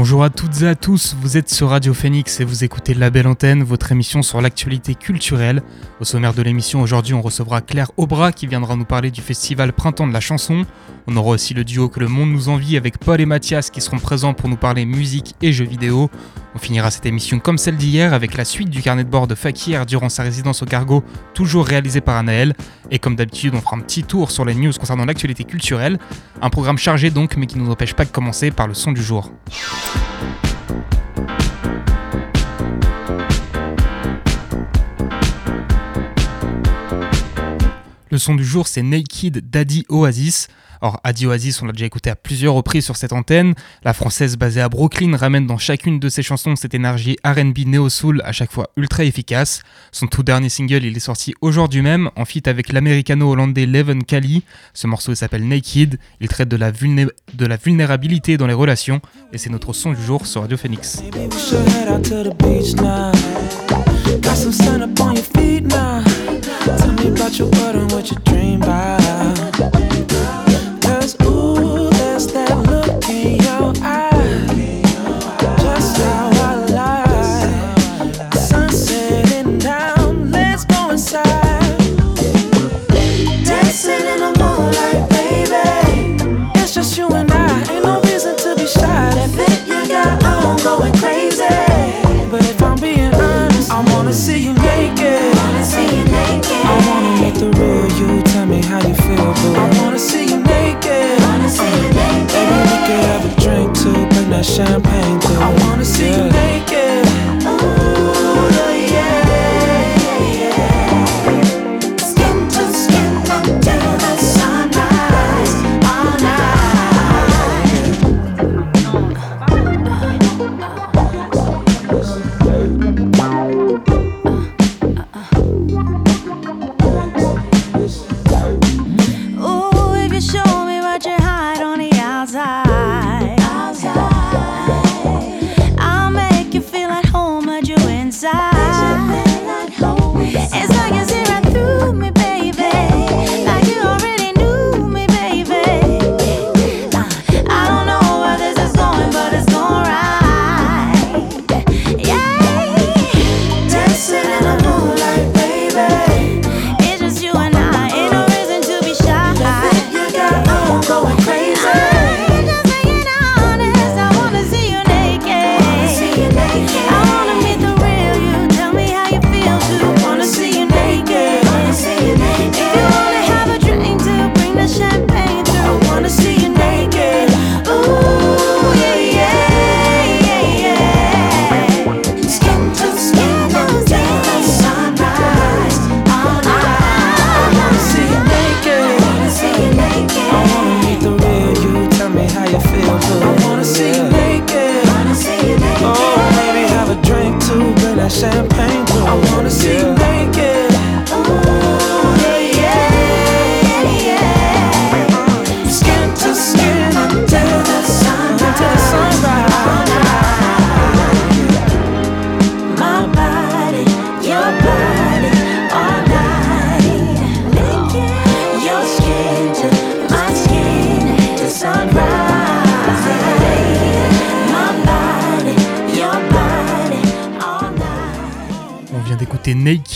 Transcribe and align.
Bonjour 0.00 0.24
à 0.24 0.30
toutes 0.30 0.62
et 0.62 0.66
à 0.66 0.74
tous, 0.74 1.14
vous 1.20 1.36
êtes 1.36 1.50
sur 1.50 1.68
Radio 1.68 1.92
Phoenix 1.92 2.40
et 2.40 2.44
vous 2.44 2.64
écoutez 2.64 2.94
La 2.94 3.10
Belle 3.10 3.26
Antenne, 3.26 3.62
votre 3.62 3.92
émission 3.92 4.22
sur 4.22 4.40
l'actualité 4.40 4.94
culturelle. 4.94 5.62
Au 6.00 6.04
sommaire 6.04 6.32
de 6.32 6.40
l'émission, 6.40 6.80
aujourd'hui, 6.80 7.12
on 7.12 7.20
recevra 7.20 7.60
Claire 7.60 7.90
Aubra 7.98 8.32
qui 8.32 8.46
viendra 8.46 8.74
nous 8.74 8.86
parler 8.86 9.10
du 9.10 9.20
festival 9.20 9.74
Printemps 9.74 10.06
de 10.06 10.14
la 10.14 10.20
chanson. 10.20 10.64
On 11.06 11.14
aura 11.14 11.32
aussi 11.32 11.52
le 11.52 11.62
duo 11.62 11.90
Que 11.90 12.00
le 12.00 12.08
monde 12.08 12.30
nous 12.30 12.48
envie 12.48 12.78
avec 12.78 12.96
Paul 12.96 13.20
et 13.20 13.26
Mathias 13.26 13.68
qui 13.68 13.82
seront 13.82 13.98
présents 13.98 14.32
pour 14.32 14.48
nous 14.48 14.56
parler 14.56 14.86
musique 14.86 15.34
et 15.42 15.52
jeux 15.52 15.66
vidéo. 15.66 16.08
On 16.54 16.58
finira 16.58 16.90
cette 16.90 17.04
émission 17.04 17.38
comme 17.38 17.58
celle 17.58 17.76
d'hier 17.76 18.14
avec 18.14 18.34
la 18.38 18.46
suite 18.46 18.70
du 18.70 18.80
carnet 18.80 19.04
de 19.04 19.10
bord 19.10 19.26
de 19.26 19.34
Fakir 19.34 19.84
durant 19.84 20.08
sa 20.08 20.22
résidence 20.22 20.62
au 20.62 20.66
cargo, 20.66 21.04
toujours 21.34 21.66
réalisé 21.66 22.00
par 22.00 22.16
Anaël. 22.16 22.54
Et 22.90 22.98
comme 22.98 23.14
d'habitude, 23.14 23.54
on 23.54 23.60
fera 23.60 23.76
un 23.76 23.80
petit 23.80 24.02
tour 24.02 24.30
sur 24.30 24.46
les 24.46 24.54
news 24.54 24.72
concernant 24.72 25.04
l'actualité 25.04 25.44
culturelle. 25.44 25.98
Un 26.40 26.48
programme 26.48 26.78
chargé 26.78 27.10
donc, 27.10 27.36
mais 27.36 27.44
qui 27.44 27.58
ne 27.58 27.64
nous 27.64 27.70
empêche 27.70 27.92
pas 27.92 28.06
de 28.06 28.10
commencer 28.10 28.50
par 28.50 28.66
le 28.66 28.72
son 28.72 28.92
du 28.92 29.02
jour. 29.02 29.30
Le 38.10 38.18
son 38.18 38.34
du 38.34 38.44
jour, 38.44 38.66
c'est 38.66 38.82
Naked 38.82 39.50
Daddy 39.50 39.84
Oasis. 39.88 40.48
Or, 40.82 40.98
Adi 41.04 41.26
Oasis, 41.26 41.60
on 41.62 41.66
l'a 41.66 41.72
déjà 41.72 41.86
écouté 41.86 42.10
à 42.10 42.16
plusieurs 42.16 42.54
reprises 42.54 42.84
sur 42.84 42.96
cette 42.96 43.12
antenne. 43.12 43.54
La 43.84 43.92
française 43.92 44.36
basée 44.36 44.60
à 44.62 44.68
Brooklyn 44.68 45.16
ramène 45.16 45.46
dans 45.46 45.58
chacune 45.58 46.00
de 46.00 46.08
ses 46.08 46.22
chansons 46.22 46.56
cette 46.56 46.74
énergie 46.74 47.16
RB 47.24 47.66
néo-soul 47.66 48.22
à 48.24 48.32
chaque 48.32 48.50
fois 48.50 48.70
ultra 48.76 49.04
efficace. 49.04 49.62
Son 49.92 50.06
tout 50.06 50.22
dernier 50.22 50.48
single, 50.48 50.84
il 50.84 50.96
est 50.96 51.00
sorti 51.00 51.34
aujourd'hui 51.40 51.82
même, 51.82 52.10
en 52.16 52.24
feat 52.24 52.48
avec 52.48 52.72
l'américano-hollandais 52.72 53.66
Leven 53.66 54.02
Kali. 54.04 54.42
Ce 54.72 54.86
morceau 54.86 55.14
s'appelle 55.14 55.46
Naked. 55.46 55.98
Il 56.20 56.28
traite 56.28 56.48
de 56.48 56.56
la, 56.56 56.72
de 56.72 57.46
la 57.46 57.56
vulnérabilité 57.56 58.38
dans 58.38 58.46
les 58.46 58.54
relations 58.54 59.00
et 59.32 59.38
c'est 59.38 59.50
notre 59.50 59.72
son 59.72 59.92
du 59.92 60.02
jour 60.02 60.26
sur 60.26 60.40
Radio 60.40 60.56
Phoenix. 60.56 61.02
Tell 66.78 66.92
me 66.92 67.08
about 67.08 67.38
your 67.38 67.48
world 67.48 67.76
and 67.76 67.92
what 67.92 68.10
you 68.10 68.16
dream 68.24 68.62
about. 68.62 69.89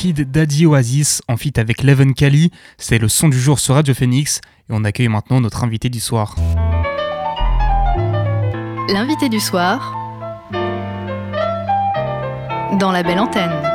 Naked 0.04 0.30
Daddy 0.30 0.66
Oasis 0.66 1.22
en 1.28 1.38
feat 1.38 1.58
avec 1.58 1.82
Leven 1.82 2.12
Kali. 2.12 2.50
C'est 2.76 2.98
le 2.98 3.08
son 3.08 3.30
du 3.30 3.40
jour 3.40 3.58
sur 3.58 3.74
Radio 3.74 3.94
Phoenix 3.94 4.42
et 4.68 4.72
on 4.72 4.84
accueille 4.84 5.08
maintenant 5.08 5.40
notre 5.40 5.64
invité 5.64 5.88
du 5.88 5.98
soir. 5.98 6.36
L'invité 8.90 9.30
du 9.30 9.40
soir 9.40 9.94
dans 12.78 12.92
la 12.92 13.02
belle 13.02 13.18
antenne. 13.18 13.73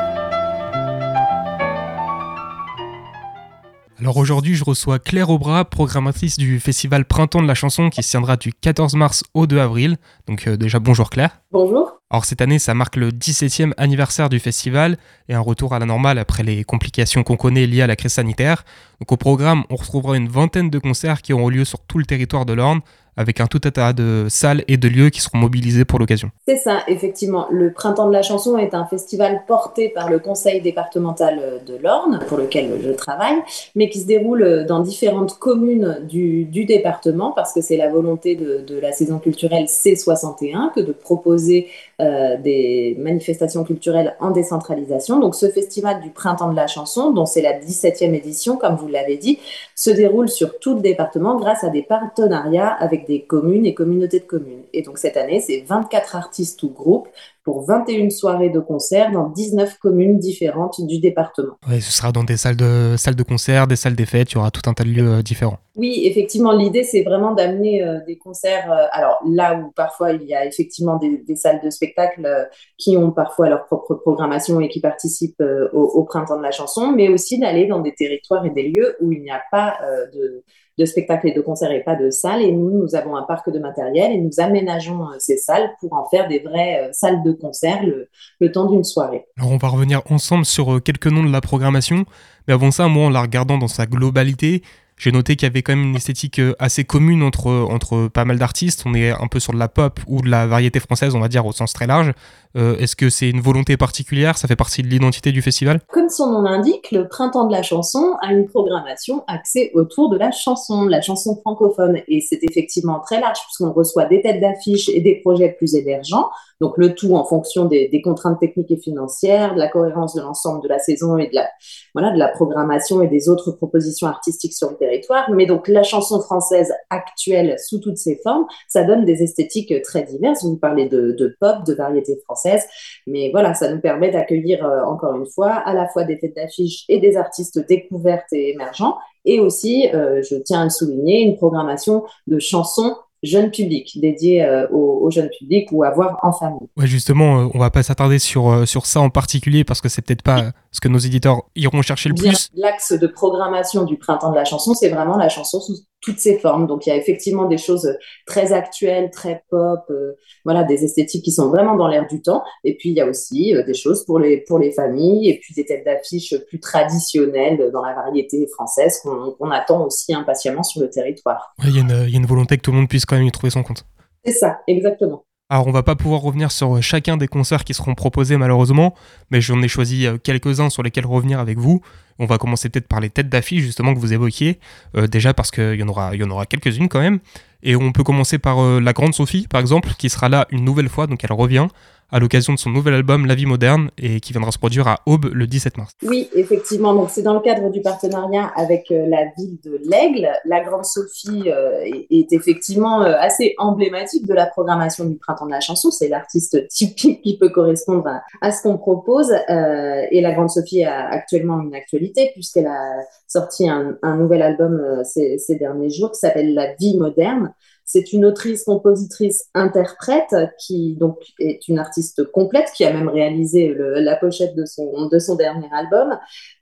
Alors 4.00 4.16
aujourd'hui, 4.16 4.56
je 4.56 4.63
reçois 4.63 4.98
Claire 4.98 5.30
Aubra, 5.30 5.66
programmatrice 5.66 6.38
du 6.38 6.62
festival 6.62 7.04
Printemps 7.04 7.42
de 7.42 7.48
la 7.48 7.54
chanson 7.54 7.90
qui 7.90 8.01
se 8.01 8.12
tiendra 8.12 8.38
du 8.38 8.54
14 8.54 8.96
mars 8.96 9.25
au 9.34 9.46
2 9.46 9.60
avril. 9.60 9.98
Donc 10.25 10.48
euh, 10.48 10.56
déjà 10.56 10.80
bonjour 10.80 11.10
Claire. 11.10 11.42
Bonjour. 11.51 12.00
Alors 12.10 12.24
cette 12.24 12.40
année, 12.40 12.60
ça 12.60 12.74
marque 12.74 12.96
le 12.96 13.12
17e 13.12 13.74
anniversaire 13.75 14.30
du 14.30 14.40
festival 14.40 14.98
et 15.28 15.34
un 15.34 15.42
retour 15.42 15.74
à 15.74 15.80
la 15.80 15.86
normale 15.86 16.18
après 16.18 16.44
les 16.44 16.63
complications 16.63 17.24
qu'on 17.24 17.36
connaît 17.36 17.68
liées 17.68 17.81
à 17.81 17.88
la 17.88 17.98
crise 17.98 18.13
sanitaire. 18.13 18.63
Donc 19.01 19.12
au 19.12 19.18
programme, 19.18 19.66
on 19.69 19.75
retrouvera 19.75 20.16
une 20.16 20.30
vingtaine 20.30 20.69
de 20.69 20.80
concerts 20.80 21.22
qui 21.22 21.34
auront 21.34 21.50
lieu 21.50 21.66
sur 21.66 21.81
tout 21.81 21.98
le 21.98 22.06
territoire 22.06 22.46
de 22.46 22.54
l'Orne 22.54 22.80
avec 23.19 23.42
un 23.42 23.48
tout 23.48 23.60
tas 23.60 23.92
de 23.92 24.27
salles 24.30 24.63
et 24.69 24.77
de 24.77 24.88
lieux 24.88 25.10
qui 25.10 25.19
seront 25.19 25.38
mobilisés 25.38 25.83
pour 25.83 26.00
l'occasion. 26.00 26.31
C'est 26.48 26.56
ça, 26.56 26.80
effectivement. 26.88 27.48
Le 27.51 27.74
Printemps 27.74 28.07
de 28.07 28.13
la 28.13 28.21
chanson 28.21 28.57
est 28.57 28.74
un 28.74 28.86
festival 28.86 29.44
porté 29.45 29.89
par 29.89 30.10
le 30.10 30.19
Conseil 30.19 30.62
départemental 30.62 31.62
de 31.68 31.75
l'Orne, 31.75 32.21
pour 32.30 32.38
lequel 32.38 32.80
je 32.81 32.92
travaille, 32.92 33.36
mais 33.75 33.89
qui 33.89 34.00
se 34.00 34.07
déroule 34.07 34.66
dans 34.66 34.80
différentes 34.80 35.38
communes 35.38 36.00
du, 36.07 36.45
département, 36.63 37.31
parce 37.31 37.51
que 37.51 37.60
c'est 37.60 37.75
la 37.75 37.89
volonté 37.89 38.36
de, 38.36 38.80
la 38.80 38.94
saison 38.94 39.19
culturelle 39.19 39.65
C61 39.65 40.72
que 40.74 40.80
de 40.80 40.94
proposer 40.94 41.68
euh, 42.00 42.38
des 42.38 42.95
manifestations 43.00 43.65
culturelles 43.65 44.15
en 44.22 44.31
décentralisation. 44.31 45.19
Donc 45.19 45.36
ce 45.36 45.50
festival 45.50 46.00
du 46.00 46.10
Printemps 46.10 46.51
de 46.51 46.56
la 46.56 46.68
chanson, 46.68 47.12
dont 47.12 47.25
c'est 47.25 47.42
la 47.42 47.60
17e 47.60 48.13
édition, 48.13 48.56
comme 48.56 48.75
vous 48.77 48.88
l'avez 48.88 49.18
dit, 49.18 49.39
se 49.75 49.89
déroule 49.89 50.30
sur 50.30 50.57
tout 50.60 50.75
le 50.75 50.81
département 50.81 51.36
grâce 51.38 51.65
à 51.65 51.69
des 51.69 51.81
partenariats 51.81 52.69
avec 52.69 53.09
des 53.10 53.26
communes 53.26 53.66
et 53.66 53.74
communautés 53.74 54.20
de 54.20 54.26
communes. 54.26 54.62
Et 54.72 54.84
donc 54.84 55.00
cette 55.00 55.18
année, 55.18 55.40
c'est 55.40 55.62
24 55.68 56.16
artistes 56.16 56.62
ou 56.62 56.70
groupes 56.70 57.08
pour 57.44 57.66
21 57.66 58.12
soirées 58.12 58.52
de 58.52 58.60
concert 58.60 59.12
dans 59.12 59.30
19 59.30 59.80
communes 59.80 60.20
différentes 60.20 60.86
du 60.86 61.00
département. 61.00 61.56
Oui, 61.68 61.82
ce 61.82 61.92
sera 61.92 62.12
dans 62.12 62.24
des 62.24 62.38
salles 62.38 62.56
de, 62.56 62.94
salles 62.98 63.16
de 63.16 63.24
concert, 63.24 63.66
des 63.66 63.76
salles 63.76 63.96
des 63.96 64.06
fêtes, 64.06 64.32
il 64.32 64.36
y 64.36 64.38
aura 64.38 64.52
tout 64.52 64.62
un 64.70 64.74
tas 64.74 64.84
de 64.84 64.90
lieux 64.90 65.10
euh, 65.10 65.22
différents. 65.24 65.58
Oui, 65.76 66.04
effectivement, 66.06 66.52
l'idée, 66.52 66.84
c'est 66.84 67.02
vraiment 67.02 67.34
d'amener 67.34 67.84
euh, 67.84 68.00
des 68.06 68.20
concerts, 68.20 68.72
euh, 68.72 68.86
alors 68.92 69.20
là 69.28 69.56
où 69.56 69.72
parfois 69.72 70.12
il 70.12 70.24
y 70.28 70.36
a 70.36 70.46
effectivement 70.46 70.98
des, 70.98 71.36
salles 71.36 71.62
de 71.64 71.72
spectacle 71.72 72.48
qui 72.78 72.96
ont 72.96 73.12
parfois 73.12 73.50
leur 73.50 73.66
propre 73.66 73.96
programmation 73.96 74.60
et 74.60 74.70
qui 74.70 74.82
participent 74.82 75.44
au, 75.74 75.82
au, 75.82 76.04
printemps 76.04 76.38
de 76.38 76.44
la 76.44 76.52
chanson, 76.52 76.92
mais 76.92 77.10
aussi 77.10 77.40
d'aller 77.40 77.66
dans 77.66 77.80
des 77.80 77.96
territoires 77.96 78.46
et 78.46 78.52
des 78.52 78.70
lieux 78.70 78.96
où 79.02 79.12
il 79.12 79.24
n'y 79.24 79.32
a 79.32 79.42
pas 79.52 79.80
de 80.14 80.44
de 80.80 80.86
spectacles 80.86 81.28
et 81.28 81.34
de 81.34 81.42
concerts 81.42 81.72
et 81.72 81.84
pas 81.84 81.96
de 81.96 82.10
salles. 82.10 82.42
Et 82.42 82.52
nous, 82.52 82.72
nous 82.72 82.96
avons 82.96 83.16
un 83.16 83.24
parc 83.24 83.52
de 83.52 83.60
matériel 83.60 84.14
et 84.14 84.18
nous 84.18 84.40
aménageons 84.40 85.04
euh, 85.04 85.16
ces 85.20 85.38
salles 85.38 85.70
pour 85.80 85.94
en 85.94 86.08
faire 86.10 86.28
des 86.28 86.40
vraies 86.40 86.88
euh, 86.88 86.90
salles 86.94 87.22
de 87.24 87.34
concert 87.34 87.81
le, 87.84 88.52
temps 88.52 88.66
d'une 88.66 88.86
soirée. 88.86 89.26
Alors 89.38 89.52
on 89.52 89.58
va 89.58 89.68
revenir 89.68 90.02
ensemble 90.10 90.46
sur 90.46 90.74
euh, 90.74 90.80
quelques 90.80 91.08
noms 91.08 91.24
de 91.24 91.31
la 91.31 91.42
programmation. 91.42 92.06
Mais 92.48 92.54
avant 92.54 92.72
ça, 92.72 92.88
moi, 92.88 93.08
en 93.08 93.10
la 93.10 93.22
regardant 93.22 93.58
dans 93.58 93.68
sa 93.68 93.86
globalité, 93.86 94.64
j'ai 95.00 95.13
noté 95.13 95.38
qu'il 95.38 95.46
y 95.46 95.50
avait 95.50 95.62
quand 95.62 95.75
même 95.75 95.86
une 95.86 95.96
esthétique 95.96 96.40
euh, 96.40 96.54
assez 96.60 96.84
commune 96.84 97.24
entre, 97.24 97.48
entre 97.48 98.10
pas 98.10 98.25
mal 98.25 98.38
d'artistes. 98.38 98.84
On 98.86 98.94
est 98.94 99.12
un 99.12 99.28
peu 99.28 99.40
sur 99.40 99.54
de 99.54 99.57
la 99.57 99.69
pop 99.69 100.00
ou 100.07 100.22
de 100.22 100.30
la 100.30 100.46
variété 100.46 100.81
française, 100.81 101.16
on 101.16 101.22
va 101.22 101.30
dire, 101.30 101.46
au 101.46 101.54
sens 101.54 101.72
très 101.72 101.88
large. 101.88 102.12
Euh, 102.57 102.78
est-ce 102.78 102.98
que 102.98 103.10
c'est 103.10 103.30
une 103.30 103.40
volonté 103.40 103.78
particulière? 103.78 104.38
Ça 104.38 104.50
fait 104.50 104.57
partie 104.57 104.84
de 104.84 104.88
l'identité 104.88 105.31
du 105.31 105.42
festival? 105.42 105.80
Comme 105.88 106.10
son 106.10 106.30
nom 106.31 106.42
l'indique, 106.42 106.92
le 106.92 107.07
Printemps 107.07 107.46
de 107.46 107.51
la 107.54 107.63
chanson 107.63 108.16
a 108.22 108.34
une 108.34 108.46
programmation 108.46 109.24
axée 109.28 109.72
autour 109.74 110.10
de 110.10 110.18
la 110.18 110.31
chanson, 110.31 110.86
la 110.86 111.01
chanson 111.01 111.38
francophone. 111.38 112.01
Et 112.10 112.19
c'est 112.19 112.44
effectivement 112.44 113.00
très 113.00 113.22
large 113.22 113.40
puisqu'on 113.46 113.72
reçoit 113.72 114.06
des 114.06 114.22
têtes 114.22 114.42
d'affiches 114.42 114.90
et 114.90 115.00
des 115.00 115.16
projets 115.16 115.56
plus 115.57 115.75
émergents. 115.75 116.30
Donc 116.62 116.78
le 116.78 116.94
tout 116.94 117.16
en 117.16 117.26
fonction 117.26 117.66
des, 117.66 118.02
contraintes 118.04 118.40
techniques 118.40 118.72
et 118.72 118.78
financières, 118.78 119.54
de 119.54 119.60
la 119.60 119.68
cohérence 119.68 120.16
de 120.16 120.22
l'ensemble 120.22 120.64
de 120.64 120.68
la 120.68 120.80
saison 120.80 121.18
et 121.18 121.28
de 121.28 121.36
la, 121.36 121.50
voilà, 121.94 122.12
de 122.12 122.18
la 122.18 122.28
programmation 122.28 123.02
et 123.02 123.08
des 123.08 123.30
autres 123.30 123.52
propositions 123.52 124.08
artistiques 124.08 124.54
sur 124.54 124.70
le 124.70 124.78
territoire. 124.78 125.30
Mais 125.32 125.46
donc 125.46 125.68
la 125.68 125.84
chanson 125.84 126.22
française 126.22 126.74
actuelle 126.90 127.56
sous 127.60 127.80
toutes 127.80 127.98
ses 127.98 128.20
formes, 128.24 128.46
ça 128.68 128.84
donne 128.84 129.06
des 129.06 129.24
esthétiques 129.24 129.74
très 129.84 130.04
diverses. 130.04 130.44
Vous 130.44 130.58
parlez 130.58 130.88
de, 130.88 131.12
de 131.12 131.36
pop, 131.40 131.66
de 131.66 131.74
variété 131.74 132.20
française, 132.26 132.64
mais 133.08 133.30
voilà, 133.32 133.54
ça 133.54 133.72
nous 133.74 133.80
permet 133.80 134.12
d'accueillir 134.12 134.66
euh, 134.66 134.84
encore 134.84 135.16
une 135.16 135.28
fois 135.28 135.52
à 135.52 135.74
la 135.74 135.88
fois 135.88 136.04
des 136.04 136.20
têtes 136.20 136.36
d'affiche 136.36 136.86
et 136.90 137.00
des 137.00 137.18
artistes 137.18 137.66
découvertes 137.68 138.32
et 138.32 138.52
émergents, 138.52 138.98
et 139.26 139.40
aussi, 139.40 139.90
euh, 139.94 140.22
je 140.24 140.36
tiens 140.36 140.62
à 140.62 140.64
le 140.66 140.70
souligner, 140.70 141.22
une 141.22 141.36
programmation 141.36 142.04
de 142.28 142.40
chansons 142.40 142.96
jeune 143.24 143.51
public, 143.51 144.00
dédié 144.00 144.44
euh, 144.44 144.68
au, 144.71 145.10
jeune 145.12 145.30
public 145.38 145.69
ou 145.71 145.83
à 145.83 145.92
voir 145.92 146.19
en 146.24 146.31
famille. 146.31 146.68
Ouais, 146.77 146.88
justement, 146.88 147.42
euh, 147.42 147.48
on 147.54 147.60
va 147.60 147.69
pas 147.69 147.83
s'attarder 147.83 148.19
sur, 148.19 148.50
euh, 148.50 148.66
sur 148.66 148.86
ça 148.86 149.01
en 149.01 149.10
particulier 149.10 149.63
parce 149.63 149.81
que 149.81 149.89
c'est 149.89 150.01
peut-être 150.01 150.21
pas 150.21 150.51
ce 150.71 150.80
que 150.80 150.88
nos 150.88 151.00
éditeurs 151.00 151.44
iront 151.56 151.81
chercher 151.81 152.10
le 152.10 152.16
plus. 152.16 152.50
L'axe 152.54 152.94
de 152.94 153.07
programmation 153.07 153.83
du 153.83 153.98
printemps 153.98 154.31
de 154.31 154.36
la 154.36 154.45
chanson, 154.45 154.74
c'est 154.74 154.89
vraiment 154.89 155.18
la 155.18 155.30
chanson 155.30 155.60
sous 155.60 155.75
toutes 156.01 156.19
ses 156.19 156.38
formes. 156.39 156.68
Donc 156.68 156.86
il 156.86 156.89
y 156.89 156.92
a 156.92 156.95
effectivement 156.95 157.45
des 157.45 157.57
choses 157.57 157.92
très 158.25 158.54
actuelles, 158.54 159.10
très 159.12 159.44
pop, 159.50 159.81
euh, 159.89 160.13
voilà, 160.45 160.63
des 160.63 160.83
esthétiques 160.83 161.24
qui 161.24 161.31
sont 161.31 161.50
vraiment 161.50 161.75
dans 161.75 161.88
l'air 161.88 162.07
du 162.07 162.21
temps. 162.21 162.44
Et 162.63 162.77
puis 162.77 162.89
il 162.89 162.95
y 162.95 163.01
a 163.01 163.07
aussi 163.07 163.56
euh, 163.56 163.63
des 163.63 163.74
choses 163.74 164.06
pour 164.06 164.19
les, 164.19 164.38
pour 164.42 164.60
les 164.60 164.71
familles 164.71 165.30
et 165.30 165.39
puis 165.39 165.54
des 165.54 165.66
têtes 165.66 165.86
d'affiche 165.86 166.36
plus 166.48 166.60
traditionnelles 166.60 167.72
dans 167.74 167.81
la 167.81 167.94
variété 167.94 168.48
française 168.54 169.01
qu'on 169.04 169.51
attend 169.51 169.86
aussi 169.86 170.13
impatiemment 170.13 170.63
sur 170.63 170.81
le 170.81 170.89
territoire. 170.89 171.54
Il 171.63 171.72
y, 171.72 171.80
y, 171.80 172.15
a 172.15 172.18
une 172.18 172.25
volonté 172.25 172.57
que 172.57 172.62
tout 172.62 172.72
le 172.72 172.77
monde 172.77 172.89
puisse 172.89 173.06
quand 173.06 173.18
même 173.18 173.27
y 173.27 173.31
trouver 173.31 173.51
son 173.51 173.63
compte. 173.63 173.86
C'est 174.25 174.33
ça, 174.33 174.60
exactement. 174.68 175.25
Alors 175.51 175.66
on 175.66 175.72
va 175.72 175.81
pas 175.81 175.96
pouvoir 175.96 176.22
revenir 176.22 176.51
sur 176.51 176.80
chacun 176.84 177.18
des 177.18 177.28
concerts 177.28 177.63
qui 177.63 177.74
seront 177.74 177.96
proposés 177.96 178.38
malheureusement, 178.38 178.94
mais 179.31 179.42
j'en 179.42 179.60
ai 179.63 179.68
choisi 179.68 180.06
euh, 180.06 180.19
quelques-uns 180.22 180.69
sur 180.69 180.84
lesquels 180.84 181.07
revenir 181.07 181.40
avec 181.40 181.57
vous. 181.57 181.81
On 182.19 182.28
va 182.28 182.38
commencer 182.38 182.69
peut-être 182.69 182.88
par 182.88 183.00
les 183.00 183.10
têtes 183.10 183.30
d'affiche 183.30 183.63
justement 183.63 183.96
que 183.96 184.00
vous 184.00 184.13
évoquiez, 184.13 184.60
euh, 184.96 185.07
déjà 185.07 185.34
parce 185.34 185.50
qu'il 185.50 185.74
y 185.74 185.84
en 185.84 185.88
aura, 185.88 186.46
quelques-unes 186.46 186.88
quand 186.88 187.00
même. 187.00 187.18
Et 187.63 187.75
on 187.75 187.92
peut 187.92 188.04
commencer 188.04 188.38
par 188.38 188.60
euh, 188.60 188.80
la 188.80 188.94
Grande 188.94 189.16
Sophie 189.16 189.48
par 189.48 189.60
exemple, 189.60 189.90
qui 189.98 190.12
sera 190.12 190.30
là 190.30 190.46
une 190.51 190.63
nouvelle 190.63 190.88
fois, 190.88 191.07
donc 191.07 191.24
elle 191.24 191.34
revient 191.34 191.68
à 192.12 192.20
l'occasion 192.20 192.54
de 192.54 192.60
son 192.60 192.70
nouvel 192.70 192.94
album 192.94 193.26
La 193.26 193.36
vie 193.36 193.46
moderne 193.46 193.92
et 193.98 194.20
qui 194.20 194.34
viendra 194.34 194.52
se 194.52 194.58
produire 194.58 194.88
à 194.88 195.00
Aube 195.06 195.26
le 195.34 195.48
17 195.48 195.78
mars. 195.78 195.92
Oui, 196.04 196.30
effectivement. 196.34 196.94
Donc 196.94 197.10
c'est 197.10 197.22
dans 197.22 197.34
le 197.34 197.40
cadre 197.40 197.70
du 197.70 197.82
partenariat 197.82 198.52
avec 198.56 198.92
euh, 198.92 199.06
la 199.08 199.26
ville 199.38 199.60
de 199.64 199.80
l'Aigle. 199.86 200.30
La 200.46 200.62
Grande 200.62 200.86
Sophie 200.86 201.44
euh, 201.48 201.82
est, 202.10 202.34
effectivement 202.34 203.04
euh, 203.04 203.14
assez 203.20 203.54
emblématique 203.58 204.26
de 204.28 204.34
la 204.34 204.46
programmation 204.46 205.06
du 205.06 205.16
Printemps 205.18 205.46
de 205.46 205.52
la 205.52 205.60
chanson. 205.60 205.92
C'est 205.92 206.08
l'artiste 206.08 206.68
typique 206.70 207.22
qui 207.22 207.38
peut 207.38 207.50
correspondre 207.50 208.08
à, 208.42 208.52
ce 208.52 208.64
qu'on 208.64 208.78
propose. 208.78 209.32
et 209.32 210.22
la 210.22 210.32
Grande 210.34 210.50
Sophie 210.50 210.84
a 210.84 211.08
actuellement 211.08 211.62
une 211.62 211.76
actualité 211.76 212.32
puisqu'elle 212.34 212.68
a 212.68 212.96
sorti 213.28 213.70
un, 213.70 213.98
nouvel 214.18 214.42
album 214.42 214.82
ces, 215.04 215.38
ces 215.38 215.56
derniers 215.56 215.90
jours 215.90 216.12
qui 216.12 216.20
s'appelle 216.20 216.54
La 216.54 216.74
vie 216.76 216.98
moderne. 216.98 217.54
C'est 217.91 218.13
une 218.13 218.24
autrice, 218.24 218.65
compositrice, 218.65 219.50
interprète 219.56 220.36
qui 220.59 220.94
donc 220.94 221.18
est 221.39 221.68
une 221.68 221.80
artiste 221.80 222.24
complète 222.24 222.68
qui 222.75 222.86
a 222.86 222.94
même 222.94 223.09
réalisé 223.09 223.74
la 223.75 224.15
pochette 224.15 224.56
de 224.56 224.63
son, 224.65 225.07
de 225.07 225.18
son 225.18 225.36
dernier 225.36 225.69
album. 225.71 226.12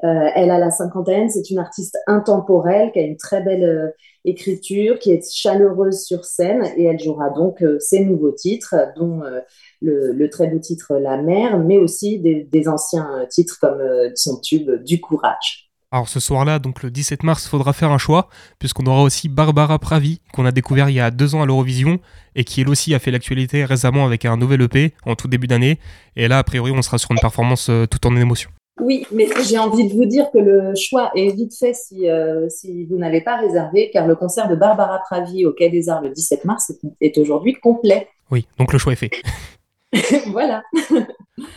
Euh, 0.06 0.30
elle 0.36 0.50
a 0.52 0.58
la 0.58 0.72
cinquantaine, 0.72 1.30
c'est 1.30 1.50
une 1.50 1.60
artiste 1.60 1.98
intemporelle 2.08 2.94
qui 2.94 3.00
a 3.00 3.02
une 3.02 3.18
très 3.18 3.42
belle 3.42 3.66
euh, 3.66 3.90
écriture, 4.24 5.00
qui 5.00 5.12
est 5.12 5.30
chaleureuse 5.30 6.06
sur 6.06 6.24
scène 6.24 6.64
et 6.78 6.86
elle 6.86 7.00
jouera 7.00 7.30
donc 7.30 7.62
euh, 7.62 7.78
ses 7.82 8.06
nouveaux 8.06 8.32
titres, 8.32 8.76
dont 8.96 9.22
le, 9.82 10.30
très 10.30 10.48
beau 10.48 10.60
titre 10.60 10.96
La 10.96 11.22
mer, 11.22 11.60
mais 11.60 11.78
aussi 11.78 12.20
des 12.20 12.68
anciens 12.70 13.26
titres 13.30 13.58
comme 13.60 13.82
son 14.16 14.40
tube 14.40 14.72
Du 14.84 15.02
courage. 15.02 15.67
Alors 15.90 16.10
ce 16.10 16.20
soir-là, 16.20 16.60
donc 16.60 16.84
le 16.84 16.92
17 16.92 17.24
mars, 17.24 17.46
il 17.46 17.50
faudra 17.50 17.72
faire 17.72 17.92
un 17.92 17.98
choix, 17.98 18.28
puisqu'on 18.60 18.86
aura 18.88 19.04
aussi 19.04 19.30
Barbara 19.30 19.80
Pravi, 19.80 20.20
qu'on 20.34 20.46
a 20.46 20.52
découvert 20.52 20.90
il 20.90 20.96
y 20.96 21.00
a 21.00 21.12
deux 21.12 21.34
ans 21.34 21.42
à 21.42 21.46
l'Eurovision, 21.46 22.00
et 22.36 22.44
qui 22.44 22.60
elle 22.60 22.68
aussi 22.68 22.94
a 22.94 23.00
fait 23.00 23.10
l'actualité 23.10 23.64
récemment 23.64 24.06
avec 24.06 24.26
un 24.26 24.36
nouvel 24.36 24.64
EP 24.64 24.94
en 25.06 25.16
tout 25.16 25.30
début 25.30 25.48
d'année. 25.48 25.80
Et 26.18 26.28
là, 26.28 26.40
a 26.40 26.44
priori, 26.44 26.72
on 26.72 26.82
sera 26.82 26.98
sur 26.98 27.12
une 27.12 27.20
performance 27.20 27.70
euh, 27.70 27.86
tout 27.86 28.06
en 28.06 28.14
émotion. 28.18 28.50
Oui, 28.82 29.08
mais 29.14 29.30
j'ai 29.48 29.58
envie 29.58 29.88
de 29.88 29.94
vous 29.94 30.06
dire 30.06 30.30
que 30.34 30.40
le 30.40 30.76
choix 30.76 31.10
est 31.16 31.34
vite 31.34 31.56
fait 31.58 31.74
si, 31.74 32.10
euh, 32.10 32.50
si 32.50 32.84
vous 32.86 32.98
n'avez 32.98 33.22
pas 33.22 33.38
réservé, 33.38 33.90
car 33.92 34.08
le 34.08 34.16
concert 34.16 34.50
de 34.50 34.56
Barbara 34.56 35.00
Pravi 35.00 35.46
au 35.46 35.54
Quai 35.54 35.70
des 35.70 35.88
Arts 35.88 36.02
le 36.02 36.10
17 36.10 36.44
mars 36.44 36.70
est 37.00 37.18
aujourd'hui 37.18 37.54
complet. 37.54 38.10
Oui, 38.30 38.46
donc 38.60 38.74
le 38.74 38.78
choix 38.78 38.92
est 38.92 38.98
fait. 38.98 39.10
voilà. 40.28 40.64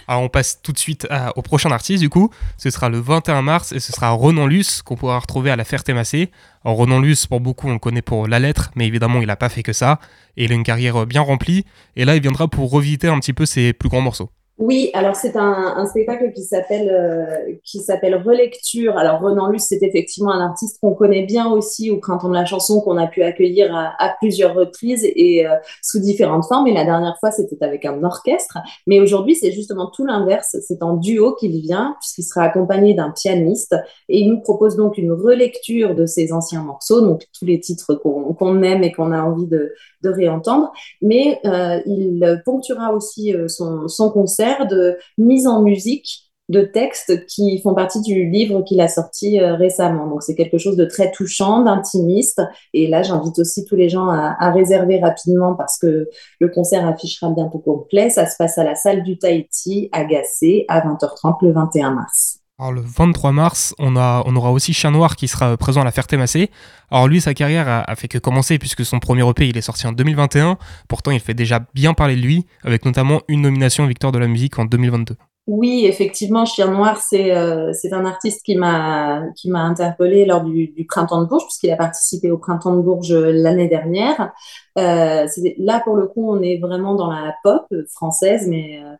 Alors 0.06 0.22
on 0.22 0.28
passe 0.28 0.60
tout 0.62 0.72
de 0.72 0.78
suite 0.78 1.08
au 1.36 1.42
prochain 1.42 1.70
artiste 1.70 2.00
du 2.00 2.08
coup. 2.08 2.30
Ce 2.56 2.70
sera 2.70 2.88
le 2.88 2.98
21 3.00 3.42
mars 3.42 3.72
et 3.72 3.80
ce 3.80 3.92
sera 3.92 4.10
Ronan 4.10 4.46
Luce 4.46 4.82
qu'on 4.82 4.96
pourra 4.96 5.18
retrouver 5.18 5.50
à 5.50 5.56
la 5.56 5.64
Ferté-Massé. 5.64 6.30
Alors 6.64 6.76
Ronan 6.76 7.00
Luce, 7.00 7.26
pour 7.26 7.40
beaucoup, 7.40 7.68
on 7.68 7.72
le 7.72 7.78
connaît 7.78 8.02
pour 8.02 8.28
la 8.28 8.38
lettre, 8.38 8.70
mais 8.76 8.86
évidemment 8.86 9.20
il 9.20 9.26
n'a 9.26 9.36
pas 9.36 9.48
fait 9.48 9.62
que 9.62 9.72
ça. 9.72 9.98
Et 10.36 10.44
il 10.44 10.52
a 10.52 10.54
une 10.54 10.62
carrière 10.62 11.06
bien 11.06 11.22
remplie. 11.22 11.64
Et 11.96 12.04
là 12.04 12.14
il 12.14 12.22
viendra 12.22 12.48
pour 12.48 12.70
revisiter 12.70 13.08
un 13.08 13.18
petit 13.18 13.32
peu 13.32 13.46
ses 13.46 13.72
plus 13.72 13.88
grands 13.88 14.02
morceaux. 14.02 14.30
Oui, 14.60 14.90
alors 14.92 15.16
c'est 15.16 15.36
un, 15.36 15.74
un, 15.78 15.86
spectacle 15.86 16.34
qui 16.34 16.42
s'appelle 16.42 16.90
euh, 16.90 17.54
qui 17.64 17.78
s'appelle 17.78 18.14
Relecture. 18.16 18.98
Alors 18.98 19.22
Renan 19.22 19.48
Luce, 19.48 19.64
c'est 19.66 19.82
effectivement 19.82 20.32
un 20.32 20.44
artiste 20.44 20.78
qu'on 20.82 20.92
connaît 20.92 21.24
bien 21.24 21.50
aussi 21.50 21.90
au 21.90 21.96
Printemps 21.96 22.28
de 22.28 22.34
la 22.34 22.44
chanson, 22.44 22.82
qu'on 22.82 22.98
a 22.98 23.06
pu 23.06 23.22
accueillir 23.22 23.74
à, 23.74 23.94
à 23.98 24.14
plusieurs 24.20 24.54
reprises 24.54 25.02
et 25.16 25.46
euh, 25.46 25.56
sous 25.82 25.98
différentes 25.98 26.44
formes. 26.44 26.66
Et 26.66 26.74
la 26.74 26.84
dernière 26.84 27.16
fois, 27.20 27.30
c'était 27.30 27.64
avec 27.64 27.86
un 27.86 28.04
orchestre. 28.04 28.58
Mais 28.86 29.00
aujourd'hui, 29.00 29.34
c'est 29.34 29.50
justement 29.50 29.86
tout 29.86 30.04
l'inverse. 30.04 30.54
C'est 30.68 30.82
en 30.82 30.92
duo 30.92 31.34
qu'il 31.36 31.58
vient, 31.62 31.96
puisqu'il 31.98 32.24
sera 32.24 32.42
accompagné 32.42 32.92
d'un 32.92 33.12
pianiste. 33.12 33.74
Et 34.10 34.18
il 34.20 34.28
nous 34.28 34.42
propose 34.42 34.76
donc 34.76 34.98
une 34.98 35.12
relecture 35.12 35.94
de 35.94 36.04
ses 36.04 36.34
anciens 36.34 36.62
morceaux, 36.62 37.00
donc 37.00 37.22
tous 37.32 37.46
les 37.46 37.60
titres 37.60 37.94
qu'on 37.94 38.62
aime 38.62 38.82
et 38.82 38.92
qu'on 38.92 39.10
a 39.12 39.22
envie 39.22 39.46
de, 39.46 39.72
de 40.02 40.10
réentendre. 40.10 40.72
Mais 41.02 41.40
euh, 41.44 41.80
il 41.86 42.42
ponctuera 42.44 42.92
aussi 42.92 43.34
son, 43.48 43.88
son 43.88 44.10
concert 44.10 44.66
de 44.66 44.96
mise 45.18 45.46
en 45.46 45.62
musique 45.62 46.30
de 46.48 46.62
textes 46.62 47.26
qui 47.26 47.60
font 47.62 47.74
partie 47.74 48.00
du 48.00 48.28
livre 48.28 48.62
qu'il 48.62 48.80
a 48.80 48.88
sorti 48.88 49.38
récemment. 49.38 50.08
Donc 50.08 50.22
c'est 50.22 50.34
quelque 50.34 50.58
chose 50.58 50.76
de 50.76 50.84
très 50.84 51.12
touchant, 51.12 51.62
d'intimiste. 51.62 52.42
Et 52.74 52.88
là, 52.88 53.02
j'invite 53.02 53.38
aussi 53.38 53.64
tous 53.64 53.76
les 53.76 53.88
gens 53.88 54.08
à, 54.08 54.36
à, 54.38 54.50
réserver 54.50 54.98
rapidement 54.98 55.54
parce 55.54 55.78
que 55.78 56.08
le 56.40 56.48
concert 56.48 56.86
affichera 56.86 57.30
bientôt 57.30 57.58
complet. 57.58 58.10
Ça 58.10 58.26
se 58.26 58.36
passe 58.36 58.58
à 58.58 58.64
la 58.64 58.74
salle 58.74 59.04
du 59.04 59.16
Tahiti, 59.16 59.88
agacé, 59.92 60.64
à 60.68 60.80
20h30 60.80 61.36
le 61.42 61.52
21 61.52 61.92
mars. 61.92 62.39
Alors 62.60 62.72
le 62.72 62.82
23 62.82 63.32
mars, 63.32 63.74
on, 63.78 63.96
a, 63.96 64.22
on 64.26 64.36
aura 64.36 64.52
aussi 64.52 64.74
Chien 64.74 64.90
Noir 64.90 65.16
qui 65.16 65.28
sera 65.28 65.56
présent 65.56 65.80
à 65.80 65.84
la 65.84 65.92
Ferté-Massé. 65.92 66.50
Alors 66.90 67.08
lui, 67.08 67.22
sa 67.22 67.32
carrière 67.32 67.66
a, 67.88 67.96
fait 67.96 68.06
que 68.06 68.18
commencer 68.18 68.58
puisque 68.58 68.84
son 68.84 68.98
premier 68.98 69.26
EP, 69.26 69.48
il 69.48 69.56
est 69.56 69.62
sorti 69.62 69.86
en 69.86 69.92
2021. 69.92 70.58
Pourtant, 70.86 71.10
il 71.10 71.20
fait 71.20 71.32
déjà 71.32 71.60
bien 71.72 71.94
parler 71.94 72.16
de 72.16 72.20
lui, 72.20 72.44
avec 72.62 72.84
notamment 72.84 73.22
une 73.28 73.40
nomination 73.40 73.86
Victoire 73.86 74.12
de 74.12 74.18
la 74.18 74.26
musique 74.26 74.58
en 74.58 74.66
2022. 74.66 75.16
Oui, 75.46 75.86
effectivement, 75.86 76.44
Chien 76.44 76.70
Noir, 76.70 77.00
c'est 77.00 77.34
euh, 77.34 77.72
c'est 77.72 77.94
un 77.94 78.04
artiste 78.04 78.44
qui 78.44 78.56
m'a 78.56 79.22
interpellé 79.54 80.26
lors 80.26 80.44
du, 80.44 80.84
Printemps 80.86 81.22
de 81.22 81.26
Bourges, 81.26 81.44
puisqu'il 81.44 81.70
a 81.70 81.76
participé 81.76 82.30
au 82.30 82.36
Printemps 82.36 82.76
de 82.76 82.82
Bourges 82.82 83.14
l'année 83.14 83.68
dernière. 83.68 84.32
Euh, 84.76 85.26
là, 85.56 85.80
pour 85.82 85.96
le 85.96 86.06
coup, 86.08 86.30
on 86.30 86.42
est 86.42 86.58
vraiment 86.58 86.94
dans 86.94 87.10
la 87.10 87.34
pop 87.42 87.66
française, 87.88 88.46
mais 88.46 88.82
euh, 88.84 88.94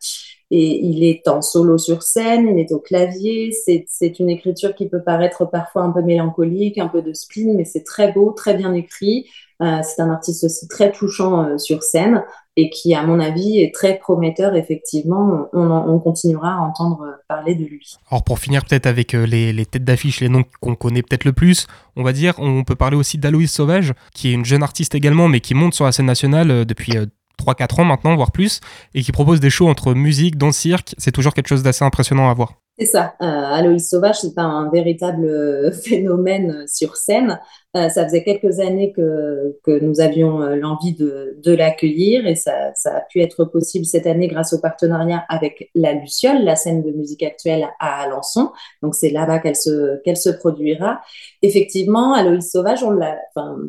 et 0.51 0.85
il 0.85 1.05
est 1.05 1.29
en 1.29 1.43
solo 1.43 1.79
sur 1.79 2.03
scène, 2.03 2.49
il 2.49 2.59
est 2.59 2.73
au 2.73 2.81
clavier. 2.81 3.53
C'est 3.53 4.19
une 4.19 4.31
écriture 4.31 4.75
qui 4.75 4.89
peut 4.89 5.03
paraître 5.03 5.45
parfois 5.45 5.83
un 5.83 5.91
peu 5.91 6.03
mélancolique, 6.03 6.79
un 6.79 6.89
peu 6.89 7.03
de 7.03 7.13
spleen, 7.13 7.57
mais 7.57 7.65
c'est 7.65 7.85
très 7.85 8.13
beau, 8.13 8.33
très 8.33 8.55
bien 8.55 8.75
écrit. 8.75 9.27
Euh, 9.63 9.81
c'est 9.83 10.01
un 10.01 10.11
artiste 10.11 10.43
aussi 10.45 10.67
très 10.69 10.91
touchant 10.91 11.45
euh, 11.45 11.59
sur 11.59 11.83
scène 11.83 12.25
et 12.57 12.71
qui, 12.71 12.95
à 12.95 13.03
mon 13.03 13.21
avis, 13.21 13.61
est 13.61 13.75
très 13.75 13.99
prometteur. 13.99 14.57
Effectivement, 14.57 15.49
on, 15.53 15.71
on 15.71 15.99
continuera 15.99 16.55
à 16.55 16.61
entendre 16.61 17.07
parler 17.29 17.55
de 17.55 17.65
lui. 17.65 17.97
Alors 18.11 18.25
pour 18.25 18.39
finir 18.39 18.65
peut-être 18.65 18.87
avec 18.87 19.15
euh, 19.15 19.27
les, 19.27 19.53
les 19.53 19.67
têtes 19.67 19.85
d'affiche, 19.85 20.21
les 20.21 20.31
noms 20.31 20.45
qu'on 20.61 20.75
connaît 20.75 21.03
peut-être 21.03 21.27
le 21.27 21.33
plus, 21.33 21.67
on 21.95 22.03
va 22.03 22.13
dire, 22.13 22.35
on 22.39 22.65
peut 22.65 22.75
parler 22.75 22.97
aussi 22.97 23.19
d'Aloïse 23.19 23.53
Sauvage, 23.53 23.93
qui 24.15 24.31
est 24.31 24.33
une 24.33 24.47
jeune 24.47 24.63
artiste 24.63 24.95
également, 24.95 25.29
mais 25.29 25.41
qui 25.41 25.55
monte 25.55 25.75
sur 25.75 25.85
la 25.85 25.93
scène 25.93 26.07
nationale 26.07 26.65
depuis 26.65 26.95
3-4 27.41 27.81
ans 27.81 27.85
maintenant, 27.85 28.15
voire 28.17 28.33
plus, 28.33 28.61
et 28.95 29.03
qui 29.03 29.13
propose 29.13 29.41
des 29.41 29.51
shows 29.51 29.69
entre 29.69 29.95
musique, 29.95 30.37
dans 30.37 30.53
cirque. 30.53 30.95
C'est 30.99 31.13
toujours 31.13 31.35
quelque 31.35 31.49
chose 31.49 31.63
d'assez 31.63 31.85
impressionnant 31.85 32.31
à 32.31 32.35
voir. 32.35 32.55
C'est 32.81 32.87
ça. 32.87 33.15
Euh, 33.21 33.27
Aloïs 33.27 33.91
Sauvage, 33.91 34.21
c'est 34.21 34.39
un, 34.39 34.71
véritable 34.71 35.27
euh, 35.27 35.71
phénomène 35.85 36.65
sur 36.67 36.97
scène. 36.97 37.39
Euh, 37.77 37.91
ça 37.91 38.05
faisait 38.05 38.25
quelques 38.25 38.59
années 38.59 38.91
que, 38.93 39.59
que 39.65 39.79
nous 39.81 40.01
avions 40.01 40.41
euh, 40.41 40.57
l'envie 40.57 40.95
de, 40.95 41.39
de 41.45 41.53
l'accueillir 41.53 42.27
et 42.27 42.35
ça, 42.37 42.73
ça, 42.75 42.97
a 42.97 43.01
pu 43.03 43.21
être 43.21 43.45
possible 43.45 43.85
cette 43.85 44.07
année 44.07 44.29
grâce 44.29 44.55
au 44.55 44.61
partenariat 44.61 45.27
avec 45.29 45.71
la 45.75 45.93
Luciole, 45.93 46.43
la 46.43 46.57
scène 46.57 46.83
de 46.83 46.91
musique 46.91 47.23
actuelle 47.23 47.69
à 47.81 48.01
Alençon. 48.01 48.51
Donc 48.83 48.95
c'est 48.95 49.11
là-bas 49.11 49.41
qu'elle 49.41 49.57
se, 49.57 50.01
qu'elle 50.03 50.17
se 50.17 50.31
produira. 50.31 51.03
Effectivement, 51.43 52.15
Aloïs 52.15 52.51
Sauvage, 52.51 52.83
on 52.83 52.93
l'a, 52.93 53.19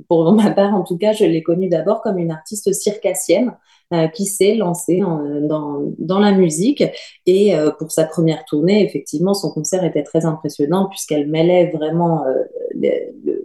pour 0.08 0.32
ma 0.32 0.51
part 0.51 0.74
en 0.74 0.84
tout 0.84 0.98
cas, 0.98 1.12
je 1.12 1.25
l'ai 1.25 1.44
connue 1.44 1.68
d'abord 1.68 2.01
comme 2.01 2.18
une 2.18 2.32
artiste 2.32 2.72
circassienne. 2.72 3.53
Euh, 3.93 4.07
qui 4.07 4.25
s'est 4.25 4.55
lancée 4.55 5.01
dans, 5.41 5.81
dans, 5.98 6.19
la 6.19 6.31
musique. 6.31 6.81
Et 7.25 7.53
euh, 7.53 7.71
pour 7.71 7.91
sa 7.91 8.05
première 8.05 8.45
tournée, 8.45 8.86
effectivement, 8.86 9.33
son 9.33 9.51
concert 9.51 9.83
était 9.83 10.03
très 10.03 10.25
impressionnant 10.25 10.88
puisqu'elle 10.88 11.27
mêlait 11.27 11.71
vraiment 11.71 12.24
euh, 12.25 12.88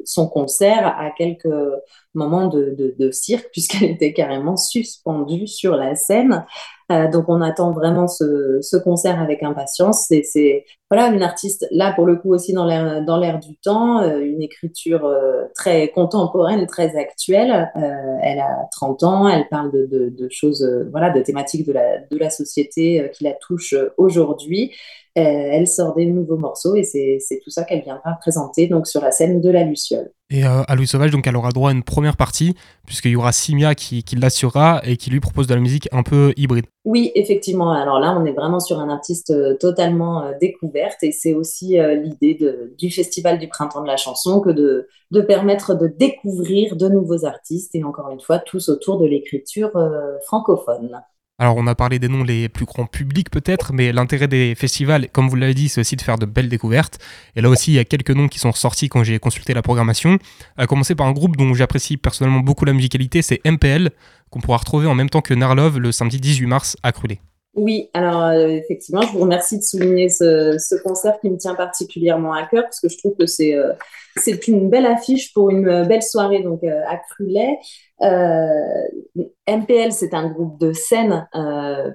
son 0.05 0.29
concert 0.29 0.87
à 0.87 1.11
quelques 1.11 1.49
moments 2.15 2.47
de, 2.47 2.77
de, 2.79 2.95
de 2.97 3.11
cirque 3.11 3.49
puisqu'elle 3.51 3.91
était 3.91 4.13
carrément 4.13 4.57
suspendue 4.57 5.49
sur 5.49 5.75
la 5.75 5.97
scène. 5.97 6.45
Euh, 6.93 7.11
donc 7.11 7.29
on 7.29 7.41
attend 7.41 7.73
vraiment 7.73 8.07
ce, 8.07 8.61
ce 8.63 8.77
concert 8.77 9.21
avec 9.21 9.43
impatience. 9.43 10.07
C'est 10.09 10.65
voilà 10.91 11.09
une 11.09 11.23
artiste 11.23 11.67
là 11.73 11.93
pour 11.93 12.07
le 12.07 12.17
coup 12.17 12.33
aussi 12.33 12.53
dans 12.53 12.65
l'air 12.65 13.05
dans 13.05 13.17
l'air 13.17 13.41
du 13.41 13.57
temps, 13.57 14.03
euh, 14.03 14.21
une 14.21 14.41
écriture 14.41 15.05
euh, 15.05 15.45
très 15.55 15.89
contemporaine, 15.89 16.67
très 16.67 16.97
actuelle. 16.97 17.71
elle 18.23 18.39
a 18.39 18.69
30 18.73 19.03
ans, 19.03 19.29
elle 19.29 19.49
parle 19.49 19.73
de, 19.73 19.87
de, 19.87 20.11
de 20.11 20.29
choses 20.31 20.65
voilà 20.93 21.11
de 21.11 21.21
thématiques 21.21 21.67
de 21.67 21.73
la 21.73 21.99
de 21.99 22.19
la 22.19 22.31
société 22.31 23.11
qui 23.15 23.25
la 23.25 23.33
touche 23.33 23.75
aujourd'hui. 23.97 24.73
Elle 25.21 25.67
sort 25.67 25.95
des 25.95 26.07
nouveaux 26.07 26.37
morceaux 26.37 26.75
et 26.75 26.83
c'est 26.83 27.41
tout 27.43 27.51
ça 27.51 27.65
qu'elle 27.65 27.83
viendra 27.83 28.17
présenter 28.21 28.67
donc 28.67 28.87
sur 28.87 29.01
la 29.01 29.11
scène 29.11 29.41
de 29.41 29.51
la 29.51 29.65
Luciole. 29.65 30.11
Et 30.29 30.45
euh, 30.45 30.63
à 30.67 30.75
Louis 30.75 30.89
Sauvage, 30.89 31.13
donc 31.13 31.27
elle 31.27 31.37
aura 31.37 31.51
droit 31.51 31.71
à 31.71 31.73
une 31.73 31.85
première 31.85 32.17
partie, 32.17 32.55
puisqu'il 32.85 33.13
y 33.13 33.17
aura 33.17 33.31
Simia 33.31 33.77
qui, 33.77 34.03
qui 34.03 34.17
l'assurera 34.17 34.81
et 34.85 34.97
qui 34.97 35.09
lui 35.09 35.21
propose 35.21 35.47
de 35.47 35.55
la 35.55 35.61
musique 35.61 35.89
un 35.93 36.03
peu 36.03 36.33
hybride. 36.37 36.67
Oui, 36.85 37.13
effectivement. 37.15 37.71
Alors 37.71 38.01
là, 38.01 38.17
on 38.19 38.25
est 38.25 38.33
vraiment 38.33 38.59
sur 38.59 38.81
un 38.81 38.89
artiste 38.89 39.31
euh, 39.31 39.55
totalement 39.55 40.25
euh, 40.25 40.33
découverte 40.41 40.99
et 41.03 41.13
c'est 41.13 41.33
aussi 41.33 41.79
l'idée 41.79 42.39
du 42.77 42.91
Festival 42.91 43.39
du 43.39 43.49
Printemps 43.49 43.83
de 43.83 43.87
la 43.87 43.97
chanson 43.97 44.41
que 44.41 44.51
de, 44.51 44.89
de 45.13 45.21
permettre 45.21 45.75
de 45.75 45.87
découvrir 45.87 46.77
de 46.77 46.89
nouveaux 46.89 47.25
artistes 47.25 47.75
et 47.75 47.85
encore 47.85 48.11
une 48.11 48.21
fois, 48.21 48.39
tous 48.39 48.69
autour 48.69 48.99
de 48.99 49.07
l'écriture 49.07 49.71
francophone. 50.25 51.01
Alors 51.39 51.57
on 51.59 51.67
a 51.67 51.75
parlé 51.75 51.99
des 51.99 52.09
noms 52.09 52.25
les 52.25 52.49
plus 52.49 52.65
grands 52.65 52.87
publics 52.87 53.29
peut-être, 53.31 53.75
mais 53.75 53.93
l'intérêt 53.93 54.27
des 54.27 54.55
festivals, 54.55 55.11
comme 55.11 55.29
vous 55.29 55.37
l'avez 55.37 55.53
dit, 55.53 55.69
c'est 55.69 55.83
aussi 55.83 55.95
de 55.95 56.01
faire 56.01 56.17
de 56.17 56.25
belles 56.25 56.49
découvertes. 56.49 56.99
Et 57.35 57.43
là 57.43 57.51
aussi, 57.51 57.73
il 57.73 57.75
y 57.75 57.79
a 57.79 57.85
quelques 57.85 58.11
noms 58.11 58.29
qui 58.29 58.39
sont 58.39 58.51
ressortis 58.51 58.89
quand 58.89 59.05
j'ai 59.05 59.19
consulté 59.19 59.53
la 59.53 59.61
programmation. 59.61 60.19
À 60.57 60.67
commencer 60.67 60.95
par 60.95 61.07
un 61.07 61.13
groupe 61.13 61.37
dont 61.37 61.53
j'apprécie 61.53 61.99
personnellement 61.99 62.41
beaucoup 62.41 62.65
la 62.65 62.73
musicalité, 62.73 63.21
c'est 63.21 63.43
MPL, 63.45 63.91
qu'on 64.31 64.41
pourra 64.41 64.57
retrouver 64.57 64.87
en 64.87 64.95
même 64.95 65.11
temps 65.11 65.21
que 65.21 65.35
Narlove 65.35 65.79
le 65.79 65.93
samedi 65.93 66.21
18 66.21 66.47
mars 66.47 66.77
à 66.83 66.93
Crulé. 66.93 67.21
Oui, 67.57 67.89
alors 67.95 68.23
euh, 68.25 68.49
effectivement, 68.49 69.01
je 69.01 69.13
vous 69.13 69.21
remercie 69.21 69.57
de 69.57 69.63
souligner 69.63 70.11
ce, 70.11 70.59
ce, 70.59 70.75
concert 70.83 71.19
qui 71.21 71.31
me 71.31 71.39
tient 71.39 71.55
particulièrement 71.55 72.35
à 72.35 72.47
cœur 72.47 72.65
parce 72.65 72.81
que 72.81 72.91
je 72.91 72.99
trouve 72.99 73.17
que 73.17 73.25
c'est 73.25 73.55
euh, 73.55 73.73
c'est 74.17 74.47
une 74.47 74.69
belle 74.69 74.85
affiche 74.85 75.33
pour 75.33 75.49
une 75.49 75.85
belle 75.87 76.03
soirée 76.03 76.43
donc 76.43 76.63
euh, 76.65 76.83
à 76.87 76.99
Crulet. 76.99 77.59
MPL, 79.49 79.91
c'est 79.93 80.13
un 80.13 80.29
groupe 80.29 80.61
de 80.61 80.75
scène. 80.75 81.27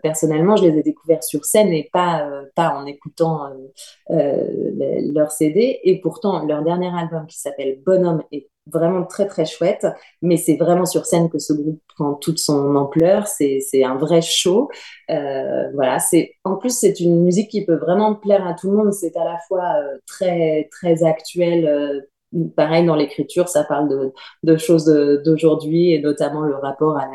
personnellement, 0.01 0.56
je 0.56 0.65
les 0.65 0.80
ai 0.80 0.82
découverts 0.82 1.24
sur 1.24 1.46
scène 1.46 1.72
et 1.74 1.89
pas 1.94 2.27
pas 2.56 2.70
en 2.75 2.88
écoutant 2.88 3.51
leur 4.10 5.32
CD. 5.32 5.80
Et 5.84 6.01
pourtant, 6.01 6.44
leur 6.48 6.63
dernier 6.63 6.89
album 6.98 7.27
qui 7.27 7.39
s'appelle 7.39 7.80
Bonhomme 7.86 8.24
est 8.32 8.50
vraiment 8.68 9.03
très 9.03 9.27
très 9.27 9.46
chouette, 9.46 9.88
mais 10.22 10.38
c'est 10.38 10.56
vraiment 10.56 10.86
sur 10.86 11.06
scène 11.06 11.30
que 11.30 11.39
ce 11.39 11.53
groupe 11.53 11.82
prend 11.96 12.13
toute 12.13 12.38
son 12.39 12.75
ampleur, 12.75 13.27
c'est 13.27 13.84
un 13.84 13.96
vrai 13.96 14.22
show. 14.22 14.70
Euh, 15.10 15.72
voilà, 15.74 16.00
c'est 16.00 16.36
en 16.44 16.56
plus 16.58 16.77
c'est 16.77 17.00
une 17.00 17.24
musique 17.24 17.50
qui 17.50 17.65
peut 17.65 17.75
vraiment 17.75 18.15
plaire 18.15 18.46
à 18.46 18.53
tout 18.53 18.70
le 18.70 18.77
monde, 18.77 18.94
c'est 18.94 19.15
à 19.18 19.24
la 19.24 19.39
fois 19.48 19.75
euh, 19.77 19.98
très 20.06 20.70
très 20.72 21.03
actuel, 21.03 21.65
euh, 21.68 22.01
pareil 22.56 22.86
dans 22.86 22.96
l'écriture, 22.96 23.48
ça 23.50 23.64
parle 23.64 23.90
de, 23.90 24.14
de 24.44 24.58
choses 24.58 24.86
d'aujourd'hui 25.26 25.94
et 25.94 26.00
notamment 26.00 26.42
le 26.42 26.56
rapport 26.56 26.98
à 26.98 27.08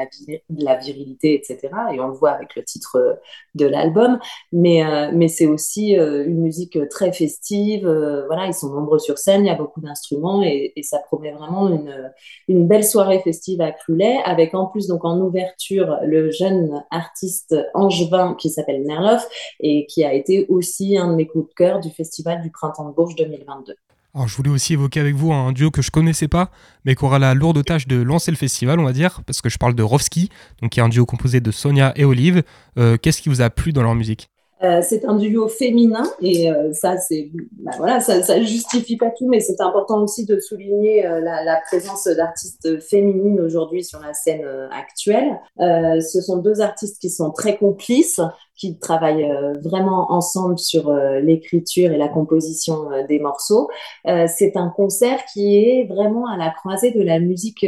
la, 0.49 0.77
virilité, 0.77 1.35
etc. 1.35 1.69
Et 1.93 2.01
on 2.01 2.09
le 2.09 2.15
voit 2.15 2.31
avec 2.31 2.55
le 2.57 2.63
titre 2.63 3.19
de 3.55 3.67
l'album. 3.67 4.19
Mais, 4.53 4.85
euh, 4.85 5.11
mais 5.13 5.29
c'est 5.29 5.47
aussi 5.47 5.99
euh, 5.99 6.27
une 6.27 6.41
musique 6.41 6.79
très 6.89 7.13
festive. 7.13 7.87
Euh, 7.87 8.27
voilà, 8.27 8.47
ils 8.47 8.55
sont 8.55 8.73
nombreux 8.73 8.99
sur 8.99 9.19
scène, 9.19 9.45
il 9.45 9.49
y 9.49 9.51
a 9.51 9.55
beaucoup 9.55 9.81
d'instruments 9.81 10.43
et, 10.43 10.73
et, 10.77 10.83
ça 10.83 10.99
promet 10.99 11.33
vraiment 11.33 11.69
une, 11.69 12.13
une 12.49 12.69
belle 12.69 12.85
soirée 12.85 13.21
festive 13.21 13.61
à 13.61 13.73
Crulet 13.73 14.19
avec 14.25 14.55
en 14.55 14.67
plus 14.67 14.87
donc 14.87 15.05
en 15.05 15.19
ouverture 15.21 15.99
le 16.05 16.31
jeune 16.31 16.85
artiste 16.91 17.57
angevin 17.75 18.35
qui 18.35 18.51
s'appelle 18.51 18.83
Nerloff 18.85 19.27
et 19.61 19.87
qui 19.87 20.05
a 20.05 20.13
été 20.13 20.47
aussi 20.49 20.97
un 20.97 21.11
de 21.11 21.17
mes 21.17 21.27
coups 21.27 21.49
de 21.49 21.55
cœur 21.55 21.81
du 21.81 21.91
festival 21.91 22.43
du 22.43 22.51
printemps 22.51 22.89
de 22.89 22.95
Bourges 22.95 23.17
2022. 23.17 23.75
Alors, 24.17 24.29
je 24.29 24.37
voulais 24.39 24.49
aussi 24.49 24.73
évoquer 24.73 25.01
avec 25.01 25.15
vous 25.15 25.31
un 25.31 25.53
duo 25.53 25.71
que 25.71 25.83
je 25.83 25.91
connaissais 25.91 26.27
pas, 26.27 26.49
mais 26.87 26.95
qui 26.95 27.05
aura 27.05 27.19
la 27.19 27.35
lourde 27.35 27.63
tâche 27.63 27.87
de 27.87 28.01
lancer 28.01 28.31
le 28.31 28.39
festival, 28.39 28.81
on 28.81 28.85
va 28.85 28.95
dire, 28.95 29.21
parce 29.27 29.43
que 29.43 29.51
je 29.51 29.59
parle 29.59 29.75
de 29.75 29.83
Rovski, 29.83 30.31
donc 30.63 30.71
qui 30.71 30.81
est 30.81 30.83
un 30.83 30.89
duo 30.89 31.05
composé 31.05 31.41
de 31.41 31.51
Sonia 31.51 31.93
et 31.97 32.07
Olive. 32.07 32.43
Euh, 32.79 32.97
qu'est-ce 32.97 33.21
qui 33.21 33.29
vous 33.29 33.43
a 33.43 33.51
plu 33.51 33.75
dans 33.75 33.83
leur 33.83 33.95
musique? 33.95 34.31
Euh, 34.63 34.81
c'est 34.81 35.05
un 35.05 35.17
duo 35.17 35.49
féminin 35.49 36.05
et 36.23 36.51
euh, 36.51 36.73
ça 36.73 36.97
c'est 36.97 37.31
bah, 37.59 37.73
voilà 37.77 38.01
ça 38.01 38.41
justifie 38.41 38.97
pas 38.97 39.11
tout 39.11 39.29
mais 39.29 39.39
c'est 39.39 39.61
important 39.61 40.03
aussi 40.03 40.25
de 40.25 40.41
souligner 40.41 41.03
la, 41.03 41.61
présence 41.67 42.07
d'artistes 42.07 42.81
féminines 42.81 43.39
aujourd'hui 43.39 43.85
sur 43.85 44.01
la 44.01 44.15
scène 44.15 44.47
actuelle. 44.73 45.39
Ce 45.59 46.23
sont 46.23 46.39
deux 46.39 46.63
artistes 46.63 46.99
qui 46.99 47.11
sont 47.11 47.33
très 47.33 47.59
complices 47.59 48.23
qui 48.57 48.79
travaillent 48.79 49.31
euh, 49.31 49.53
vraiment 49.63 50.11
ensemble 50.13 50.59
sur 50.59 50.89
euh, 50.89 51.21
l'écriture 51.21 51.93
et 51.93 51.99
la 51.99 52.09
composition 52.09 52.91
euh, 52.91 53.07
des 53.07 53.19
morceaux. 53.19 53.69
c'est 54.05 54.57
un 54.57 54.69
concert 54.69 55.21
qui 55.33 55.57
est 55.57 55.85
vraiment 55.89 56.27
à 56.27 56.37
la 56.37 56.51
croisée 56.51 56.93
de 56.93 57.03
la 57.03 57.19
musique 57.19 57.67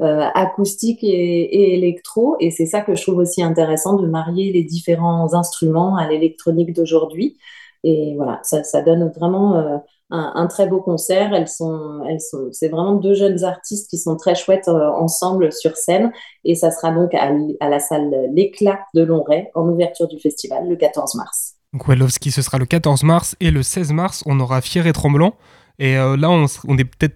acoustique 0.00 1.02
et, 1.02 1.08
et, 1.08 1.74
électro, 1.74 2.36
et 2.40 2.50
c'est 2.50 2.66
ça 2.66 2.80
que 2.80 2.94
je 2.94 3.02
trouve 3.02 3.18
aussi 3.18 3.42
intéressant 3.42 3.96
de 3.96 4.06
marier 4.06 4.52
les 4.52 4.62
différents 4.62 5.34
instruments 5.34 5.96
à 5.96 6.08
l'électronique 6.08 6.72
d'aujourd'hui. 6.74 7.36
Et 7.84 8.14
voilà, 8.16 8.40
ça, 8.42 8.64
ça 8.64 8.82
donne 8.82 9.12
vraiment 9.16 9.82
un, 10.10 10.46
très 10.46 10.66
beau 10.66 10.80
concert. 10.80 11.34
Elles 11.34 11.48
sont, 11.48 12.02
elles 12.08 12.20
sont, 12.20 12.48
c'est 12.52 12.68
vraiment 12.68 12.94
deux 12.94 13.14
jeunes 13.14 13.44
artistes 13.44 13.88
qui 13.90 13.98
sont 13.98 14.16
très 14.16 14.34
chouettes 14.34 14.68
euh, 14.68 14.90
ensemble 14.90 15.52
sur 15.52 15.76
scène. 15.76 16.12
Et 16.44 16.54
ça 16.54 16.70
sera 16.70 16.92
donc 16.92 17.14
à, 17.14 17.30
la 17.68 17.80
salle 17.80 18.10
L'Éclat 18.32 18.80
de 18.94 19.02
Longray 19.02 19.50
en 19.54 19.68
ouverture 19.68 20.08
du 20.08 20.18
festival 20.18 20.68
le 20.68 20.76
14 20.76 21.14
mars. 21.16 21.54
Donc 21.72 21.86
Wellowski, 21.86 22.30
ce 22.30 22.42
sera 22.42 22.58
le 22.58 22.66
14 22.66 23.02
mars 23.02 23.36
et 23.40 23.50
le 23.50 23.62
16 23.62 23.92
mars, 23.92 24.22
on 24.26 24.40
aura 24.40 24.60
Fier 24.60 24.86
et 24.86 24.92
Tremblant. 24.92 25.34
Et 25.78 25.94
là, 25.94 26.28
on, 26.30 26.78
est 26.78 26.84
peut-être 26.84 27.14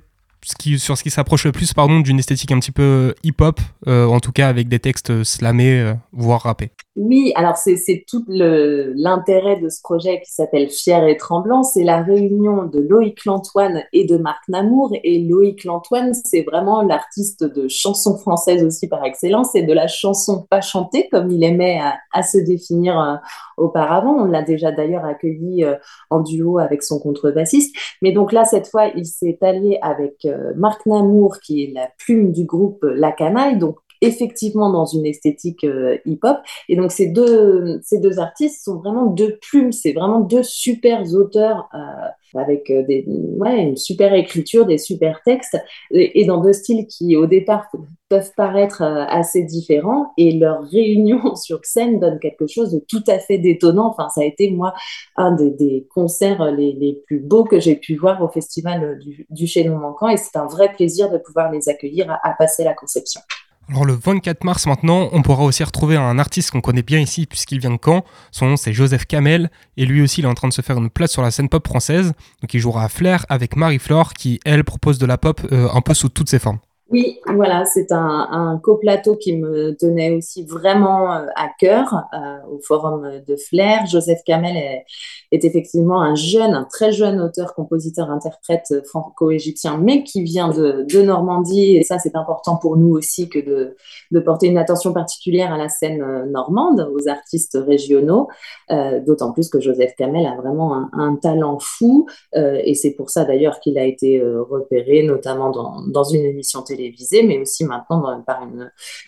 sur 0.78 0.98
ce 0.98 1.02
qui 1.02 1.10
s'approche 1.10 1.44
le 1.44 1.52
plus 1.52 1.72
d'une 2.02 2.18
esthétique 2.18 2.52
un 2.52 2.58
petit 2.58 2.72
peu 2.72 2.82
euh, 2.82 3.14
hip-hop, 3.22 3.60
euh, 3.86 4.06
en 4.06 4.20
tout 4.20 4.32
cas 4.32 4.48
avec 4.48 4.68
des 4.68 4.78
textes 4.78 5.10
euh, 5.10 5.24
slamés, 5.24 5.94
voire 6.12 6.42
rappés. 6.42 6.72
Oui, 6.94 7.32
alors 7.36 7.56
c'est 7.56 8.04
tout 8.06 8.22
l'intérêt 8.28 9.56
de 9.56 9.70
ce 9.70 9.80
projet 9.80 10.20
qui 10.20 10.30
s'appelle 10.30 10.68
Fier 10.68 11.06
et 11.08 11.16
Tremblant, 11.16 11.62
c'est 11.62 11.84
la 11.84 12.02
réunion 12.02 12.64
de 12.64 12.80
Loïc 12.80 13.24
Lantoine 13.24 13.82
et 13.94 14.04
de 14.04 14.18
Marc 14.18 14.46
Namour. 14.48 14.92
Et 15.02 15.20
Loïc 15.20 15.64
Lantoine, 15.64 16.12
c'est 16.12 16.42
vraiment 16.42 16.82
l'artiste 16.82 17.44
de 17.44 17.66
chanson 17.66 18.18
française 18.18 18.62
aussi 18.62 18.88
par 18.88 19.02
excellence 19.06 19.54
et 19.54 19.62
de 19.62 19.72
la 19.72 19.88
chanson 19.88 20.46
pas 20.50 20.60
chantée, 20.60 21.08
comme 21.10 21.30
il 21.30 21.42
aimait 21.44 21.80
à, 22.12 22.22
se 22.22 22.36
définir 22.36 23.22
auparavant. 23.56 24.14
On 24.18 24.26
l'a 24.26 24.42
déjà 24.42 24.70
d'ailleurs 24.70 25.06
accueilli 25.06 25.64
en 26.10 26.20
duo 26.20 26.58
avec 26.58 26.82
son 26.82 27.00
contrebassiste. 27.00 27.74
Mais 28.02 28.12
donc 28.12 28.32
là, 28.32 28.44
cette 28.44 28.68
fois, 28.68 28.88
il 28.88 29.06
s'est 29.06 29.38
allié 29.40 29.78
avec 29.80 30.26
euh, 30.26 30.52
Marc 30.56 30.84
Namour, 30.84 31.38
qui 31.42 31.64
est 31.64 31.72
la 31.72 31.88
plume 31.98 32.32
du 32.32 32.44
groupe 32.44 32.80
La 32.82 33.12
Canaille, 33.12 33.56
donc 33.56 33.76
effectivement 34.02 34.70
dans 34.70 34.84
une 34.84 35.06
esthétique 35.06 35.64
euh, 35.64 35.96
hip-hop. 36.04 36.38
Et 36.68 36.76
donc 36.76 36.92
ces 36.92 37.08
deux, 37.08 37.80
ces 37.82 38.00
deux 38.00 38.18
artistes 38.18 38.64
sont 38.64 38.76
vraiment 38.76 39.06
deux 39.06 39.38
plumes, 39.40 39.72
c'est 39.72 39.92
vraiment 39.92 40.20
deux 40.20 40.42
super 40.42 41.02
auteurs 41.14 41.68
euh, 41.74 42.38
avec 42.38 42.68
des, 42.68 43.04
ouais, 43.06 43.62
une 43.62 43.76
super 43.76 44.14
écriture, 44.14 44.66
des 44.66 44.78
super 44.78 45.20
textes, 45.22 45.58
et, 45.90 46.24
dans 46.24 46.40
deux 46.40 46.52
styles 46.54 46.86
qui 46.86 47.14
au 47.14 47.26
départ 47.26 47.66
peuvent 48.08 48.32
paraître 48.36 48.82
assez 48.82 49.42
différents, 49.42 50.12
et 50.16 50.32
leur 50.32 50.62
réunion 50.62 51.34
sur 51.36 51.60
scène 51.64 52.00
donne 52.00 52.18
quelque 52.18 52.46
chose 52.46 52.72
de 52.72 52.82
tout 52.88 53.04
à 53.06 53.18
fait 53.18 53.36
détonnant. 53.38 53.88
Enfin, 53.90 54.08
ça 54.08 54.22
a 54.22 54.24
été 54.24 54.50
moi 54.50 54.74
un 55.16 55.32
des, 55.32 55.86
concerts 55.94 56.50
les, 56.52 57.02
plus 57.06 57.20
beaux 57.20 57.44
que 57.44 57.60
j'ai 57.60 57.76
pu 57.76 57.96
voir 57.96 58.22
au 58.22 58.28
festival 58.28 58.98
du, 58.98 59.26
du 59.28 59.46
Manquant, 59.68 60.08
et 60.08 60.16
c'est 60.16 60.36
un 60.36 60.46
vrai 60.46 60.72
plaisir 60.72 61.10
de 61.10 61.18
pouvoir 61.18 61.52
les 61.52 61.68
accueillir 61.68 62.18
à 62.22 62.34
passer 62.38 62.64
la 62.64 62.74
conception. 62.74 63.20
Alors 63.68 63.84
le 63.84 63.94
24 63.94 64.44
mars 64.44 64.66
maintenant, 64.66 65.08
on 65.12 65.22
pourra 65.22 65.44
aussi 65.44 65.62
retrouver 65.64 65.96
un 65.96 66.18
artiste 66.18 66.50
qu'on 66.50 66.60
connaît 66.60 66.82
bien 66.82 66.98
ici 66.98 67.26
puisqu'il 67.26 67.60
vient 67.60 67.70
de 67.70 67.78
Caen. 67.82 68.04
Son 68.30 68.46
nom 68.46 68.56
c'est 68.56 68.72
Joseph 68.72 69.06
Kamel 69.06 69.50
et 69.76 69.86
lui 69.86 70.02
aussi 70.02 70.20
il 70.20 70.24
est 70.24 70.28
en 70.28 70.34
train 70.34 70.48
de 70.48 70.52
se 70.52 70.62
faire 70.62 70.76
une 70.76 70.90
place 70.90 71.12
sur 71.12 71.22
la 71.22 71.30
scène 71.30 71.48
pop 71.48 71.66
française. 71.66 72.12
Donc 72.42 72.52
il 72.54 72.60
jouera 72.60 72.84
à 72.84 72.88
Flair 72.88 73.24
avec 73.28 73.56
Marie-Flore 73.56 74.14
qui 74.14 74.40
elle 74.44 74.64
propose 74.64 74.98
de 74.98 75.06
la 75.06 75.16
pop 75.16 75.40
euh, 75.52 75.68
un 75.72 75.80
peu 75.80 75.94
sous 75.94 76.08
toutes 76.08 76.28
ses 76.28 76.38
formes. 76.38 76.58
Oui, 76.92 77.20
voilà, 77.26 77.64
c'est 77.64 77.90
un, 77.90 78.60
coplateau 78.62 79.16
qui 79.16 79.34
me 79.34 79.74
tenait 79.74 80.14
aussi 80.14 80.44
vraiment 80.44 81.14
euh, 81.14 81.26
à 81.36 81.48
cœur 81.58 82.04
euh, 82.12 82.36
au 82.50 82.60
Forum 82.60 83.22
de 83.26 83.34
Flair. 83.34 83.86
Joseph 83.86 84.20
Kamel 84.26 84.84
est, 85.30 85.44
effectivement 85.44 86.02
un 86.02 86.14
jeune, 86.14 86.52
un 86.52 86.64
très 86.64 86.92
jeune 86.92 87.18
auteur, 87.18 87.54
compositeur, 87.54 88.10
interprète 88.10 88.74
franco-égyptien, 88.84 89.78
mais 89.78 90.04
qui 90.04 90.22
vient 90.22 90.50
de, 90.50 90.84
Normandie. 91.02 91.76
Et 91.76 91.82
ça, 91.82 91.98
c'est 91.98 92.14
important 92.14 92.56
pour 92.56 92.76
nous 92.76 92.90
aussi 92.90 93.30
que 93.30 93.38
de, 93.38 94.20
porter 94.20 94.48
une 94.48 94.58
attention 94.58 94.92
particulière 94.92 95.50
à 95.50 95.56
la 95.56 95.70
scène 95.70 96.02
euh, 96.02 96.26
normande, 96.26 96.88
aux 96.94 97.08
artistes 97.08 97.58
régionaux. 97.58 98.28
Euh, 98.70 99.00
D'autant 99.00 99.32
plus 99.32 99.48
que 99.48 99.60
Joseph 99.60 99.94
Kamel 99.96 100.26
a 100.26 100.36
vraiment 100.36 100.88
un, 100.92 101.16
talent 101.16 101.58
fou. 101.58 102.06
Euh, 102.36 102.60
et 102.64 102.74
c'est 102.74 102.92
pour 102.92 103.08
ça 103.08 103.24
d'ailleurs 103.24 103.60
qu'il 103.60 103.78
a 103.78 103.84
été 103.84 104.22
repéré, 104.22 105.02
notamment 105.02 105.50
dans, 105.50 105.82
dans 105.86 106.04
une 106.04 106.24
émission 106.24 106.62
télé 106.62 106.81
mais 107.24 107.38
aussi 107.38 107.64
maintenant 107.64 108.22
par 108.26 108.42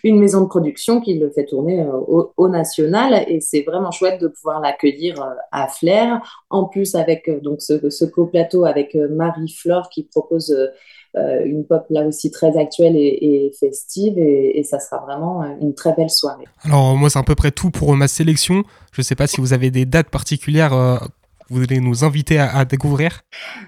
une, 0.03 0.19
maison 0.19 0.41
de 0.41 0.47
production 0.47 1.01
qui 1.01 1.17
le 1.17 1.29
fait 1.29 1.45
tourner 1.45 1.81
euh, 1.81 2.23
au, 2.37 2.47
national. 2.47 3.25
Et 3.27 3.41
c'est 3.41 3.61
vraiment 3.61 3.91
chouette 3.91 4.21
de 4.21 4.27
pouvoir 4.27 4.59
l'accueillir 4.59 5.21
euh, 5.21 5.33
à 5.51 5.67
Flair. 5.67 6.21
En 6.49 6.65
plus, 6.65 6.95
avec 6.95 7.27
euh, 7.27 7.39
donc 7.39 7.61
ce, 7.61 7.89
ce 7.89 8.05
co-plateau 8.05 8.65
avec 8.65 8.95
Marie-Flore 8.95 9.89
qui 9.89 10.03
propose 10.03 10.55
une 11.45 11.65
pop 11.65 11.85
là 11.89 12.05
aussi 12.05 12.29
très 12.29 12.57
actuelle 12.57 12.97
et, 12.97 13.49
festive 13.57 14.19
et, 14.19 14.61
ça 14.63 14.81
sera 14.81 14.99
vraiment 14.99 15.43
une 15.61 15.73
très 15.73 15.93
belle 15.93 16.09
soirée. 16.09 16.43
Alors 16.63 16.97
moi 16.97 17.09
c'est 17.09 17.19
à 17.19 17.23
peu 17.23 17.35
près 17.35 17.51
tout 17.51 17.71
pour 17.71 17.95
ma 17.95 18.09
sélection. 18.09 18.63
Je 18.91 18.99
ne 18.99 19.03
sais 19.03 19.15
pas 19.15 19.25
si 19.25 19.39
vous 19.39 19.53
avez 19.53 19.71
des 19.71 19.85
dates 19.85 20.09
particulières 20.09 20.73
vous 21.49 21.61
voulez 21.61 21.79
nous 21.79 22.03
inviter 22.03 22.39
à, 22.39 22.65
découvrir? 22.65 23.21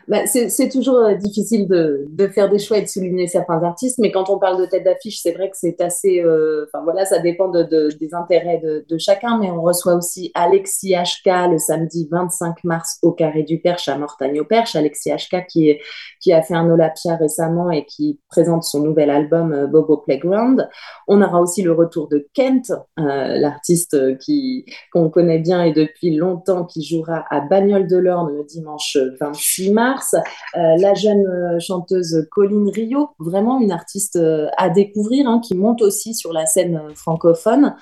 Bah, 0.08 0.26
C'est 0.26 0.70
toujours 0.70 0.98
euh, 0.98 1.14
difficile 1.16 1.68
de, 1.68 2.28
faire 2.34 2.50
des 2.50 2.60
choix 2.60 2.80
et 2.80 2.82
de 2.82 2.88
souligner 2.88 3.28
certains 3.28 3.62
artistes, 3.64 4.00
mais 4.00 4.12
quand 4.12 4.30
on 4.30 4.40
parle 4.40 4.60
de 4.60 4.66
tête 4.66 4.84
d'affiche, 4.84 5.20
c'est 5.22 5.34
vrai 5.34 5.50
que 5.50 5.58
c'est 5.58 5.80
assez. 5.82 6.22
Euh, 6.22 6.66
enfin 6.68 6.84
voilà, 6.84 7.06
ça 7.06 7.20
dépend 7.20 7.50
de, 7.50 7.64
de, 7.64 7.90
des 8.00 8.14
intérêts 8.14 8.60
de, 8.64 8.98
chacun, 8.98 9.38
mais 9.40 9.52
on 9.52 9.62
reçoit 9.62 9.94
aussi 9.94 10.32
Alexis 10.34 10.96
HK 10.96 11.52
le 11.52 11.58
samedi 11.60 12.08
25 12.12 12.64
mars 12.64 12.98
au 13.04 13.12
Carré 13.12 13.44
du 13.44 13.60
Perche 13.60 13.88
à 13.88 13.98
Mortagne-au-Perche. 13.98 14.76
Alexis 14.76 15.12
HK 15.12 15.46
qui, 15.48 15.70
est, 15.70 15.80
qui 16.28 16.34
a 16.34 16.42
fait 16.42 16.56
un 16.56 16.70
Olapia 16.70 17.16
récemment 17.16 17.72
et 17.72 17.86
qui 17.86 18.20
présente 18.28 18.64
son 18.64 18.82
nouvel 18.82 19.10
album 19.10 19.54
euh, 19.54 19.68
Bobo 19.68 19.96
Playground. 19.98 20.68
On 21.08 21.22
aura 21.22 21.40
aussi 21.40 21.62
le 21.62 21.72
retour 21.72 22.10
de 22.10 22.28
Kent, 22.34 22.74
l'artiste 22.98 24.18
qui 24.18 24.66
qu'on 24.92 25.10
connaît 25.10 25.40
bien 25.40 25.64
et 25.64 25.72
depuis 25.72 26.16
longtemps, 26.16 26.66
qui 26.66 26.84
jouera 26.84 27.26
à 27.30 27.40
Ban 27.40 27.68
de 27.68 27.98
l'Orne 27.98 28.34
le 28.36 28.44
dimanche 28.44 28.98
26 29.20 29.72
mars. 29.72 30.16
Euh, 30.56 30.76
la 30.78 30.94
jeune 30.94 31.26
euh, 31.26 31.60
chanteuse 31.60 32.28
Colline 32.32 32.70
Rio, 32.70 33.10
vraiment 33.20 33.60
une 33.60 33.72
artiste 33.72 34.16
euh, 34.18 34.48
à 34.58 34.70
découvrir, 34.70 35.28
hein, 35.28 35.40
qui 35.44 35.56
monte 35.56 35.82
aussi 35.82 36.14
sur 36.14 36.34
la 36.34 36.46
scène 36.46 36.82
francophone. 36.96 37.76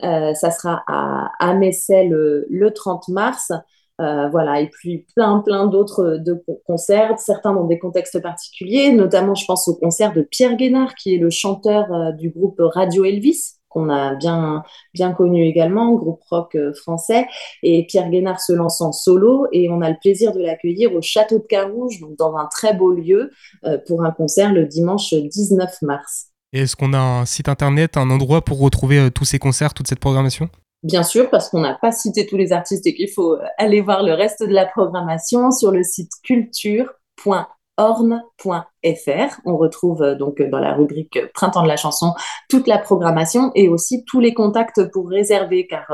ça 0.00 0.50
sera 0.50 0.82
à, 0.88 1.30
à 1.38 1.54
le, 1.54 2.46
le 2.50 2.70
30 2.72 3.08
mars. 3.08 3.52
Voilà, 3.98 4.60
et 4.60 4.68
puis 4.68 5.06
plein, 5.14 5.40
plein 5.40 5.66
d'autres 5.66 6.18
de 6.18 6.42
concerts, 6.66 7.18
certains 7.18 7.54
dans 7.54 7.66
des 7.66 7.78
contextes 7.78 8.20
particuliers, 8.20 8.92
notamment 8.92 9.34
je 9.34 9.44
pense 9.46 9.68
au 9.68 9.76
concert 9.76 10.12
de 10.12 10.22
Pierre 10.22 10.56
Guénard, 10.56 10.94
qui 10.94 11.14
est 11.14 11.18
le 11.18 11.30
chanteur 11.30 12.12
du 12.14 12.30
groupe 12.30 12.60
Radio 12.60 13.04
Elvis, 13.04 13.58
qu'on 13.72 13.88
a 13.90 14.14
bien, 14.14 14.62
bien 14.94 15.12
connu 15.12 15.44
également, 15.44 15.92
groupe 15.94 16.22
rock 16.28 16.54
euh, 16.54 16.72
français. 16.74 17.26
Et 17.62 17.86
Pierre 17.86 18.10
Guénard 18.10 18.40
se 18.40 18.52
lance 18.52 18.80
en 18.80 18.92
solo 18.92 19.46
et 19.52 19.68
on 19.70 19.80
a 19.80 19.90
le 19.90 19.96
plaisir 20.00 20.32
de 20.32 20.40
l'accueillir 20.40 20.94
au 20.94 21.02
Château 21.02 21.38
de 21.38 21.46
Carouge, 21.46 22.00
donc 22.00 22.16
dans 22.16 22.36
un 22.36 22.46
très 22.46 22.74
beau 22.74 22.92
lieu, 22.92 23.30
euh, 23.64 23.78
pour 23.86 24.04
un 24.04 24.10
concert 24.10 24.52
le 24.52 24.66
dimanche 24.66 25.14
19 25.14 25.82
mars. 25.82 26.28
Est-ce 26.52 26.76
qu'on 26.76 26.92
a 26.92 26.98
un 26.98 27.24
site 27.24 27.48
internet, 27.48 27.96
un 27.96 28.10
endroit 28.10 28.42
pour 28.42 28.60
retrouver 28.60 28.98
euh, 28.98 29.10
tous 29.10 29.24
ces 29.24 29.38
concerts, 29.38 29.74
toute 29.74 29.88
cette 29.88 30.00
programmation? 30.00 30.48
Bien 30.82 31.04
sûr, 31.04 31.30
parce 31.30 31.48
qu'on 31.48 31.60
n'a 31.60 31.78
pas 31.80 31.92
cité 31.92 32.26
tous 32.26 32.36
les 32.36 32.52
artistes 32.52 32.86
et 32.86 32.94
qu'il 32.94 33.08
faut 33.08 33.38
aller 33.56 33.80
voir 33.80 34.02
le 34.02 34.14
reste 34.14 34.42
de 34.42 34.52
la 34.52 34.66
programmation 34.66 35.52
sur 35.52 35.70
le 35.70 35.84
site 35.84 36.10
culture.org 36.24 37.46
orne.fr. 37.78 39.40
On 39.46 39.56
retrouve 39.56 40.02
euh, 40.02 40.14
donc 40.14 40.40
euh, 40.40 40.50
dans 40.50 40.58
la 40.58 40.74
rubrique 40.74 41.16
euh, 41.16 41.28
Printemps 41.32 41.62
de 41.62 41.68
la 41.68 41.76
chanson 41.76 42.12
toute 42.50 42.66
la 42.66 42.78
programmation 42.78 43.50
et 43.54 43.68
aussi 43.68 44.04
tous 44.04 44.20
les 44.20 44.34
contacts 44.34 44.90
pour 44.92 45.08
réserver 45.08 45.66
car 45.66 45.90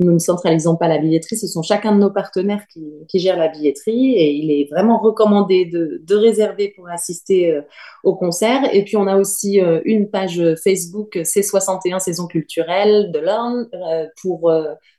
nous 0.00 0.10
ne 0.10 0.18
centralisons 0.18 0.76
pas 0.76 0.88
la 0.88 0.98
billetterie, 0.98 1.36
ce 1.36 1.46
sont 1.46 1.62
chacun 1.62 1.92
de 1.94 2.00
nos 2.00 2.10
partenaires 2.10 2.64
qui, 2.68 2.82
gèrent 3.14 3.38
la 3.38 3.46
billetterie 3.46 4.14
et 4.14 4.32
il 4.32 4.50
est 4.50 4.68
vraiment 4.72 4.98
recommandé 4.98 5.66
de, 5.66 6.02
de 6.02 6.16
réserver 6.16 6.72
pour 6.74 6.88
assister 6.88 7.60
au 8.02 8.16
concert. 8.16 8.62
Et 8.74 8.82
puis 8.84 8.96
on 8.96 9.06
a 9.06 9.16
aussi 9.16 9.60
une 9.84 10.10
page 10.10 10.42
Facebook 10.64 11.14
C61 11.14 12.00
Saison 12.00 12.26
culturelle 12.26 13.12
de 13.12 13.20
l'Orne 13.20 13.68
pour 14.20 14.52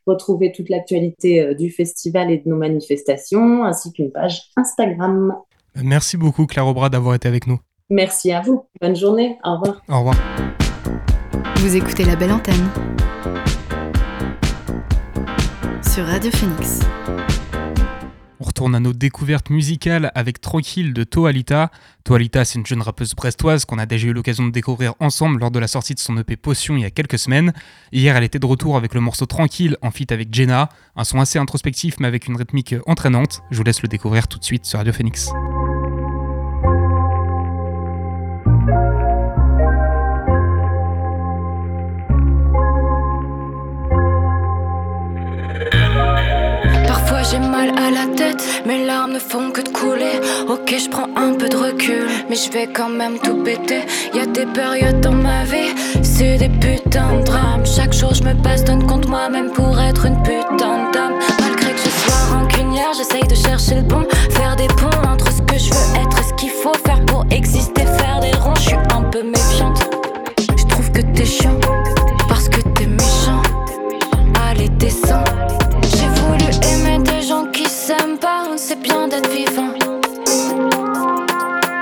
retrouver 0.05 0.53
toute 0.53 0.69
l'actualité 0.69 1.55
du 1.55 1.71
festival 1.71 2.31
et 2.31 2.37
de 2.37 2.47
nos 2.47 2.57
manifestations 2.57 3.65
ainsi 3.65 3.91
qu'une 3.91 4.11
page 4.11 4.43
Instagram. 4.55 5.35
Merci 5.83 6.17
beaucoup 6.17 6.45
Claire 6.45 6.67
Aubrat 6.67 6.89
d'avoir 6.89 7.15
été 7.15 7.27
avec 7.27 7.47
nous. 7.47 7.59
Merci 7.89 8.31
à 8.31 8.41
vous. 8.41 8.65
Bonne 8.81 8.95
journée. 8.95 9.37
Au 9.43 9.53
revoir. 9.53 9.81
Au 9.89 9.97
revoir. 9.99 10.15
Vous 11.57 11.75
écoutez 11.75 12.03
la 12.03 12.15
belle 12.15 12.31
antenne 12.31 12.69
sur 15.95 16.05
Radio 16.05 16.29
Phoenix. 16.31 16.81
On 18.39 18.43
retourne 18.43 18.75
à 18.75 18.79
nos 18.79 18.91
découvertes 18.91 19.49
musicales 19.49 20.11
avec 20.13 20.41
Tranquille 20.41 20.93
de 20.93 21.03
Toalita. 21.03 21.71
Toalita, 22.03 22.43
c'est 22.43 22.59
une 22.59 22.65
jeune 22.65 22.81
rappeuse 22.81 23.15
brestoise 23.15 23.63
qu'on 23.65 23.77
a 23.77 23.85
déjà 23.85 24.07
eu 24.07 24.13
l'occasion 24.13 24.45
de 24.45 24.51
découvrir 24.51 24.93
ensemble 24.99 25.39
lors 25.39 25.51
de 25.51 25.59
la 25.59 25.67
sortie 25.67 25.93
de 25.93 25.99
son 25.99 26.17
EP 26.17 26.35
Potion 26.35 26.75
il 26.75 26.81
y 26.81 26.85
a 26.85 26.91
quelques 26.91 27.17
semaines. 27.17 27.53
Hier, 27.93 28.15
elle 28.15 28.25
était 28.25 28.39
de 28.39 28.45
retour 28.45 28.75
avec 28.75 28.93
le 28.93 28.99
morceau 28.99 29.25
Tranquille 29.25 29.77
en 29.81 29.89
feat 29.89 30.11
avec 30.11 30.33
Jenna, 30.33 30.69
un 30.97 31.05
son 31.05 31.19
assez 31.21 31.39
introspectif 31.39 31.95
mais 31.99 32.07
avec 32.07 32.27
une 32.27 32.35
rythmique 32.35 32.75
entraînante. 32.87 33.41
Je 33.51 33.57
vous 33.57 33.63
laisse 33.63 33.81
le 33.81 33.87
découvrir 33.87 34.27
tout 34.27 34.37
de 34.37 34.43
suite 34.43 34.65
sur 34.65 34.79
Radio 34.79 34.91
Phoenix. 34.91 35.31
j'ai 47.31 47.39
mal 47.39 47.69
à 47.69 47.91
la 47.91 48.05
tête, 48.15 48.43
mes 48.65 48.85
larmes 48.85 49.13
ne 49.13 49.19
font 49.19 49.51
que 49.51 49.61
de 49.61 49.69
couler. 49.69 50.19
Ok, 50.47 50.73
je 50.77 50.89
prends 50.89 51.07
un 51.15 51.33
peu 51.33 51.49
de 51.49 51.55
recul, 51.55 52.07
mais 52.29 52.35
je 52.35 52.51
vais 52.51 52.67
quand 52.67 52.89
même 52.89 53.17
tout 53.19 53.37
péter. 53.43 53.81
Y 54.13 54.19
a 54.19 54.25
des 54.25 54.45
périodes 54.45 55.01
dans 55.01 55.11
ma 55.11 55.43
vie, 55.43 55.73
c'est 56.03 56.37
des 56.37 56.49
putains 56.49 57.19
de 57.19 57.23
drames. 57.23 57.65
Chaque 57.65 57.93
jour, 57.93 58.13
je 58.13 58.23
me 58.23 58.33
bastonne 58.33 58.85
contre 58.85 59.09
moi-même 59.09 59.51
pour 59.51 59.79
être 59.79 60.05
une 60.05 60.21
putain 60.23 60.91
d'âme. 60.91 61.15
Malgré 61.39 61.71
que 61.71 61.79
je 61.85 61.89
sois 61.89 62.37
rancunière, 62.37 62.93
j'essaye 62.95 63.27
de 63.27 63.35
chercher 63.35 63.75
le 63.75 63.83
bon, 63.83 64.05
faire 64.31 64.55
des 64.55 64.67
ponts 64.67 65.07
entre 65.07 65.31
ce 65.31 65.41
que 65.41 65.57
je 65.57 65.69
veux 65.69 66.01
être 66.01 66.19
et 66.19 66.23
ce 66.23 66.33
qu'il 66.33 66.51
faut 66.51 66.75
faire 66.85 67.03
pour 67.05 67.25
exister, 67.31 67.85
faire 67.85 68.19
des 68.21 68.35
ronds. 68.37 68.55
Je 68.55 68.61
suis 68.61 68.77
un 68.93 69.01
peu 69.01 69.23
méfiante, 69.23 69.79
je 70.57 70.65
trouve 70.65 70.91
que 70.91 71.01
t'es 71.01 71.25
chiant. 71.25 71.59
C'est 78.75 78.81
bien 78.81 79.07
d'être 79.07 79.29
vivant. 79.29 79.73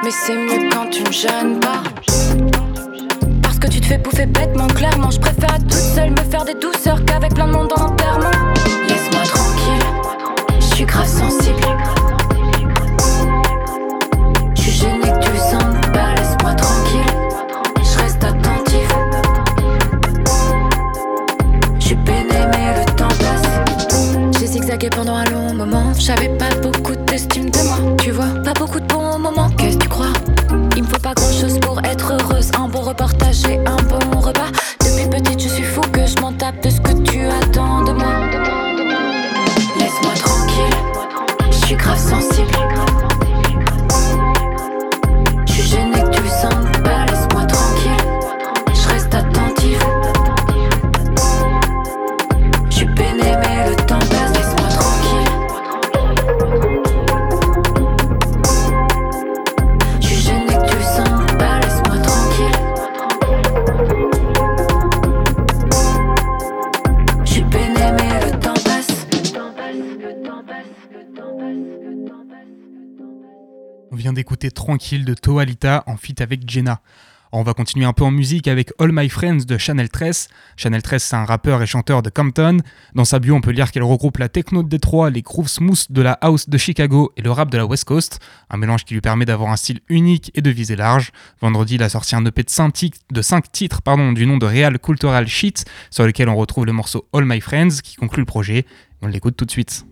Mais 0.03 0.11
c'est 0.11 0.35
mieux 0.35 0.69
quand 0.71 0.89
tu 0.89 1.03
ne 1.03 1.11
gênes 1.11 1.59
pas. 1.59 1.83
Parce 3.41 3.59
que 3.59 3.67
tu 3.67 3.79
te 3.79 3.85
fais 3.85 3.97
bouffer 3.97 4.25
bêtement, 4.25 4.67
clairement. 4.67 5.11
Je 5.11 5.19
préfère 5.19 5.57
toute 5.59 5.71
seule 5.71 6.11
me 6.11 6.23
faire 6.29 6.45
des 6.45 6.55
douceurs 6.55 7.03
qu'avec 7.05 7.33
plein 7.33 7.47
de 7.47 7.53
monde 7.53 7.71
en 7.77 7.85
enterrement. 7.85 8.31
Laisse-moi 8.87 9.23
tranquille, 9.23 9.85
je 10.59 10.75
suis 10.75 10.85
grave 10.85 11.07
sensible. 11.07 11.61
Je 14.55 14.61
suis 14.61 14.71
gêné 14.71 15.11
que 15.11 15.25
tu 15.25 15.37
sens 15.37 15.63
pas, 15.93 16.13
laisse-moi 16.17 16.53
tranquille. 16.55 17.13
Je 17.77 17.99
reste 17.99 18.23
attentif. 18.23 18.87
Je 21.79 21.85
suis 21.85 21.95
peiné, 21.95 22.45
mais 22.51 22.79
le 22.79 22.85
temps 22.95 23.07
passe. 23.07 24.39
J'ai 24.39 24.47
zigzagué 24.47 24.89
pendant 24.89 25.15
un 25.15 25.25
long 25.25 25.53
moment. 25.53 25.93
J'avais 25.97 26.29
pas 26.37 26.49
de 27.15 27.67
moi, 27.67 27.95
tu 28.01 28.09
vois. 28.09 28.25
Pas 28.43 28.53
beaucoup 28.53 28.79
de 28.79 28.87
bons 28.87 29.19
moments, 29.19 29.49
qu'est-ce 29.51 29.77
que 29.77 29.83
tu 29.83 29.89
crois? 29.89 30.13
Il 30.75 30.81
me 30.81 30.87
faut 30.87 30.99
pas 30.99 31.13
grand 31.13 31.31
chose 31.31 31.59
pour 31.59 31.79
être 31.85 32.11
heureuse. 32.11 32.49
Un 32.57 32.67
bon 32.67 32.81
reportage 32.81 33.45
et 33.45 33.59
un 33.59 33.75
bon 33.83 34.19
repas. 34.19 34.49
Depuis 34.79 35.07
petite, 35.07 35.39
je 35.39 35.47
suis 35.47 35.63
fou 35.63 35.81
que 35.91 36.07
je 36.07 36.19
m'en 36.19 36.33
tape 36.33 36.63
de 36.63 36.71
ce 36.71 36.81
que 36.81 36.93
tu 37.03 37.27
attends 37.27 37.83
de 37.83 37.91
moi. 37.91 38.13
Laisse-moi 39.77 40.13
tranquille, 40.15 40.75
je 41.51 41.65
suis 41.67 41.75
grave 41.75 41.99
sensible. 41.99 42.92
Tranquille 74.63 75.03
de 75.03 75.13
Toalita 75.13 75.83
en 75.87 75.97
feat 75.97 76.21
avec 76.21 76.49
Jenna. 76.49 76.79
On 77.33 77.43
va 77.43 77.53
continuer 77.53 77.85
un 77.85 77.91
peu 77.91 78.05
en 78.05 78.11
musique 78.11 78.47
avec 78.47 78.71
All 78.79 78.91
My 78.93 79.09
Friends 79.09 79.43
de 79.45 79.57
Chanel 79.57 79.89
13. 79.89 80.29
Chanel 80.55 80.81
13, 80.81 81.03
c'est 81.03 81.15
un 81.17 81.25
rappeur 81.25 81.61
et 81.61 81.65
chanteur 81.65 82.01
de 82.01 82.09
Compton. 82.09 82.59
Dans 82.95 83.03
sa 83.03 83.19
bio, 83.19 83.35
on 83.35 83.41
peut 83.41 83.51
lire 83.51 83.73
qu'elle 83.73 83.83
regroupe 83.83 84.19
la 84.19 84.29
techno 84.29 84.63
de 84.63 84.69
Détroit, 84.69 85.09
les 85.09 85.21
grooves 85.21 85.49
smooth 85.49 85.91
de 85.91 86.01
la 86.01 86.13
house 86.13 86.47
de 86.47 86.57
Chicago 86.57 87.11
et 87.17 87.21
le 87.21 87.31
rap 87.31 87.51
de 87.51 87.57
la 87.57 87.65
West 87.65 87.83
Coast. 87.83 88.21
Un 88.49 88.55
mélange 88.55 88.85
qui 88.85 88.93
lui 88.93 89.01
permet 89.01 89.25
d'avoir 89.25 89.51
un 89.51 89.57
style 89.57 89.81
unique 89.89 90.31
et 90.33 90.41
de 90.41 90.49
viser 90.49 90.77
large. 90.77 91.11
Vendredi, 91.41 91.75
il 91.75 91.83
a 91.83 91.89
sorti 91.89 92.15
un 92.15 92.25
EP 92.25 92.43
de 92.43 93.21
5 93.21 93.51
titres, 93.51 93.81
pardon, 93.81 94.13
du 94.13 94.25
nom 94.25 94.37
de 94.37 94.45
Real 94.45 94.79
Cultural 94.79 95.27
Shit, 95.27 95.65
sur 95.89 96.05
lequel 96.05 96.29
on 96.29 96.37
retrouve 96.37 96.65
le 96.65 96.71
morceau 96.71 97.05
All 97.11 97.25
My 97.25 97.41
Friends 97.41 97.81
qui 97.83 97.97
conclut 97.97 98.21
le 98.21 98.27
projet. 98.27 98.65
On 99.01 99.07
l'écoute 99.07 99.35
tout 99.35 99.43
de 99.43 99.51
suite. 99.51 99.85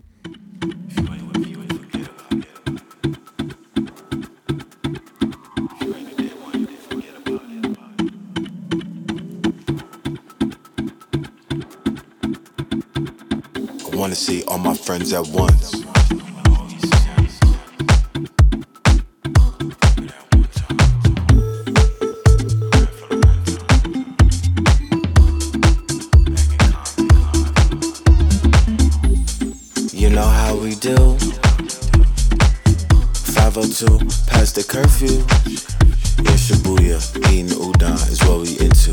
Wanna 14.02 14.14
see 14.16 14.42
all 14.48 14.58
my 14.58 14.74
friends 14.74 15.12
at 15.12 15.24
once. 15.28 15.74
You 29.94 30.10
know 30.10 30.24
how 30.24 30.56
we 30.56 30.74
do. 30.74 30.96
502 33.30 33.86
past 34.26 34.56
the 34.56 34.64
curfew. 34.68 35.18
In 36.18 36.36
Shibuya, 36.42 36.98
eating 37.30 37.56
udon 37.56 37.94
is 38.10 38.20
what 38.24 38.40
we 38.40 38.58
into. 38.58 38.90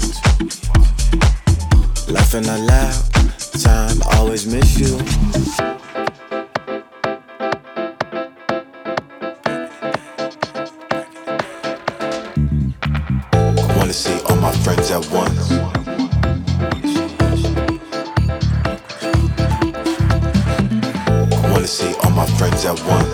Laughing 2.14 2.48
out 2.48 2.60
loud, 2.60 3.19
time 3.60 3.98
always 4.14 4.46
miss 4.46 4.80
you. 4.80 4.98
I 13.34 13.76
wanna 13.78 13.94
see 13.94 14.20
all 14.30 14.36
my 14.38 14.52
friends 14.64 14.92
at 14.92 15.06
once. 15.12 15.52
I 21.34 21.52
wanna 21.52 21.68
see 21.68 21.94
all 22.04 22.12
my 22.12 22.26
friends 22.38 22.66
at 22.66 22.80
once. 22.88 23.09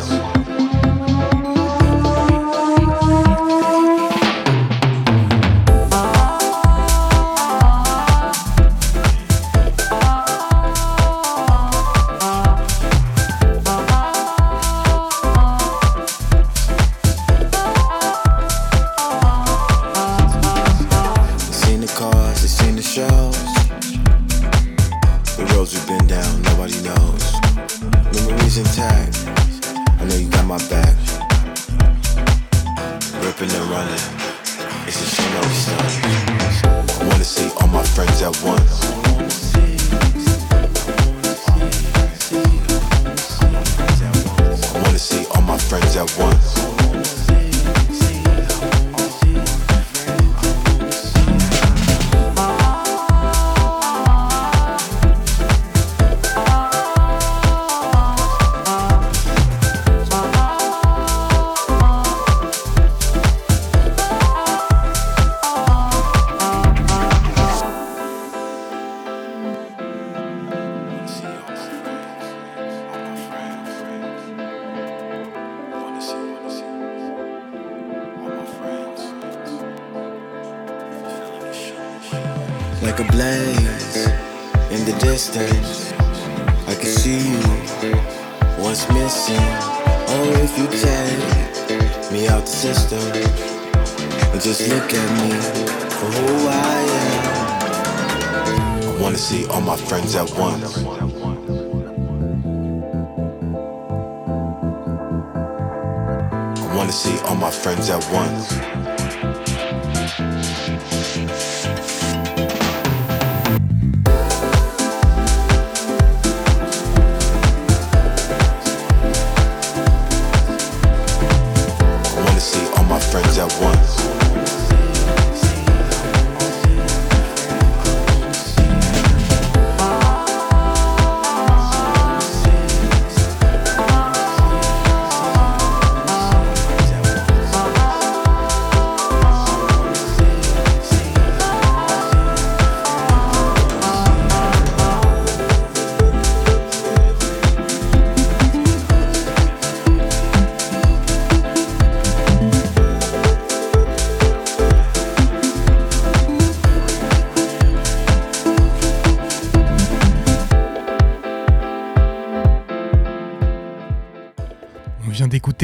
Friends 123.16 123.38
at 123.38 123.62
once. 123.62 123.85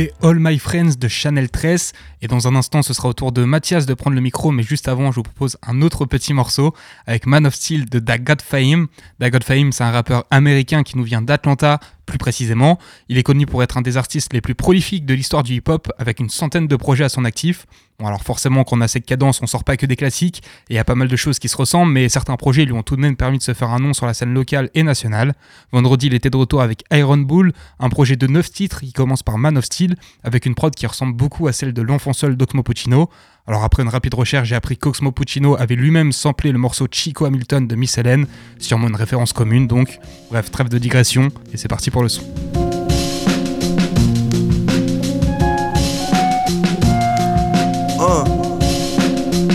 été 0.01 0.10
All 0.23 0.37
My 0.39 0.59
Friends 0.59 0.97
de 0.99 1.07
Chanel 1.07 1.49
13 1.49 1.93
et 2.21 2.27
dans 2.27 2.47
un 2.47 2.55
instant 2.55 2.83
ce 2.83 2.93
sera 2.93 3.09
au 3.09 3.13
tour 3.13 3.31
de 3.31 3.43
Mathias 3.43 3.87
de 3.87 3.93
prendre 3.95 4.15
le 4.15 4.21
micro 4.21 4.51
mais 4.51 4.61
juste 4.61 4.87
avant 4.87 5.11
je 5.11 5.15
vous 5.15 5.23
propose 5.23 5.57
un 5.65 5.81
autre 5.81 6.05
petit 6.05 6.33
morceau 6.33 6.75
avec 7.07 7.25
Man 7.25 7.47
of 7.47 7.55
Steel 7.55 7.89
de 7.89 7.97
Dagot 7.97 8.35
Fahim. 8.43 8.87
Dagot 9.19 9.39
Fahim 9.43 9.71
c'est 9.71 9.83
un 9.83 9.89
rappeur 9.89 10.25
américain 10.29 10.83
qui 10.83 10.95
nous 10.95 11.03
vient 11.03 11.23
d'Atlanta 11.23 11.79
plus 12.05 12.17
précisément. 12.17 12.77
Il 13.09 13.17
est 13.17 13.23
connu 13.23 13.45
pour 13.45 13.63
être 13.63 13.77
un 13.77 13.81
des 13.81 13.95
artistes 13.97 14.33
les 14.33 14.41
plus 14.41 14.53
prolifiques 14.53 15.05
de 15.05 15.13
l'histoire 15.13 15.43
du 15.43 15.53
hip-hop 15.53 15.91
avec 15.97 16.19
une 16.19 16.29
centaine 16.29 16.67
de 16.67 16.75
projets 16.75 17.05
à 17.05 17.09
son 17.09 17.25
actif. 17.25 17.65
Bon 17.99 18.07
alors 18.07 18.21
forcément 18.21 18.63
quand 18.63 18.77
on 18.77 18.81
a 18.81 18.87
cette 18.87 19.05
cadence 19.05 19.41
on 19.41 19.47
sort 19.47 19.63
pas 19.63 19.77
que 19.77 19.85
des 19.85 19.95
classiques 19.95 20.43
et 20.69 20.73
il 20.73 20.75
y 20.75 20.79
a 20.79 20.83
pas 20.83 20.95
mal 20.95 21.07
de 21.07 21.15
choses 21.15 21.39
qui 21.39 21.49
se 21.49 21.57
ressemblent 21.57 21.91
mais 21.91 22.09
certains 22.09 22.35
projets 22.35 22.65
lui 22.65 22.73
ont 22.73 22.83
tout 22.83 22.95
de 22.95 23.01
même 23.01 23.15
permis 23.15 23.39
de 23.39 23.43
se 23.43 23.53
faire 23.53 23.69
un 23.69 23.79
nom 23.79 23.93
sur 23.93 24.05
la 24.05 24.13
scène 24.13 24.33
locale 24.33 24.69
et 24.75 24.83
nationale. 24.83 25.33
Vendredi 25.71 26.07
il 26.07 26.13
était 26.13 26.29
de 26.29 26.37
retour 26.37 26.61
avec 26.61 26.83
Iron 26.91 27.17
Bull, 27.17 27.53
un 27.79 27.89
projet 27.89 28.17
de 28.17 28.27
9 28.27 28.51
titres 28.51 28.81
qui 28.81 28.93
commence 28.93 29.23
par 29.23 29.37
Man 29.39 29.57
of 29.57 29.65
Steel 29.65 29.95
avec 30.23 30.45
une 30.45 30.55
prod 30.55 30.73
qui 30.73 30.85
ressemble 30.87 31.13
beaucoup 31.13 31.47
à 31.47 31.53
celle 31.53 31.73
de 31.73 31.81
l'enfant 31.81 32.13
seul 32.13 32.35
d'Oxmo 32.35 32.63
Puccino. 32.63 33.09
Alors 33.47 33.63
après 33.63 33.83
une 33.83 33.89
rapide 33.89 34.13
recherche, 34.13 34.47
j'ai 34.47 34.55
appris 34.55 34.77
qu'Oxmo 34.77 35.11
Puccino 35.11 35.55
avait 35.57 35.75
lui-même 35.75 36.11
samplé 36.11 36.51
le 36.51 36.57
morceau 36.57 36.87
Chico 36.89 37.25
Hamilton 37.25 37.67
de 37.67 37.75
Miss 37.75 37.97
Helen, 37.97 38.27
sûrement 38.59 38.87
une 38.87 38.95
référence 38.95 39.33
commune 39.33 39.67
donc. 39.67 39.99
Bref, 40.29 40.51
trêve 40.51 40.69
de 40.69 40.77
digression, 40.77 41.29
et 41.53 41.57
c'est 41.57 41.67
parti 41.67 41.91
pour 41.91 42.03
le 42.03 42.09
son. 42.09 42.23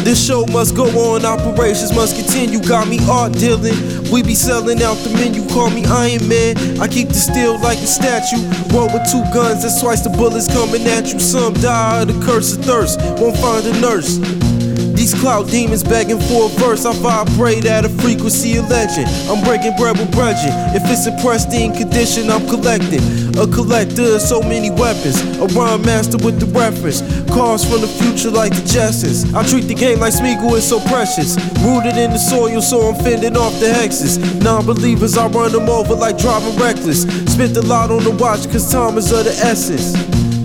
This 0.07 0.25
show 0.25 0.47
must 0.47 0.77
go 0.77 0.85
on, 0.85 1.25
operations 1.25 1.93
must 1.93 2.15
continue. 2.15 2.61
Got 2.61 2.87
me 2.87 3.01
art 3.11 3.33
dealing. 3.33 3.75
We 4.13 4.23
be 4.23 4.37
selling 4.37 4.81
out 4.81 4.95
the 4.99 5.11
menu. 5.11 5.45
Call 5.49 5.69
me 5.69 5.85
Iron 5.85 6.29
Man. 6.29 6.81
I 6.81 6.87
keep 6.87 7.09
the 7.09 7.15
steel 7.15 7.59
like 7.59 7.79
a 7.79 7.89
statue. 7.89 8.39
Roll 8.73 8.87
with 8.87 9.03
two 9.11 9.25
guns, 9.35 9.63
that's 9.63 9.83
twice 9.83 10.03
the 10.03 10.11
bullets 10.11 10.47
coming 10.47 10.87
at 10.87 11.13
you. 11.13 11.19
Some 11.19 11.55
die 11.55 12.03
of 12.03 12.07
the 12.07 12.25
curse 12.25 12.57
of 12.57 12.65
thirst. 12.65 13.01
Won't 13.19 13.37
find 13.39 13.67
a 13.67 13.81
nurse. 13.81 14.46
These 15.07 15.21
cloud 15.21 15.49
demons 15.51 15.85
begging 15.85 16.19
for 16.19 16.47
a 16.47 16.49
verse. 16.59 16.85
I 16.85 16.93
vibrate 16.95 17.65
at 17.65 17.85
a 17.85 17.89
frequency 17.89 18.57
of 18.57 18.69
legend. 18.69 19.07
I'm 19.31 19.39
breaking 19.45 19.77
bread 19.77 19.97
with 19.97 20.11
brethren. 20.11 20.51
If 20.75 20.83
it's 20.91 21.07
in 21.07 21.15
pristine 21.23 21.73
condition, 21.73 22.29
I'm 22.29 22.45
collecting. 22.49 22.99
A 23.39 23.47
collector 23.47 24.17
of 24.17 24.21
so 24.21 24.43
many 24.43 24.69
weapons. 24.69 25.23
A 25.39 25.47
rhyme 25.55 25.83
master 25.83 26.19
with 26.19 26.41
the 26.41 26.47
reference. 26.47 27.03
Cars 27.31 27.63
from 27.63 27.83
the 27.83 27.87
future 27.87 28.33
like 28.33 28.51
the 28.51 28.63
Jetsons. 28.67 29.33
I 29.33 29.47
treat 29.47 29.71
the 29.71 29.75
game 29.75 30.01
like 30.01 30.13
Smeagol 30.13 30.57
is 30.57 30.69
so 30.69 30.81
precious. 30.91 31.39
Rooted 31.63 31.97
in 31.97 32.11
the 32.11 32.19
soil, 32.19 32.61
so 32.61 32.91
I'm 32.91 32.97
fending 33.05 33.37
off 33.37 33.55
the 33.61 33.67
hexes. 33.67 34.19
Non 34.43 34.67
believers, 34.67 35.17
I 35.17 35.29
run 35.29 35.53
them 35.53 35.69
over 35.69 35.95
like 35.95 36.19
driving 36.19 36.59
reckless. 36.59 37.03
Spent 37.33 37.57
a 37.57 37.63
lot 37.63 37.93
on 37.93 38.03
the 38.03 38.11
watch, 38.11 38.51
cause 38.51 38.73
time 38.73 38.99
is 38.99 39.13
of 39.13 39.23
the 39.23 39.39
essence. 39.39 39.95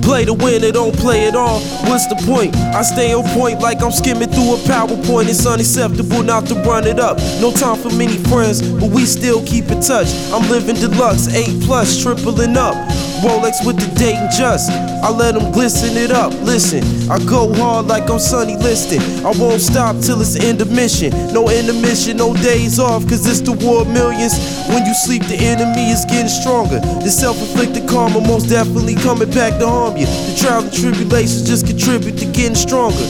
Play 0.02 0.26
to 0.26 0.34
win 0.34 0.64
it, 0.64 0.74
don't 0.74 0.96
play 0.96 1.28
at 1.28 1.36
all. 1.36 1.60
What's 1.88 2.08
the 2.08 2.16
point? 2.26 2.56
I 2.56 2.82
stay 2.82 3.14
on 3.14 3.24
point 3.38 3.60
like 3.60 3.82
I'm 3.82 3.92
skimming 3.92 4.30
through 4.30 4.56
a 4.56 4.58
PowerPoint. 4.68 5.30
It's 5.30 5.46
unacceptable 5.46 6.24
not 6.24 6.46
to 6.48 6.56
run 6.56 6.86
it 6.88 7.00
up. 7.00 7.18
No 7.40 7.52
time 7.52 7.78
for 7.78 7.90
many 7.96 8.18
friends, 8.30 8.62
but 8.62 8.90
we 8.90 9.06
still 9.06 9.46
keep 9.46 9.70
in 9.70 9.82
touch. 9.82 10.08
I'm 10.34 10.50
living 10.50 10.76
deluxe, 10.76 11.28
8 11.34 11.64
plus, 11.64 12.02
tripling 12.02 12.58
up. 12.58 12.76
Rolex 13.22 13.66
with 13.66 13.78
the 13.78 13.88
date 14.00 14.18
and 14.18 14.32
just. 14.34 14.72
I 14.72 15.10
let 15.10 15.36
them 15.36 15.52
glisten 15.52 15.96
it 15.96 16.12
up. 16.12 16.34
Listen, 16.42 16.82
I 17.10 17.24
go 17.26 17.54
hard 17.54 17.88
like 17.88 18.10
I'm 18.10 18.20
Sunny 18.20 18.58
listed. 18.58 19.02
I 19.24 19.32
won't 19.38 19.62
stop 19.62 19.96
till 20.02 20.20
it's 20.22 20.36
end 20.36 20.60
of 20.62 20.72
mission. 20.72 21.12
No 21.32 21.50
intermission, 21.50 22.18
no 22.18 22.34
days 22.34 22.80
off, 22.80 23.08
cause 23.08 23.26
it's 23.28 23.42
the 23.42 23.54
war 23.54 23.82
of 23.82 23.90
millions. 23.90 24.34
When 24.70 24.86
you 24.86 24.94
sleep, 24.94 25.24
the 25.26 25.38
enemy 25.38 25.92
is 25.92 26.04
getting 26.06 26.30
stronger. 26.30 26.80
The 26.80 27.10
self 27.10 27.38
inflicted 27.40 27.88
karma 27.88 28.22
most 28.22 28.50
definitely 28.50 28.96
coming 28.96 29.30
back 29.30 29.60
to 29.60 29.68
harm 29.68 29.98
you. 29.98 30.06
The 30.08 30.36
trials 30.42 30.66
and 30.66 30.74
tribulations 30.74 31.48
just 31.48 31.68
contribute 31.68 32.18
to 32.18 32.26
getting 32.26 32.56
stronger. 32.56 33.06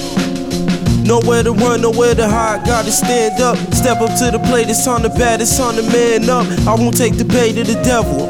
Nowhere 1.08 1.43
to 1.43 1.52
run, 1.54 1.82
nowhere 1.82 2.15
to 2.15 2.28
hide. 2.28 2.65
Gotta 2.65 2.91
stand 2.91 3.41
up, 3.41 3.58
step 3.74 4.02
up 4.02 4.12
to 4.19 4.32
the 4.32 4.43
plate. 4.47 4.69
It's 4.69 4.88
on 4.88 5.04
the 5.04 5.10
bat, 5.10 5.41
it's 5.41 5.60
on 5.60 5.76
the 5.76 5.84
man 5.84 6.30
up. 6.30 6.45
I 6.67 6.76
won't 6.76 6.97
take 6.97 7.17
the 7.17 7.26
bait 7.26 7.58
of 7.58 7.67
the 7.67 7.80
devil. 7.84 8.28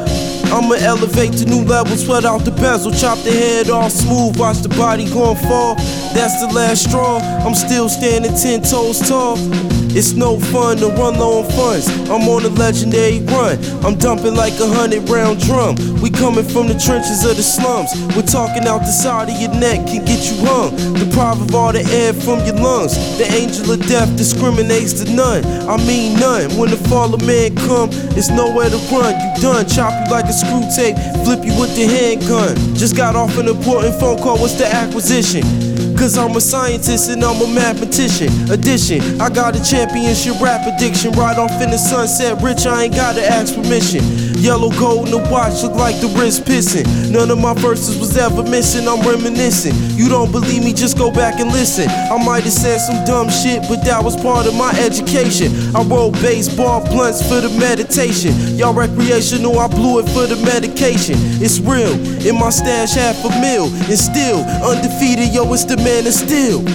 I'ma 0.52 0.76
elevate 0.76 1.32
to 1.38 1.46
new 1.46 1.64
levels, 1.64 2.06
sweat 2.06 2.26
out 2.26 2.44
the 2.44 2.52
bezel, 2.52 2.92
chop 2.92 3.18
the 3.20 3.32
head 3.32 3.70
off 3.70 3.92
smooth, 3.92 4.38
watch 4.38 4.58
the 4.60 4.70
body 4.70 5.10
gon' 5.10 5.38
fall. 5.38 5.76
That's 6.14 6.42
the 6.42 6.48
last 6.54 6.90
straw. 6.90 7.20
I'm 7.20 7.56
still 7.56 7.88
standing 7.90 8.36
ten 8.36 8.62
toes 8.62 9.00
tall. 9.08 9.38
It's 9.94 10.14
no 10.14 10.40
fun 10.40 10.78
to 10.78 10.88
run 10.88 11.20
low 11.20 11.44
on 11.44 11.52
funds. 11.52 11.88
I'm 12.08 12.24
on 12.32 12.46
a 12.46 12.54
legendary 12.56 13.20
run. 13.28 13.60
I'm 13.84 13.98
dumping 13.98 14.36
like 14.36 14.54
a 14.60 14.68
hundred 14.68 15.10
round 15.10 15.42
drum. 15.44 15.76
We 16.02 16.10
coming 16.10 16.48
from 16.48 16.68
the 16.68 16.80
trenches 16.80 17.26
of 17.28 17.36
the 17.36 17.44
slums. 17.44 17.92
We're 18.16 18.24
talking 18.24 18.68
out 18.68 18.88
the 18.88 18.92
side 18.92 19.28
of 19.28 19.36
your 19.36 19.52
neck 19.60 19.88
can 19.88 20.06
get 20.06 20.24
you 20.32 20.40
hung. 20.48 20.72
Deprive 20.96 21.42
of 21.42 21.54
all 21.54 21.74
the 21.74 21.84
air 21.92 22.14
from 22.14 22.40
your 22.48 22.56
lungs. 22.56 22.96
The 23.18 23.28
angel 23.36 23.72
of 23.72 23.86
death 23.88 24.16
discriminates 24.16 24.94
to 25.04 25.12
none. 25.12 25.44
I 25.68 25.76
mean 25.84 26.20
none. 26.20 26.56
When 26.56 26.72
the 26.72 26.80
fall 26.88 27.14
of 27.14 27.26
man 27.28 27.56
come, 27.68 27.90
it's 28.16 28.30
nowhere 28.30 28.70
to 28.70 28.80
run. 28.96 29.12
You 29.12 29.42
done. 29.42 29.68
Chop 29.68 29.92
you 29.92 30.12
like 30.12 30.26
a 30.26 30.34
screw 30.34 30.64
tape. 30.72 30.96
Flip 31.28 31.44
you 31.44 31.52
with 31.60 31.76
the 31.76 31.84
handgun. 31.88 32.56
Just 32.76 32.96
got 32.96 33.16
off 33.16 33.38
an 33.38 33.48
important 33.48 34.00
phone 34.00 34.20
call. 34.20 34.40
What's 34.40 34.56
the 34.56 34.68
acquisition? 34.68 35.71
Cause 36.02 36.18
I'm 36.18 36.36
a 36.36 36.42
scientist 36.42 37.12
and 37.12 37.24
I'm 37.24 37.40
a 37.44 37.54
mathematician. 37.54 38.50
Addition, 38.50 39.22
I 39.22 39.30
got 39.30 39.56
a 39.56 39.64
championship 39.64 40.42
rap 40.42 40.66
addiction. 40.66 41.12
Right 41.12 41.38
off 41.38 41.62
in 41.62 41.70
the 41.70 41.78
sunset, 41.78 42.42
rich, 42.42 42.66
I 42.66 42.86
ain't 42.86 42.96
gotta 42.96 43.24
ask 43.24 43.54
permission. 43.54 44.31
Yellow 44.42 44.72
gold 44.72 45.06
in 45.06 45.12
the 45.12 45.22
watch 45.30 45.62
look 45.62 45.76
like 45.76 46.02
the 46.02 46.08
wrist 46.18 46.46
pissing. 46.46 46.82
None 47.12 47.30
of 47.30 47.38
my 47.38 47.54
verses 47.54 48.00
was 48.00 48.18
ever 48.18 48.42
missing, 48.42 48.88
I'm 48.88 49.06
reminiscing. 49.06 49.76
You 49.94 50.10
don't 50.10 50.32
believe 50.32 50.64
me, 50.64 50.74
just 50.74 50.98
go 50.98 51.12
back 51.12 51.40
and 51.40 51.52
listen. 51.52 51.88
I 51.88 52.18
might 52.26 52.42
have 52.44 52.52
said 52.52 52.80
some 52.80 53.06
dumb 53.06 53.30
shit, 53.30 53.62
but 53.70 53.86
that 53.86 54.04
was 54.04 54.18
part 54.18 54.48
of 54.48 54.56
my 54.56 54.72
education. 54.82 55.54
I 55.76 55.84
roll 55.84 56.10
baseball 56.26 56.82
blunts 56.90 57.22
for 57.22 57.40
the 57.40 57.54
meditation. 57.60 58.34
Y'all 58.58 58.74
recreational, 58.74 59.60
I 59.60 59.68
blew 59.68 60.00
it 60.00 60.10
for 60.10 60.26
the 60.26 60.42
medication. 60.44 61.16
It's 61.38 61.60
real, 61.60 61.94
in 62.26 62.34
my 62.40 62.50
stash 62.50 62.96
half 62.96 63.22
a 63.24 63.30
mil. 63.40 63.70
And 63.70 64.00
still, 64.00 64.42
undefeated, 64.66 65.36
yo, 65.36 65.54
it's 65.54 65.66
the 65.66 65.78
man 65.78 66.08
of 66.08 66.14
steel. 66.14 66.66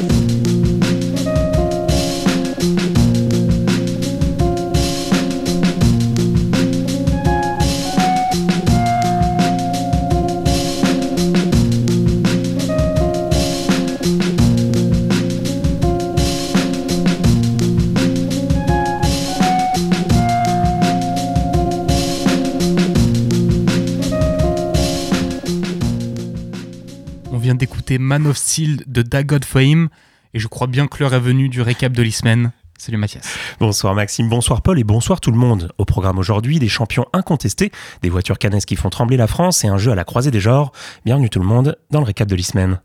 D'écouter 27.87 27.99
Man 28.03 28.27
of 28.27 28.37
Steel 28.37 28.83
de 28.89 29.03
Dagot 29.03 29.45
Fame 29.47 29.91
et 30.35 30.41
je 30.41 30.49
crois 30.49 30.67
bien 30.67 30.89
que 30.89 30.99
l'heure 30.99 31.15
est 31.15 31.21
venue 31.21 31.49
du 31.49 31.63
récap 31.63 31.93
de 31.93 32.03
l'e-semaine. 32.03 32.51
Salut 32.79 32.99
Mathias. 32.99 33.25
Bonsoir 33.61 33.95
Maxime, 33.95 34.29
bonsoir 34.29 34.61
Paul 34.61 34.81
et 34.81 34.83
bonsoir 34.83 35.21
tout 35.21 35.31
le 35.31 35.37
monde. 35.37 35.71
Au 35.79 35.85
programme 35.85 36.19
aujourd'hui, 36.19 36.59
des 36.59 36.69
champions 36.69 37.07
incontestés, 37.13 37.71
des 38.03 38.11
voitures 38.11 38.39
canesses 38.39 38.67
qui 38.67 38.75
font 38.75 38.91
trembler 38.91 39.17
la 39.17 39.29
France 39.29 39.63
et 39.63 39.69
un 39.69 39.79
jeu 39.79 39.93
à 39.93 39.95
la 39.95 40.03
croisée 40.03 40.33
des 40.33 40.41
genres. 40.41 40.73
Bienvenue 41.05 41.31
tout 41.31 41.39
le 41.39 41.47
monde 41.47 41.79
dans 41.93 42.01
le 42.01 42.07
récap 42.07 42.27
de 42.27 42.35
l'e-semaine. 42.35 42.81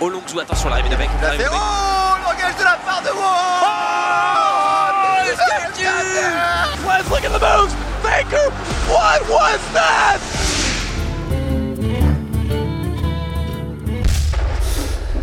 Olongzou, 0.00 0.38
attention, 0.38 0.68
l'arrivée 0.68 0.90
d'avec. 0.90 1.08
Oh 1.18 1.24
L'engage 1.26 2.56
de 2.58 2.62
la 2.62 2.78
part 2.86 3.02
de 3.02 3.08
Wall 3.08 4.94
Oh 4.94 5.34
Statue 5.34 6.86
Was 6.86 7.10
look 7.10 7.24
at 7.24 7.36
the 7.36 7.42
moves 7.42 7.74
Faker 8.04 8.52
What 8.88 9.28
was 9.28 9.58
that 9.74 10.27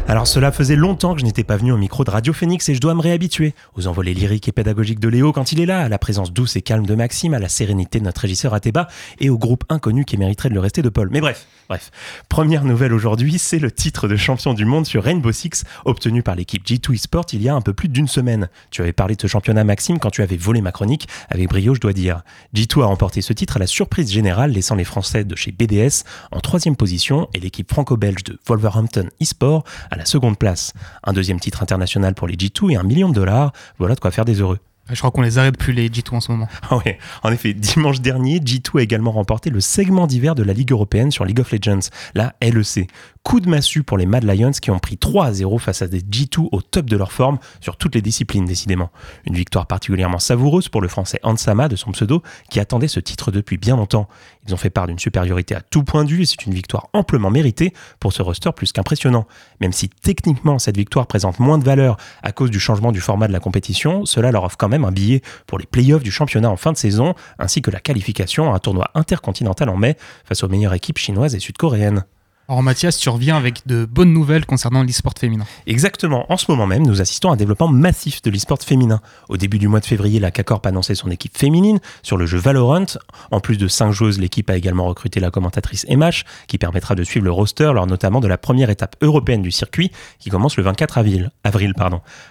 Alors 0.07 0.27
cela 0.27 0.51
faisait 0.51 0.75
longtemps 0.75 1.15
que 1.15 1.21
je 1.21 1.25
n'étais 1.25 1.43
pas 1.43 1.57
venu 1.57 1.71
au 1.71 1.77
micro 1.77 2.03
de 2.03 2.11
Radio 2.11 2.31
Phoenix 2.31 2.69
et 2.69 2.75
je 2.75 2.79
dois 2.79 2.93
me 2.93 3.01
réhabituer 3.01 3.55
aux 3.75 3.87
envolées 3.87 4.13
lyriques 4.13 4.47
et 4.47 4.51
pédagogiques 4.51 4.99
de 4.99 5.09
Léo 5.09 5.33
quand 5.33 5.51
il 5.51 5.59
est 5.59 5.65
là, 5.65 5.81
à 5.81 5.89
la 5.89 5.97
présence 5.97 6.31
douce 6.31 6.55
et 6.55 6.61
calme 6.61 6.85
de 6.85 6.93
Maxime, 6.93 7.33
à 7.33 7.39
la 7.39 7.49
sérénité 7.49 7.99
de 7.99 8.03
notre 8.03 8.21
régisseur 8.21 8.53
Ateba 8.53 8.87
et 9.19 9.31
au 9.31 9.39
groupe 9.39 9.63
inconnu 9.67 10.05
qui 10.05 10.17
mériterait 10.17 10.49
de 10.49 10.53
le 10.53 10.59
rester 10.59 10.83
de 10.83 10.89
Paul. 10.89 11.09
Mais 11.11 11.21
bref, 11.21 11.47
bref. 11.69 11.91
Première 12.29 12.63
nouvelle 12.63 12.93
aujourd'hui, 12.93 13.37
c'est 13.39 13.59
le 13.59 13.71
titre 13.71 14.07
de 14.07 14.15
champion 14.15 14.53
du 14.53 14.65
monde 14.65 14.85
sur 14.85 15.03
Rainbow 15.03 15.31
Six 15.31 15.63
obtenu 15.85 16.23
par 16.23 16.35
l'équipe 16.35 16.65
G2 16.65 16.93
eSport 16.93 17.25
il 17.33 17.41
y 17.41 17.49
a 17.49 17.55
un 17.55 17.61
peu 17.61 17.73
plus 17.73 17.89
d'une 17.89 18.07
semaine. 18.07 18.49
Tu 18.71 18.81
avais 18.81 18.93
parlé 18.93 19.15
de 19.15 19.21
ce 19.21 19.27
championnat 19.27 19.63
Maxime 19.63 19.99
quand 19.99 20.11
tu 20.11 20.21
avais 20.21 20.37
volé 20.37 20.61
ma 20.61 20.71
chronique 20.71 21.07
avec 21.29 21.49
brio 21.49 21.73
je 21.73 21.79
dois 21.79 21.93
dire. 21.93 22.21
G2 22.55 22.83
a 22.83 22.85
remporté 22.85 23.21
ce 23.21 23.33
titre 23.33 23.57
à 23.57 23.59
la 23.59 23.67
surprise 23.67 24.11
générale 24.11 24.51
laissant 24.51 24.75
les 24.75 24.83
Français 24.83 25.23
de 25.23 25.35
chez 25.35 25.51
BDS 25.51 26.03
en 26.31 26.39
troisième 26.39 26.75
position 26.75 27.29
et 27.33 27.39
l'équipe 27.39 27.71
franco-belge 27.71 28.23
de 28.23 28.39
Wolverhampton 28.47 29.09
eSport 29.19 29.63
à 29.91 29.95
la 29.95 30.05
seconde 30.05 30.37
place. 30.37 30.73
Un 31.03 31.13
deuxième 31.13 31.39
titre 31.39 31.63
international 31.63 32.15
pour 32.15 32.27
les 32.27 32.35
G2 32.35 32.71
et 32.71 32.75
un 32.75 32.83
million 32.83 33.09
de 33.09 33.15
dollars, 33.15 33.51
voilà 33.79 33.95
de 33.95 33.99
quoi 33.99 34.11
faire 34.11 34.25
des 34.25 34.41
heureux. 34.41 34.59
Je 34.91 34.99
crois 34.99 35.09
qu'on 35.09 35.23
les 35.23 35.39
arrête 35.39 35.57
plus 35.57 35.73
les 35.73 35.89
G2 35.89 36.15
en 36.15 36.19
ce 36.19 36.31
moment. 36.31 36.47
Ah 36.69 36.79
en 37.23 37.31
effet, 37.31 37.53
dimanche 37.53 38.01
dernier, 38.01 38.39
G2 38.39 38.79
a 38.79 38.81
également 38.83 39.11
remporté 39.11 39.49
le 39.49 39.59
segment 39.59 40.07
d'hiver 40.07 40.35
de 40.35 40.43
la 40.43 40.53
Ligue 40.53 40.71
européenne 40.71 41.09
sur 41.09 41.25
League 41.25 41.39
of 41.39 41.51
Legends, 41.51 41.89
la 42.13 42.35
LEC. 42.41 42.87
Coup 43.23 43.39
de 43.39 43.49
massue 43.49 43.81
pour 43.81 43.97
les 43.97 44.05
Mad 44.05 44.23
Lions 44.23 44.51
qui 44.51 44.69
ont 44.69 44.77
pris 44.77 44.97
3 44.97 45.25
à 45.25 45.33
0 45.33 45.57
face 45.57 45.81
à 45.81 45.87
des 45.87 46.01
G2 46.01 46.49
au 46.51 46.61
top 46.61 46.85
de 46.85 46.97
leur 46.97 47.11
forme 47.11 47.39
sur 47.59 47.77
toutes 47.77 47.95
les 47.95 48.01
disciplines 48.01 48.45
décidément. 48.45 48.91
Une 49.25 49.33
victoire 49.33 49.65
particulièrement 49.65 50.19
savoureuse 50.19 50.69
pour 50.69 50.81
le 50.81 50.87
français 50.87 51.19
Ansama 51.23 51.67
de 51.67 51.75
son 51.75 51.91
pseudo 51.91 52.21
qui 52.51 52.59
attendait 52.59 52.87
ce 52.87 52.99
titre 52.99 53.31
depuis 53.31 53.57
bien 53.57 53.77
longtemps. 53.77 54.07
Ils 54.47 54.53
ont 54.53 54.57
fait 54.57 54.69
part 54.69 54.85
d'une 54.85 54.99
supériorité 54.99 55.55
à 55.55 55.61
tout 55.61 55.83
point 55.83 56.03
de 56.03 56.09
vue 56.09 56.21
et 56.21 56.25
c'est 56.25 56.45
une 56.45 56.53
victoire 56.53 56.89
amplement 56.93 57.31
méritée 57.31 57.73
pour 57.99 58.13
ce 58.13 58.21
roster 58.21 58.51
plus 58.55 58.71
qu'impressionnant. 58.71 59.25
Même 59.59 59.73
si 59.73 59.89
techniquement 59.89 60.59
cette 60.59 60.77
victoire 60.77 61.07
présente 61.07 61.39
moins 61.39 61.57
de 61.57 61.63
valeur 61.63 61.97
à 62.21 62.31
cause 62.31 62.51
du 62.51 62.59
changement 62.59 62.91
du 62.91 63.01
format 63.01 63.27
de 63.27 63.33
la 63.33 63.39
compétition, 63.39 64.05
cela 64.05 64.31
leur 64.31 64.43
offre 64.43 64.57
quand 64.57 64.69
même 64.69 64.74
un 64.83 64.91
billet 64.91 65.21
pour 65.47 65.59
les 65.59 65.65
playoffs 65.65 66.03
du 66.03 66.11
championnat 66.11 66.49
en 66.49 66.57
fin 66.57 66.71
de 66.71 66.77
saison 66.77 67.13
ainsi 67.39 67.61
que 67.61 67.71
la 67.71 67.79
qualification 67.79 68.51
à 68.51 68.55
un 68.55 68.59
tournoi 68.59 68.89
intercontinental 68.95 69.69
en 69.69 69.77
mai 69.77 69.95
face 70.25 70.43
aux 70.43 70.49
meilleures 70.49 70.73
équipes 70.73 70.97
chinoises 70.97 71.35
et 71.35 71.39
sud-coréennes. 71.39 72.03
Alors 72.47 72.61
Mathias, 72.61 72.99
tu 72.99 73.09
reviens 73.09 73.35
avec 73.35 73.65
de 73.65 73.85
bonnes 73.85 74.13
nouvelles 74.13 74.45
concernant 74.45 74.83
l'e-sport 74.83 75.15
féminin. 75.19 75.45
Exactement. 75.65 76.31
En 76.31 76.37
ce 76.37 76.51
moment 76.51 76.67
même, 76.67 76.85
nous 76.85 77.01
assistons 77.01 77.31
à 77.31 77.33
un 77.33 77.37
développement 77.37 77.67
massif 77.67 78.21
de 78.21 78.29
l'e-sport 78.29 78.61
féminin. 78.61 79.01
Au 79.29 79.37
début 79.37 79.57
du 79.57 79.67
mois 79.67 79.79
de 79.79 79.85
février, 79.85 80.19
la 80.19 80.29
CACORP 80.29 80.67
a 80.67 80.69
annoncé 80.69 80.93
son 80.93 81.09
équipe 81.09 81.35
féminine 81.35 81.79
sur 82.03 82.17
le 82.17 82.27
jeu 82.27 82.37
Valorant. 82.37 82.85
En 83.31 83.39
plus 83.39 83.57
de 83.57 83.67
5 83.67 83.91
joueuses, 83.91 84.19
l'équipe 84.19 84.47
a 84.51 84.57
également 84.57 84.85
recruté 84.85 85.19
la 85.19 85.31
commentatrice 85.31 85.87
MH, 85.89 86.23
qui 86.45 86.59
permettra 86.59 86.93
de 86.93 87.03
suivre 87.03 87.25
le 87.25 87.31
roster 87.31 87.71
lors 87.73 87.87
notamment 87.87 88.19
de 88.19 88.27
la 88.27 88.37
première 88.37 88.69
étape 88.69 88.95
européenne 89.01 89.41
du 89.41 89.49
circuit, 89.49 89.89
qui 90.19 90.29
commence 90.29 90.55
le 90.55 90.61
24 90.61 90.99
avril. 90.99 91.31
avril. 91.43 91.73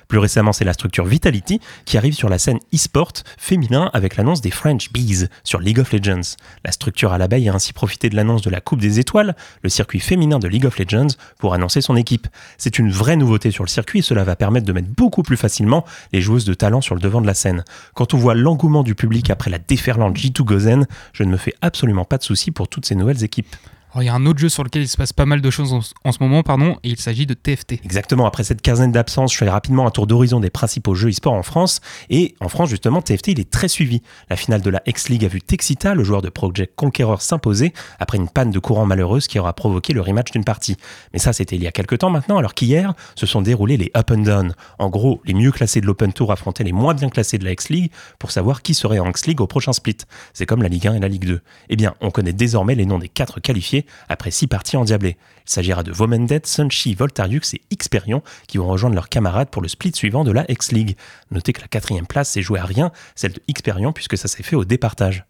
Plus 0.06 0.18
récemment, 0.18 0.52
c'est 0.52 0.64
la 0.64 0.74
structure 0.74 1.06
Vitality, 1.06 1.58
qui 1.86 1.98
arrive 1.98 2.14
sur 2.14 2.28
la 2.28 2.38
scène 2.38 2.60
e-sport 2.72 3.12
féminin 3.36 3.90
avec 3.92 4.16
l'annonce 4.16 4.42
des 4.42 4.52
French 4.52 4.92
Bees 4.92 5.26
sur 5.42 5.58
League 5.58 5.80
of 5.80 5.92
Legends. 5.92 6.36
La 6.64 6.70
structure 6.70 7.12
à 7.12 7.18
l'abeille 7.18 7.48
a 7.48 7.54
ainsi 7.54 7.72
profité 7.72 8.10
de 8.10 8.14
l'annonce 8.14 8.42
de 8.42 8.50
la 8.50 8.60
Coupe 8.60 8.80
des 8.80 9.00
Étoiles, 9.00 9.34
le 9.62 9.68
circuit 9.68 10.03
féminin 10.04 10.38
de 10.38 10.46
League 10.46 10.66
of 10.66 10.78
Legends 10.78 11.16
pour 11.38 11.54
annoncer 11.54 11.80
son 11.80 11.96
équipe. 11.96 12.28
C'est 12.58 12.78
une 12.78 12.90
vraie 12.90 13.16
nouveauté 13.16 13.50
sur 13.50 13.64
le 13.64 13.68
circuit 13.68 14.00
et 14.00 14.02
cela 14.02 14.24
va 14.24 14.36
permettre 14.36 14.66
de 14.66 14.72
mettre 14.72 14.88
beaucoup 14.88 15.22
plus 15.22 15.36
facilement 15.36 15.84
les 16.12 16.20
joueuses 16.20 16.44
de 16.44 16.54
talent 16.54 16.80
sur 16.80 16.94
le 16.94 17.00
devant 17.00 17.20
de 17.20 17.26
la 17.26 17.34
scène. 17.34 17.64
Quand 17.94 18.14
on 18.14 18.18
voit 18.18 18.34
l'engouement 18.34 18.82
du 18.82 18.94
public 18.94 19.30
après 19.30 19.50
la 19.50 19.58
déferlante 19.58 20.16
G2 20.16 20.42
Gozen, 20.42 20.86
je 21.12 21.24
ne 21.24 21.30
me 21.30 21.36
fais 21.36 21.54
absolument 21.62 22.04
pas 22.04 22.18
de 22.18 22.22
soucis 22.22 22.50
pour 22.50 22.68
toutes 22.68 22.86
ces 22.86 22.94
nouvelles 22.94 23.24
équipes. 23.24 23.56
Alors, 23.94 24.02
il 24.02 24.06
y 24.06 24.08
a 24.08 24.14
un 24.14 24.26
autre 24.26 24.40
jeu 24.40 24.48
sur 24.48 24.64
lequel 24.64 24.82
il 24.82 24.88
se 24.88 24.96
passe 24.96 25.12
pas 25.12 25.24
mal 25.24 25.40
de 25.40 25.50
choses 25.50 25.72
en, 25.72 26.10
ce 26.10 26.18
moment, 26.20 26.42
pardon, 26.42 26.76
et 26.82 26.88
il 26.88 26.98
s'agit 26.98 27.26
de 27.26 27.34
TFT. 27.34 27.74
Exactement, 27.84 28.26
après 28.26 28.42
cette 28.42 28.60
quinzaine 28.60 28.90
d'absence, 28.90 29.32
je 29.32 29.38
fais 29.38 29.48
rapidement 29.48 29.86
un 29.86 29.92
tour 29.92 30.08
d'horizon 30.08 30.40
des 30.40 30.50
principaux 30.50 30.96
jeux 30.96 31.10
e-sport 31.10 31.32
en 31.32 31.44
France. 31.44 31.80
Et 32.10 32.34
en 32.40 32.48
France, 32.48 32.70
justement, 32.70 33.02
TFT, 33.02 33.28
il 33.28 33.40
est 33.40 33.48
très 33.48 33.68
suivi. 33.68 34.02
La 34.30 34.34
finale 34.34 34.62
de 34.62 34.70
la 34.70 34.82
X-League 34.84 35.24
a 35.24 35.28
vu 35.28 35.40
Texita, 35.40 35.94
le 35.94 36.02
joueur 36.02 36.22
de 36.22 36.28
Project 36.28 36.72
Conqueror, 36.74 37.22
s'imposer 37.22 37.72
après 38.00 38.18
une 38.18 38.28
panne 38.28 38.50
de 38.50 38.58
courant 38.58 38.84
malheureuse 38.84 39.28
qui 39.28 39.38
aura 39.38 39.52
provoqué 39.52 39.92
le 39.92 40.00
rematch 40.00 40.32
d'une 40.32 40.42
partie. 40.42 40.76
Mais 41.12 41.20
ça, 41.20 41.32
c'était 41.32 41.54
il 41.54 41.62
y 41.62 41.68
a 41.68 41.72
quelques 41.72 41.98
temps 41.98 42.10
maintenant, 42.10 42.38
alors 42.38 42.54
qu'hier 42.54 42.94
se 43.14 43.26
sont 43.26 43.42
déroulés 43.42 43.76
les 43.76 43.92
Up 43.96 44.10
and 44.10 44.22
Down. 44.22 44.54
En 44.80 44.90
gros, 44.90 45.22
les 45.24 45.34
mieux 45.34 45.52
classés 45.52 45.80
de 45.80 45.86
l'Open 45.86 46.12
Tour 46.12 46.32
affrontaient 46.32 46.64
les 46.64 46.72
moins 46.72 46.94
bien 46.94 47.10
classés 47.10 47.38
de 47.38 47.44
la 47.44 47.52
X-League 47.52 47.92
pour 48.18 48.32
savoir 48.32 48.62
qui 48.62 48.74
serait 48.74 48.98
en 48.98 49.08
X-League 49.08 49.40
au 49.40 49.46
prochain 49.46 49.72
split. 49.72 49.98
C'est 50.32 50.46
comme 50.46 50.64
la 50.64 50.68
Ligue 50.68 50.88
1 50.88 50.94
et 50.94 51.00
la 51.00 51.06
Ligue 51.06 51.26
2. 51.26 51.40
Eh 51.68 51.76
bien, 51.76 51.94
on 52.00 52.10
connaît 52.10 52.32
désormais 52.32 52.74
les 52.74 52.86
noms 52.86 52.98
des 52.98 53.08
quatre 53.08 53.38
qualifiés 53.38 53.83
après 54.08 54.30
six 54.30 54.46
parties 54.46 54.76
endiablées. 54.76 55.16
Il 55.46 55.50
s'agira 55.50 55.82
de 55.82 55.92
Vomendet, 55.92 56.42
Sunshi, 56.44 56.94
Voltariux 56.94 57.54
et 57.54 57.76
Xperion 57.76 58.22
qui 58.46 58.58
vont 58.58 58.66
rejoindre 58.66 58.94
leurs 58.94 59.08
camarades 59.08 59.50
pour 59.50 59.62
le 59.62 59.68
split 59.68 59.92
suivant 59.94 60.24
de 60.24 60.32
la 60.32 60.50
X-League. 60.50 60.96
Notez 61.30 61.52
que 61.52 61.60
la 61.60 61.68
quatrième 61.68 62.06
place 62.06 62.30
s'est 62.30 62.42
jouée 62.42 62.60
à 62.60 62.64
rien, 62.64 62.92
celle 63.14 63.32
de 63.32 63.42
Xperion, 63.52 63.92
puisque 63.92 64.16
ça 64.16 64.28
s'est 64.28 64.42
fait 64.42 64.56
au 64.56 64.64
départage. 64.64 65.24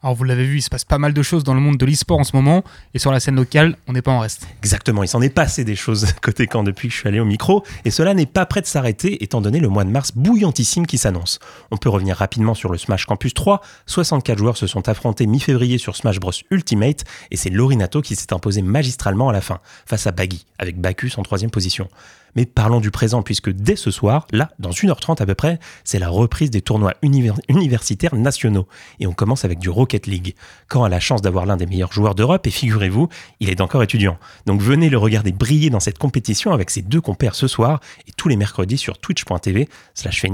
Alors 0.00 0.14
vous 0.14 0.22
l'avez 0.22 0.44
vu, 0.44 0.58
il 0.58 0.62
se 0.62 0.70
passe 0.70 0.84
pas 0.84 0.98
mal 0.98 1.12
de 1.12 1.22
choses 1.22 1.42
dans 1.42 1.54
le 1.54 1.60
monde 1.60 1.76
de 1.76 1.84
l'e-sport 1.84 2.20
en 2.20 2.24
ce 2.24 2.36
moment, 2.36 2.62
et 2.94 3.00
sur 3.00 3.10
la 3.10 3.18
scène 3.18 3.34
locale, 3.34 3.76
on 3.88 3.94
n'est 3.94 4.02
pas 4.02 4.12
en 4.12 4.20
reste. 4.20 4.46
Exactement, 4.58 5.02
il 5.02 5.08
s'en 5.08 5.20
est 5.20 5.28
passé 5.28 5.64
des 5.64 5.74
choses 5.74 6.06
côté 6.22 6.46
camp 6.46 6.62
depuis 6.62 6.86
que 6.86 6.94
je 6.94 7.00
suis 7.00 7.08
allé 7.08 7.18
au 7.18 7.24
micro, 7.24 7.64
et 7.84 7.90
cela 7.90 8.14
n'est 8.14 8.26
pas 8.26 8.46
prêt 8.46 8.60
de 8.60 8.66
s'arrêter 8.66 9.24
étant 9.24 9.40
donné 9.40 9.58
le 9.58 9.68
mois 9.68 9.82
de 9.82 9.90
mars 9.90 10.12
bouillantissime 10.14 10.86
qui 10.86 10.98
s'annonce. 10.98 11.40
On 11.72 11.76
peut 11.78 11.88
revenir 11.88 12.16
rapidement 12.16 12.54
sur 12.54 12.70
le 12.70 12.78
Smash 12.78 13.06
Campus 13.06 13.34
3, 13.34 13.60
64 13.86 14.38
joueurs 14.38 14.56
se 14.56 14.68
sont 14.68 14.88
affrontés 14.88 15.26
mi-février 15.26 15.78
sur 15.78 15.96
Smash 15.96 16.20
Bros 16.20 16.30
Ultimate, 16.52 17.02
et 17.32 17.36
c'est 17.36 17.50
Lorinato 17.50 18.00
qui 18.00 18.14
s'est 18.14 18.32
imposé 18.32 18.62
magistralement 18.62 19.28
à 19.30 19.32
la 19.32 19.40
fin, 19.40 19.58
face 19.84 20.06
à 20.06 20.12
Baggy, 20.12 20.46
avec 20.60 20.80
Bacchus 20.80 21.14
en 21.16 21.24
troisième 21.24 21.50
position. 21.50 21.88
Mais 22.38 22.46
parlons 22.46 22.78
du 22.78 22.92
présent, 22.92 23.22
puisque 23.24 23.50
dès 23.50 23.74
ce 23.74 23.90
soir, 23.90 24.28
là, 24.30 24.52
dans 24.60 24.70
1h30 24.70 25.20
à 25.20 25.26
peu 25.26 25.34
près, 25.34 25.58
c'est 25.82 25.98
la 25.98 26.08
reprise 26.08 26.52
des 26.52 26.62
tournois 26.62 26.94
univers- 27.02 27.40
universitaires 27.48 28.14
nationaux. 28.14 28.68
Et 29.00 29.08
on 29.08 29.12
commence 29.12 29.44
avec 29.44 29.58
du 29.58 29.68
Rocket 29.68 30.06
League. 30.06 30.36
Quand 30.68 30.84
a 30.84 30.88
la 30.88 31.00
chance 31.00 31.20
d'avoir 31.20 31.46
l'un 31.46 31.56
des 31.56 31.66
meilleurs 31.66 31.92
joueurs 31.92 32.14
d'Europe, 32.14 32.46
et 32.46 32.52
figurez-vous, 32.52 33.08
il 33.40 33.50
est 33.50 33.60
encore 33.60 33.82
étudiant. 33.82 34.18
Donc 34.46 34.62
venez 34.62 34.88
le 34.88 34.98
regarder 34.98 35.32
briller 35.32 35.68
dans 35.68 35.80
cette 35.80 35.98
compétition 35.98 36.52
avec 36.52 36.70
ses 36.70 36.82
deux 36.82 37.00
compères 37.00 37.34
ce 37.34 37.48
soir, 37.48 37.80
et 38.06 38.12
tous 38.16 38.28
les 38.28 38.36
mercredis 38.36 38.78
sur 38.78 38.98
twitch.tv 38.98 39.68
slash. 39.94 40.24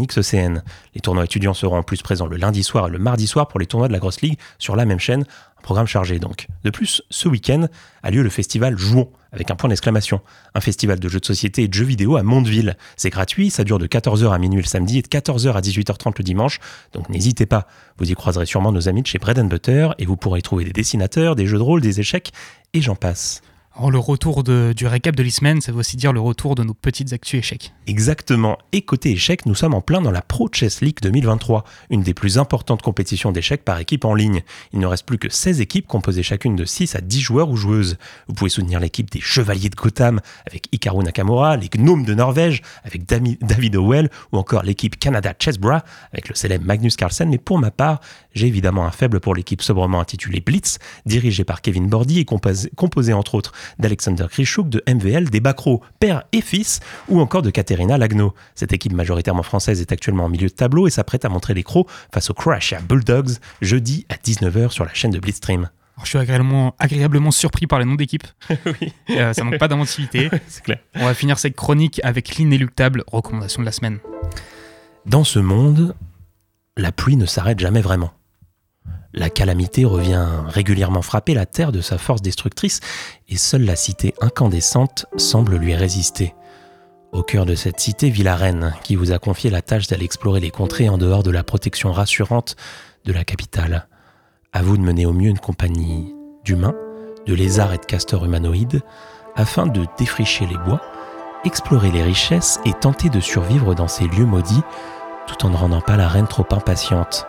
Les 0.95 1.01
tournois 1.01 1.25
étudiants 1.25 1.55
seront 1.55 1.79
en 1.79 1.83
plus 1.83 2.03
présents 2.03 2.27
le 2.27 2.37
lundi 2.37 2.65
soir 2.65 2.89
et 2.89 2.91
le 2.91 2.99
mardi 2.99 3.27
soir 3.27 3.49
pour 3.49 3.59
les 3.61 3.67
tournois 3.67 3.89
de 3.89 3.95
la 3.95 3.99
Grosse 3.99 4.21
Ligue 4.21 4.39
sur 4.59 4.77
la 4.77 4.85
même 4.85 5.01
chaîne, 5.01 5.23
un 5.59 5.63
programme 5.63 5.87
chargé 5.87 6.19
donc. 6.19 6.49
De 6.65 6.71
plus, 6.71 7.01
ce 7.09 7.29
week-end 7.29 7.67
a 8.03 8.11
lieu 8.11 8.23
le 8.23 8.29
festival 8.29 8.77
Jouons 8.77 9.09
avec 9.35 9.51
un 9.51 9.57
point 9.57 9.69
d'exclamation. 9.69 10.21
Un 10.55 10.61
festival 10.61 10.99
de 10.99 11.09
jeux 11.09 11.21
de 11.21 11.25
société 11.25 11.65
et 11.65 11.69
de 11.69 11.75
jeux 11.75 11.85
vidéo 11.85 12.17
à 12.17 12.23
Mondeville. 12.23 12.77
C'est 12.97 13.11
gratuit, 13.11 13.51
ça 13.51 13.65
dure 13.65 13.79
de 13.79 13.87
14h 13.87 14.33
à 14.33 14.39
minuit 14.39 14.63
le 14.63 14.67
samedi 14.67 14.99
et 14.99 15.03
de 15.03 15.09
14h 15.09 15.53
à 15.53 15.61
18h30 15.61 16.15
le 16.19 16.25
dimanche, 16.25 16.61
donc 16.93 17.09
n'hésitez 17.09 17.47
pas. 17.47 17.67
Vous 17.99 18.11
y 18.11 18.15
croiserez 18.15 18.47
sûrement 18.47 18.73
nos 18.73 18.89
amis 18.89 19.03
de 19.03 19.07
chez 19.07 19.19
Bread 19.19 19.41
Butter 19.49 19.89
et 19.99 20.07
vous 20.07 20.17
pourrez 20.17 20.39
y 20.39 20.43
trouver 20.43 20.65
des 20.65 20.73
dessinateurs, 20.73 21.37
des 21.37 21.47
jeux 21.47 21.59
de 21.59 21.63
rôle, 21.63 21.81
des 21.81 22.01
échecs 22.01 22.33
et 22.73 22.81
j'en 22.81 22.97
passe. 22.97 23.43
Le 23.77 23.99
retour 23.99 24.45
du 24.45 24.87
récap 24.87 25.17
de 25.17 25.23
l'e-semaine, 25.23 25.61
ça 25.61 25.73
veut 25.73 25.79
aussi 25.79 25.97
dire 25.97 26.13
le 26.13 26.21
retour 26.21 26.55
de 26.55 26.63
nos 26.63 26.75
petites 26.75 27.13
actus 27.13 27.41
échecs. 27.41 27.75
Exactement. 27.87 28.57
Et 28.73 28.83
côté 28.83 29.11
échecs, 29.11 29.47
nous 29.47 29.55
sommes 29.55 29.75
en 29.75 29.81
plein 29.81 30.01
dans 30.01 30.13
la 30.13 30.23
Pro 30.23 30.49
Chess 30.51 30.81
League 30.81 30.99
2023, 31.03 31.65
une 31.91 32.03
des 32.03 32.15
plus 32.15 32.39
importantes 32.39 32.83
compétitions 32.83 33.33
d'échecs 33.33 33.65
par 33.65 33.79
équipe 33.79 34.05
en 34.05 34.15
ligne. 34.15 34.43
Il 34.73 34.79
ne 34.79 34.87
reste 34.87 35.05
plus 35.05 35.19
que 35.19 35.29
16 35.29 35.61
équipes 35.61 35.87
composées 35.87 36.23
chacune 36.23 36.57
de 36.57 36.65
6 36.65 36.95
à 36.95 37.01
10 37.01 37.21
joueurs 37.21 37.51
ou 37.51 37.57
joueuses. 37.57 37.99
Vous 38.29 38.35
pouvez 38.35 38.49
soutenir 38.49 38.79
l'équipe 38.79 39.11
des 39.11 39.21
Chevaliers 39.21 39.71
de 39.71 39.77
Gotham 39.77 40.21
avec 40.47 40.69
Hikaru 40.73 41.03
Nakamura, 41.03 41.57
les 41.57 41.69
Gnomes 41.69 42.05
de 42.05 42.15
Norvège 42.15 42.63
avec 42.85 43.05
David 43.07 43.77
Howell 43.77 44.09
ou 44.33 44.39
encore 44.39 44.63
l'équipe 44.63 44.99
Canada 44.99 45.35
Chessbra 45.39 45.85
avec 46.13 46.29
le 46.29 46.35
célèbre 46.37 46.65
Magnus 46.65 46.97
Carlsen. 46.97 47.29
Mais 47.29 47.39
pour 47.39 47.59
ma 47.59 47.71
part, 47.71 48.01
j'ai 48.35 48.47
évidemment 48.47 48.87
un 48.87 48.93
faible 48.93 49.21
pour 49.21 49.35
l'équipe 49.35 49.63
sobrement 49.63 50.01
intitulée 50.01 50.41
Blitz, 50.41 50.79
dirigée 51.07 51.45
par 51.45 51.61
Kevin 51.61 51.89
Bordy 51.89 52.21
et 52.21 52.25
composée 52.25 53.13
entre 53.13 53.35
autres 53.35 53.53
d'Alexander 53.79 54.27
Krichouk, 54.31 54.69
de 54.69 54.83
MVL, 54.89 55.31
des 55.31 55.41
Bacro, 55.41 55.83
père 56.01 56.25
et 56.33 56.41
fils, 56.41 56.81
ou 57.09 57.21
encore 57.21 57.43
de 57.43 57.51
Katerina 57.51 57.99
Lagno. 57.99 58.35
Cette 58.55 58.73
équipe 58.73 58.93
majoritairement 58.93 59.43
française 59.43 59.81
est 59.81 59.93
actuellement 59.93 60.25
en 60.25 60.29
milieu 60.29 60.49
de 60.49 60.53
tableau 60.55 60.87
et 60.87 60.91
s'apprête 60.91 61.25
à 61.25 61.29
montrer 61.29 61.55
les 61.55 61.63
crocs 61.63 61.89
face 62.13 62.31
aux 62.31 62.35
Croatia 62.35 62.81
Bulldogs 62.81 63.33
jeudi 63.61 64.07
à 64.09 64.15
19h 64.15 64.71
sur 64.71 64.85
la 64.85 64.95
chaîne 64.95 65.11
de 65.11 65.19
Blitzstream. 65.19 65.69
Alors, 65.97 66.05
je 66.07 66.11
suis 66.11 66.19
agréablement, 66.19 66.75
agréablement 66.81 67.31
surpris 67.31 67.67
par 67.69 67.79
les 67.79 67.85
noms 67.85 67.95
d'équipes. 67.95 68.27
oui, 68.81 68.93
Euh, 69.11 69.33
ça 69.33 69.45
manque 69.45 69.59
pas 69.59 69.69
d'inventivité. 69.69 70.29
clair. 70.65 70.79
On 70.97 71.05
va 71.05 71.15
finir 71.15 71.39
cette 71.39 71.55
chronique 71.55 72.01
avec 72.03 72.35
l'inéluctable 72.37 73.05
recommandation 73.07 73.61
de 73.63 73.67
la 73.67 73.73
semaine. 73.73 73.99
Dans 75.07 75.23
ce 75.23 75.39
monde, 75.39 75.95
la 76.77 76.91
pluie 76.91 77.17
ne 77.17 77.27
s'arrête 77.27 77.61
jamais 77.61 77.81
vraiment. 77.81 78.13
La 79.17 79.31
calamité 79.31 79.85
revient 79.85 80.27
régulièrement 80.49 81.01
frapper 81.01 81.35
la 81.35 81.47
terre 81.47 81.71
de 81.71 81.81
sa 81.81 81.99
force 81.99 82.21
destructrice 82.21 82.81
et 83.29 83.37
seule 83.37 83.65
la 83.65 83.77
cité 83.77 84.13
incandescente 84.21 85.07
semble 85.17 85.55
lui 85.55 85.77
résister. 85.77 86.35
Au 87.13 87.23
cœur 87.23 87.47
de 87.47 87.55
cette 87.55 87.79
cité 87.79 88.11
vit 88.11 88.25
la 88.25 88.35
reine 88.35 88.75
qui 88.83 88.97
vous 88.97 89.13
a 89.13 89.21
confié 89.21 89.51
la 89.51 89.63
tâche 89.63 89.87
d'aller 89.87 90.05
explorer 90.05 90.41
les 90.41 90.51
contrées 90.51 90.89
en 90.89 90.99
dehors 90.99 91.23
de 91.23 91.31
la 91.31 91.45
protection 91.45 91.93
rassurante 91.93 92.57
de 93.05 93.13
la 93.13 93.23
capitale. 93.23 93.87
À 94.53 94.63
vous 94.63 94.77
de 94.77 94.83
mener 94.83 95.07
au 95.07 95.13
mieux 95.13 95.31
une 95.31 95.39
compagnie 95.39 96.13
d'humains, 96.45 96.75
de 97.25 97.35
lézards 97.35 97.73
et 97.73 97.79
de 97.79 97.85
castors 97.85 98.25
humanoïdes 98.25 98.83
afin 99.37 99.69
de 99.69 99.87
défricher 99.97 100.45
les 100.47 100.59
bois, 100.59 100.81
explorer 101.45 101.93
les 101.93 102.03
richesses 102.03 102.59
et 102.65 102.73
tenter 102.73 103.11
de 103.11 103.21
survivre 103.21 103.77
dans 103.77 103.89
ces 103.89 104.09
lieux 104.09 104.27
maudits 104.27 104.65
tout 105.29 105.47
en 105.47 105.51
ne 105.51 105.57
rendant 105.57 105.81
pas 105.81 105.97
la 105.97 106.09
reine 106.09 106.27
trop 106.27 106.47
impatiente. 106.51 107.27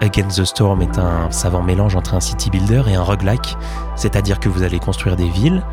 Against 0.00 0.38
the 0.38 0.44
Storm 0.44 0.80
est 0.80 0.96
un 0.98 1.30
savant 1.32 1.62
mélange 1.62 1.96
entre 1.96 2.14
un 2.14 2.20
city 2.20 2.50
builder 2.50 2.82
et 2.86 2.94
un 2.94 3.02
roguelike, 3.02 3.56
c'est-à-dire 3.96 4.38
que 4.38 4.48
vous 4.48 4.62
allez 4.62 4.78
construire 4.78 5.16
des 5.16 5.28
villes 5.28 5.64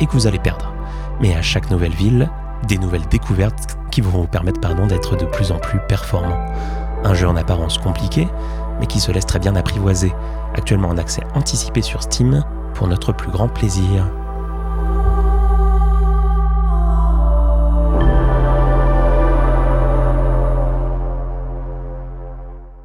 et 0.00 0.06
que 0.06 0.12
vous 0.12 0.26
allez 0.26 0.38
perdre. 0.38 0.72
Mais 1.20 1.34
à 1.34 1.42
chaque 1.42 1.70
nouvelle 1.70 1.92
ville, 1.92 2.30
des 2.66 2.78
nouvelles 2.78 3.06
découvertes 3.08 3.76
qui 3.90 4.00
vont 4.00 4.22
vous 4.22 4.26
permettre 4.26 4.60
pardon, 4.60 4.86
d'être 4.86 5.16
de 5.16 5.26
plus 5.26 5.52
en 5.52 5.58
plus 5.58 5.80
performant. 5.86 6.46
Un 7.04 7.12
jeu 7.12 7.28
en 7.28 7.36
apparence 7.36 7.76
compliqué, 7.76 8.26
mais 8.80 8.86
qui 8.86 9.00
se 9.00 9.12
laisse 9.12 9.26
très 9.26 9.38
bien 9.38 9.54
apprivoiser, 9.54 10.14
actuellement 10.54 10.88
en 10.88 10.96
accès 10.96 11.22
anticipé 11.34 11.82
sur 11.82 12.02
Steam 12.02 12.42
pour 12.72 12.88
notre 12.88 13.12
plus 13.12 13.30
grand 13.30 13.48
plaisir. 13.48 14.06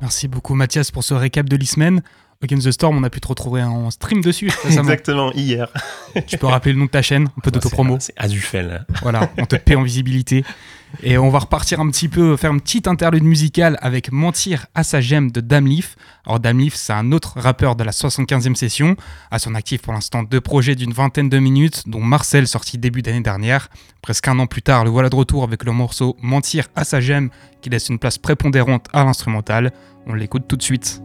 Merci 0.10 0.28
beaucoup 0.28 0.56
Mathias 0.56 0.90
pour 0.90 1.04
ce 1.04 1.14
récap 1.14 1.48
de 1.48 1.56
l'e-semaine. 1.56 2.02
Against 2.42 2.66
the 2.66 2.72
Storm, 2.72 2.98
on 2.98 3.04
a 3.04 3.10
pu 3.10 3.20
te 3.20 3.28
retrouver 3.28 3.62
en 3.64 3.92
stream 3.92 4.22
dessus. 4.22 4.50
Exactement, 4.66 5.34
hier. 5.34 5.68
tu 6.26 6.38
peux 6.38 6.48
rappeler 6.48 6.72
le 6.72 6.80
nom 6.80 6.86
de 6.86 6.90
ta 6.90 7.02
chaîne, 7.02 7.28
un 7.38 7.42
peu 7.42 7.52
d'autopromo. 7.52 7.98
C'est 8.00 8.14
Azufel. 8.16 8.86
Voilà, 9.02 9.30
on 9.38 9.46
te 9.46 9.58
paie 9.58 9.76
en 9.76 9.84
visibilité. 9.84 10.46
Et 11.04 11.18
on 11.18 11.30
va 11.30 11.40
repartir 11.40 11.82
un 11.82 11.90
petit 11.92 12.08
peu, 12.08 12.38
faire 12.38 12.54
une 12.54 12.62
petite 12.62 12.88
interlude 12.88 13.26
musicale 13.26 13.78
avec 13.82 14.14
Mentir 14.14 14.68
à 14.74 14.84
sa 14.84 15.02
gemme 15.02 15.32
de 15.32 15.42
Damleaf. 15.42 15.98
Alors 16.26 16.40
Damleaf, 16.40 16.76
c'est 16.76 16.94
un 16.94 17.12
autre 17.12 17.34
rappeur 17.38 17.76
de 17.76 17.84
la 17.84 17.92
75e 17.92 18.56
session, 18.56 18.96
à 19.32 19.38
son 19.38 19.54
actif 19.54 19.82
pour 19.82 19.92
l'instant 19.92 20.24
deux 20.24 20.42
projets 20.42 20.76
d'une 20.76 20.94
vingtaine 20.94 21.28
de 21.28 21.40
minutes, 21.40 21.84
dont 21.88 22.00
Marcel 22.00 22.48
sorti 22.48 22.78
début 22.78 23.02
d'année 23.02 23.20
dernière. 23.20 23.68
Presque 24.02 24.30
un 24.30 24.40
an 24.40 24.48
plus 24.48 24.62
tard, 24.62 24.86
le 24.86 24.90
voilà 24.90 25.10
de 25.10 25.16
retour 25.16 25.44
avec 25.44 25.66
le 25.66 25.74
morceau 25.74 26.16
Mentir 26.22 26.68
à 26.78 26.86
sa 26.86 27.02
gemme, 27.02 27.32
qui 27.62 27.70
laisse 27.70 27.90
une 27.90 28.00
place 28.00 28.18
prépondérante 28.18 28.88
à 28.94 29.04
l'instrumental. 29.04 29.74
On 30.08 30.14
l'écoute 30.14 30.48
tout 30.48 30.56
de 30.56 30.64
suite. 30.64 31.02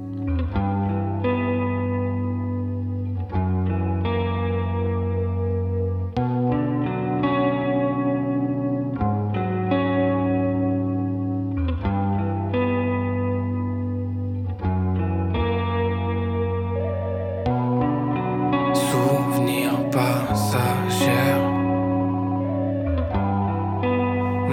passagère. 19.94 21.40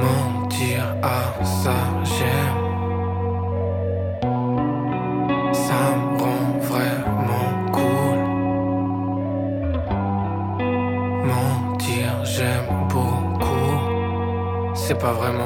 Mentir 0.02 0.84
à 1.02 1.44
sa 1.44 1.78
gemme. 2.16 2.64
Ça 5.66 5.82
me 5.98 6.20
rend 6.24 6.48
vraiment 6.72 7.52
cool. 7.76 8.20
Mentir, 11.30 12.10
j'aime 12.24 12.72
beaucoup. 12.90 13.78
C'est 14.76 15.00
pas 15.00 15.14
vraiment. 15.14 15.41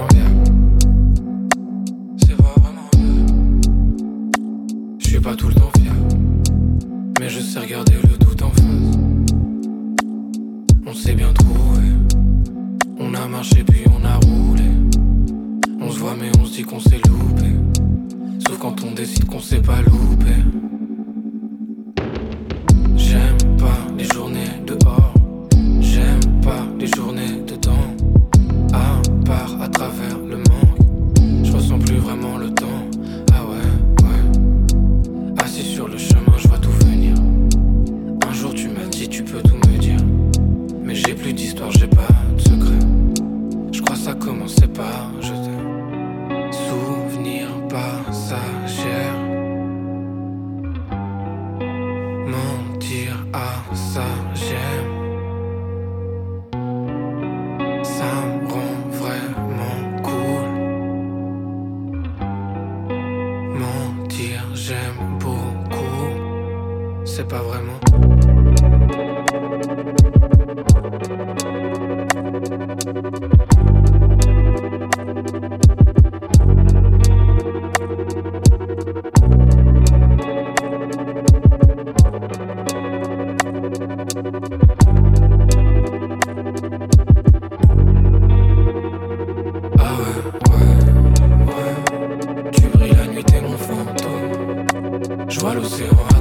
seu 95.70 96.15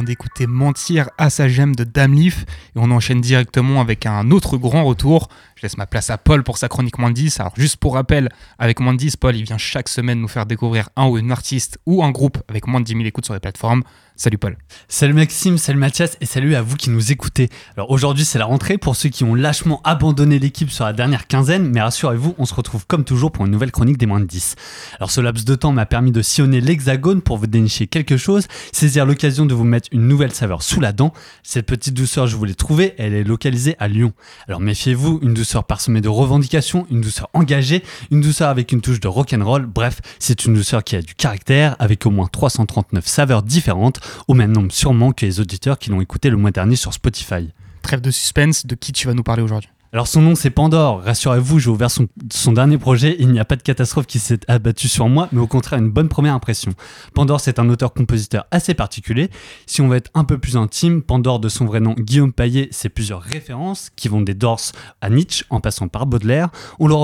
d'écouter 0.00 0.46
Mentir 0.46 1.10
à 1.18 1.28
sa 1.28 1.48
gemme 1.48 1.74
de 1.74 1.84
Damleaf 1.84 2.46
et 2.74 2.78
on 2.78 2.90
enchaîne 2.90 3.20
directement 3.20 3.82
avec 3.82 4.06
un 4.06 4.30
autre 4.30 4.56
grand 4.56 4.84
retour. 4.84 5.28
Je 5.56 5.62
laisse 5.62 5.76
ma 5.76 5.86
place 5.86 6.08
à 6.08 6.16
Paul 6.16 6.42
pour 6.42 6.56
sa 6.56 6.68
chronique 6.68 6.98
moins 6.98 7.10
10. 7.10 7.40
Alors 7.40 7.52
juste 7.56 7.76
pour 7.76 7.94
rappel, 7.94 8.30
avec 8.58 8.80
moins 8.80 8.94
10, 8.94 9.16
Paul 9.16 9.36
il 9.36 9.44
vient 9.44 9.58
chaque 9.58 9.90
semaine 9.90 10.20
nous 10.20 10.28
faire 10.28 10.46
découvrir 10.46 10.88
un 10.96 11.08
ou 11.08 11.18
une 11.18 11.30
artiste 11.30 11.78
ou 11.84 12.02
un 12.02 12.10
groupe 12.10 12.38
avec 12.48 12.66
moins 12.66 12.80
de 12.80 12.86
10 12.86 12.92
000 12.92 13.04
écoutes 13.04 13.26
sur 13.26 13.34
les 13.34 13.40
plateformes. 13.40 13.82
Salut 14.22 14.38
Paul. 14.38 14.56
Salut 14.86 15.14
Maxime, 15.14 15.58
salut 15.58 15.80
Mathias 15.80 16.16
et 16.20 16.26
salut 16.26 16.54
à 16.54 16.62
vous 16.62 16.76
qui 16.76 16.90
nous 16.90 17.10
écoutez. 17.10 17.48
Alors 17.76 17.90
aujourd'hui 17.90 18.24
c'est 18.24 18.38
la 18.38 18.44
rentrée 18.44 18.78
pour 18.78 18.94
ceux 18.94 19.08
qui 19.08 19.24
ont 19.24 19.34
lâchement 19.34 19.80
abandonné 19.82 20.38
l'équipe 20.38 20.70
sur 20.70 20.84
la 20.84 20.92
dernière 20.92 21.26
quinzaine, 21.26 21.68
mais 21.68 21.80
rassurez-vous, 21.80 22.36
on 22.38 22.44
se 22.44 22.54
retrouve 22.54 22.86
comme 22.86 23.02
toujours 23.02 23.32
pour 23.32 23.46
une 23.46 23.50
nouvelle 23.50 23.72
chronique 23.72 23.98
des 23.98 24.06
moins 24.06 24.20
de 24.20 24.24
10. 24.24 24.54
Alors 24.98 25.10
ce 25.10 25.20
laps 25.20 25.44
de 25.44 25.56
temps 25.56 25.72
m'a 25.72 25.86
permis 25.86 26.12
de 26.12 26.22
sillonner 26.22 26.60
l'hexagone 26.60 27.20
pour 27.20 27.36
vous 27.36 27.48
dénicher 27.48 27.88
quelque 27.88 28.16
chose, 28.16 28.46
saisir 28.70 29.06
l'occasion 29.06 29.44
de 29.44 29.54
vous 29.54 29.64
mettre 29.64 29.88
une 29.90 30.06
nouvelle 30.06 30.30
saveur 30.30 30.62
sous 30.62 30.78
la 30.78 30.92
dent. 30.92 31.12
Cette 31.42 31.66
petite 31.66 31.94
douceur 31.94 32.28
je 32.28 32.36
voulais 32.36 32.54
trouver, 32.54 32.94
elle 32.98 33.14
est 33.14 33.24
localisée 33.24 33.74
à 33.80 33.88
Lyon. 33.88 34.12
Alors 34.46 34.60
méfiez-vous, 34.60 35.18
une 35.22 35.34
douceur 35.34 35.64
parsemée 35.64 36.00
de 36.00 36.08
revendications, 36.08 36.86
une 36.92 37.00
douceur 37.00 37.28
engagée, 37.34 37.82
une 38.12 38.20
douceur 38.20 38.50
avec 38.50 38.70
une 38.70 38.82
touche 38.82 39.00
de 39.00 39.08
rock'n'roll, 39.08 39.66
bref, 39.66 40.00
c'est 40.20 40.44
une 40.44 40.54
douceur 40.54 40.84
qui 40.84 40.94
a 40.94 41.02
du 41.02 41.16
caractère, 41.16 41.74
avec 41.80 42.06
au 42.06 42.10
moins 42.10 42.28
339 42.28 43.04
saveurs 43.04 43.42
différentes 43.42 43.98
au 44.28 44.34
même 44.34 44.52
nombre 44.52 44.72
sûrement 44.72 45.12
que 45.12 45.26
les 45.26 45.40
auditeurs 45.40 45.78
qui 45.78 45.90
l'ont 45.90 46.00
écouté 46.00 46.30
le 46.30 46.36
mois 46.36 46.50
dernier 46.50 46.76
sur 46.76 46.92
Spotify. 46.92 47.50
Trêve 47.82 48.00
de 48.00 48.10
suspense, 48.10 48.66
de 48.66 48.74
qui 48.74 48.92
tu 48.92 49.06
vas 49.06 49.14
nous 49.14 49.24
parler 49.24 49.42
aujourd'hui? 49.42 49.70
Alors 49.94 50.06
son 50.06 50.22
nom 50.22 50.34
c'est 50.34 50.48
Pandore, 50.48 51.02
rassurez-vous, 51.02 51.58
j'ai 51.58 51.68
ouvert 51.68 51.90
son, 51.90 52.08
son, 52.32 52.52
dernier 52.52 52.78
projet, 52.78 53.14
il 53.18 53.28
n'y 53.28 53.38
a 53.38 53.44
pas 53.44 53.56
de 53.56 53.62
catastrophe 53.62 54.06
qui 54.06 54.18
s'est 54.18 54.40
abattue 54.48 54.88
sur 54.88 55.06
moi, 55.10 55.28
mais 55.32 55.40
au 55.40 55.46
contraire 55.46 55.78
une 55.78 55.90
bonne 55.90 56.08
première 56.08 56.32
impression. 56.32 56.72
Pandore 57.12 57.40
c'est 57.40 57.58
un 57.58 57.68
auteur-compositeur 57.68 58.46
assez 58.50 58.72
particulier, 58.72 59.28
si 59.66 59.82
on 59.82 59.88
veut 59.88 59.98
être 59.98 60.10
un 60.14 60.24
peu 60.24 60.38
plus 60.38 60.56
intime, 60.56 61.02
Pandore 61.02 61.40
de 61.40 61.50
son 61.50 61.66
vrai 61.66 61.80
nom 61.80 61.92
Guillaume 61.92 62.32
Paillet, 62.32 62.68
c'est 62.70 62.88
plusieurs 62.88 63.20
références 63.20 63.90
qui 63.94 64.08
vont 64.08 64.22
des 64.22 64.32
Dors 64.32 64.62
à 65.02 65.10
Nietzsche 65.10 65.44
en 65.50 65.60
passant 65.60 65.88
par 65.88 66.06
Baudelaire, 66.06 66.48
on 66.78 66.88
le, 66.88 66.94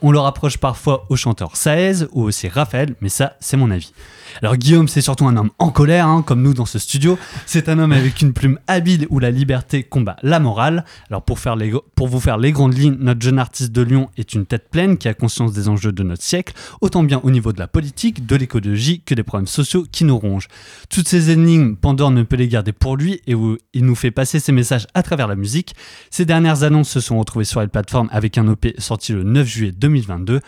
on 0.00 0.10
le 0.10 0.18
rapproche 0.18 0.56
parfois 0.56 1.04
au 1.10 1.16
chanteur 1.16 1.54
Saez 1.54 2.06
ou 2.12 2.22
aussi 2.22 2.48
Raphaël, 2.48 2.94
mais 3.02 3.10
ça 3.10 3.36
c'est 3.40 3.58
mon 3.58 3.70
avis. 3.70 3.92
Alors 4.40 4.56
Guillaume, 4.56 4.86
c'est 4.86 5.00
surtout 5.00 5.26
un 5.26 5.36
homme 5.36 5.50
en 5.58 5.70
colère, 5.70 6.06
hein, 6.06 6.22
comme 6.22 6.42
nous 6.42 6.54
dans 6.54 6.66
ce 6.66 6.78
studio. 6.78 7.18
C'est 7.44 7.68
un 7.68 7.78
homme 7.78 7.92
avec 7.92 8.22
une 8.22 8.32
plume 8.32 8.58
habile 8.68 9.06
où 9.10 9.18
la 9.18 9.30
liberté 9.30 9.82
combat 9.82 10.16
la 10.22 10.38
morale. 10.38 10.84
Alors 11.10 11.22
pour, 11.22 11.40
faire 11.40 11.56
les, 11.56 11.72
pour 11.96 12.06
vous 12.06 12.20
faire 12.20 12.38
les 12.38 12.52
grandes 12.52 12.76
lignes, 12.76 12.96
notre 13.00 13.20
jeune 13.20 13.38
artiste 13.38 13.72
de 13.72 13.82
Lyon 13.82 14.10
est 14.16 14.34
une 14.34 14.46
tête 14.46 14.68
pleine 14.70 14.96
qui 14.96 15.08
a 15.08 15.14
conscience 15.14 15.52
des 15.52 15.68
enjeux 15.68 15.90
de 15.90 16.02
notre 16.04 16.22
siècle, 16.22 16.54
autant 16.80 17.02
bien 17.02 17.20
au 17.24 17.30
niveau 17.30 17.52
de 17.52 17.58
la 17.58 17.66
politique, 17.66 18.26
de 18.26 18.36
l'écologie 18.36 19.02
que 19.04 19.14
des 19.14 19.24
problèmes 19.24 19.48
sociaux 19.48 19.84
qui 19.90 20.04
nous 20.04 20.18
rongent. 20.18 20.48
Toutes 20.88 21.08
ces 21.08 21.30
énigmes, 21.30 21.74
Pandore 21.74 22.12
ne 22.12 22.22
peut 22.22 22.36
les 22.36 22.48
garder 22.48 22.72
pour 22.72 22.96
lui 22.96 23.20
et 23.26 23.34
où 23.34 23.58
il 23.74 23.84
nous 23.84 23.96
fait 23.96 24.12
passer 24.12 24.38
ses 24.38 24.52
messages 24.52 24.86
à 24.94 25.02
travers 25.02 25.26
la 25.26 25.36
musique. 25.36 25.74
Ces 26.10 26.24
dernières 26.24 26.62
annonces 26.62 26.90
se 26.90 27.00
sont 27.00 27.18
retrouvées 27.18 27.44
sur 27.44 27.60
les 27.60 27.68
plateformes 27.68 28.08
avec 28.12 28.38
un 28.38 28.46
OP 28.46 28.66
sorti 28.78 29.12
le 29.12 29.24
9 29.24 29.46
juillet 29.46 29.72
2022 29.72 30.40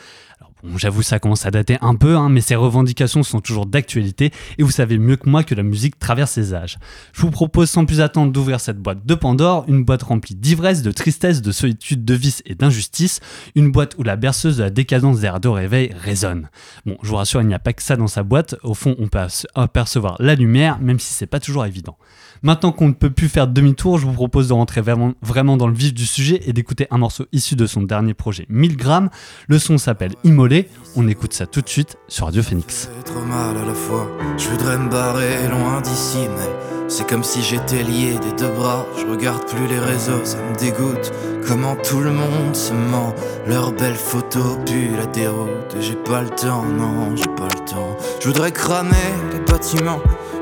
Bon, 0.62 0.76
j'avoue, 0.76 1.02
ça 1.02 1.18
commence 1.18 1.46
à 1.46 1.50
dater 1.50 1.78
un 1.80 1.94
peu, 1.94 2.16
hein, 2.16 2.28
mais 2.28 2.40
ces 2.40 2.54
revendications 2.54 3.22
sont 3.22 3.40
toujours 3.40 3.66
d'actualité 3.66 4.30
et 4.58 4.62
vous 4.62 4.70
savez 4.70 4.98
mieux 4.98 5.16
que 5.16 5.28
moi 5.28 5.42
que 5.42 5.54
la 5.54 5.62
musique 5.62 5.98
traverse 5.98 6.36
les 6.36 6.54
âges. 6.54 6.78
Je 7.12 7.22
vous 7.22 7.30
propose 7.30 7.70
sans 7.70 7.86
plus 7.86 8.00
attendre 8.00 8.32
d'ouvrir 8.32 8.60
cette 8.60 8.78
boîte 8.78 9.06
de 9.06 9.14
Pandore, 9.14 9.64
une 9.68 9.84
boîte 9.84 10.02
remplie 10.02 10.34
d'ivresse, 10.34 10.82
de 10.82 10.92
tristesse, 10.92 11.40
de 11.42 11.52
solitude, 11.52 12.04
de 12.04 12.14
vice 12.14 12.42
et 12.44 12.54
d'injustice, 12.54 13.20
une 13.54 13.72
boîte 13.72 13.94
où 13.98 14.02
la 14.02 14.16
berceuse 14.16 14.58
de 14.58 14.64
la 14.64 14.70
décadence 14.70 15.20
des 15.20 15.30
de 15.40 15.48
réveil 15.48 15.94
résonne. 15.96 16.50
Bon, 16.84 16.96
je 17.02 17.08
vous 17.08 17.16
rassure, 17.16 17.40
il 17.40 17.46
n'y 17.46 17.54
a 17.54 17.58
pas 17.58 17.72
que 17.72 17.82
ça 17.82 17.96
dans 17.96 18.08
sa 18.08 18.22
boîte, 18.22 18.56
au 18.62 18.74
fond, 18.74 18.96
on 18.98 19.08
peut 19.08 19.20
apercevoir 19.54 20.16
la 20.18 20.34
lumière, 20.34 20.78
même 20.80 20.98
si 20.98 21.14
c'est 21.14 21.26
pas 21.26 21.40
toujours 21.40 21.64
évident. 21.64 21.96
Maintenant 22.42 22.72
qu'on 22.72 22.88
ne 22.88 22.94
peut 22.94 23.10
plus 23.10 23.28
faire 23.28 23.46
demi-tour, 23.46 23.98
je 23.98 24.06
vous 24.06 24.14
propose 24.14 24.48
de 24.48 24.54
rentrer 24.54 24.80
vraiment, 24.80 25.56
dans 25.58 25.66
le 25.66 25.74
vif 25.74 25.92
du 25.92 26.06
sujet 26.06 26.40
et 26.46 26.54
d'écouter 26.54 26.86
un 26.90 26.96
morceau 26.96 27.26
issu 27.32 27.54
de 27.54 27.66
son 27.66 27.82
dernier 27.82 28.14
projet 28.14 28.46
1000 28.48 28.78
grammes. 28.78 29.10
Le 29.46 29.58
son 29.58 29.76
s'appelle 29.76 30.12
Immolé. 30.24 30.70
On 30.96 31.06
écoute 31.06 31.34
ça 31.34 31.46
tout 31.46 31.60
de 31.60 31.68
suite 31.68 31.98
sur 32.08 32.24
Radio 32.24 32.42
Phoenix. 32.42 32.88
Trop 33.04 33.20
mal 33.20 33.58
à 33.58 33.66
la 33.66 33.74
fois, 33.74 34.10
je 34.38 34.48
voudrais 34.48 34.78
me 34.78 34.88
barrer 34.88 35.48
loin 35.48 35.82
d'ici, 35.82 36.18
mais 36.38 36.88
c'est 36.88 37.06
comme 37.06 37.24
si 37.24 37.42
j'étais 37.42 37.82
lié 37.82 38.14
des 38.22 38.32
deux 38.38 38.52
bras. 38.52 38.86
Je 38.98 39.04
regarde 39.06 39.44
plus 39.46 39.66
les 39.66 39.78
réseaux, 39.78 40.24
ça 40.24 40.38
me 40.38 40.56
dégoûte. 40.56 41.12
Comment 41.46 41.76
tout 41.76 42.00
le 42.00 42.10
monde 42.10 42.56
se 42.56 42.72
ment, 42.72 43.14
leurs 43.46 43.72
belles 43.72 43.94
photos 43.94 44.58
puent 44.64 44.96
la 44.96 45.04
déroute. 45.06 45.76
J'ai 45.78 45.94
pas 45.94 46.22
le 46.22 46.30
temps, 46.30 46.64
non, 46.64 47.14
j'ai 47.16 47.28
pas 47.36 47.48
le 47.52 47.64
temps. 47.66 47.96
Je 48.20 48.28
voudrais 48.28 48.52
cramer 48.52 48.96
les 49.32 49.40
bâtiments 49.40 50.00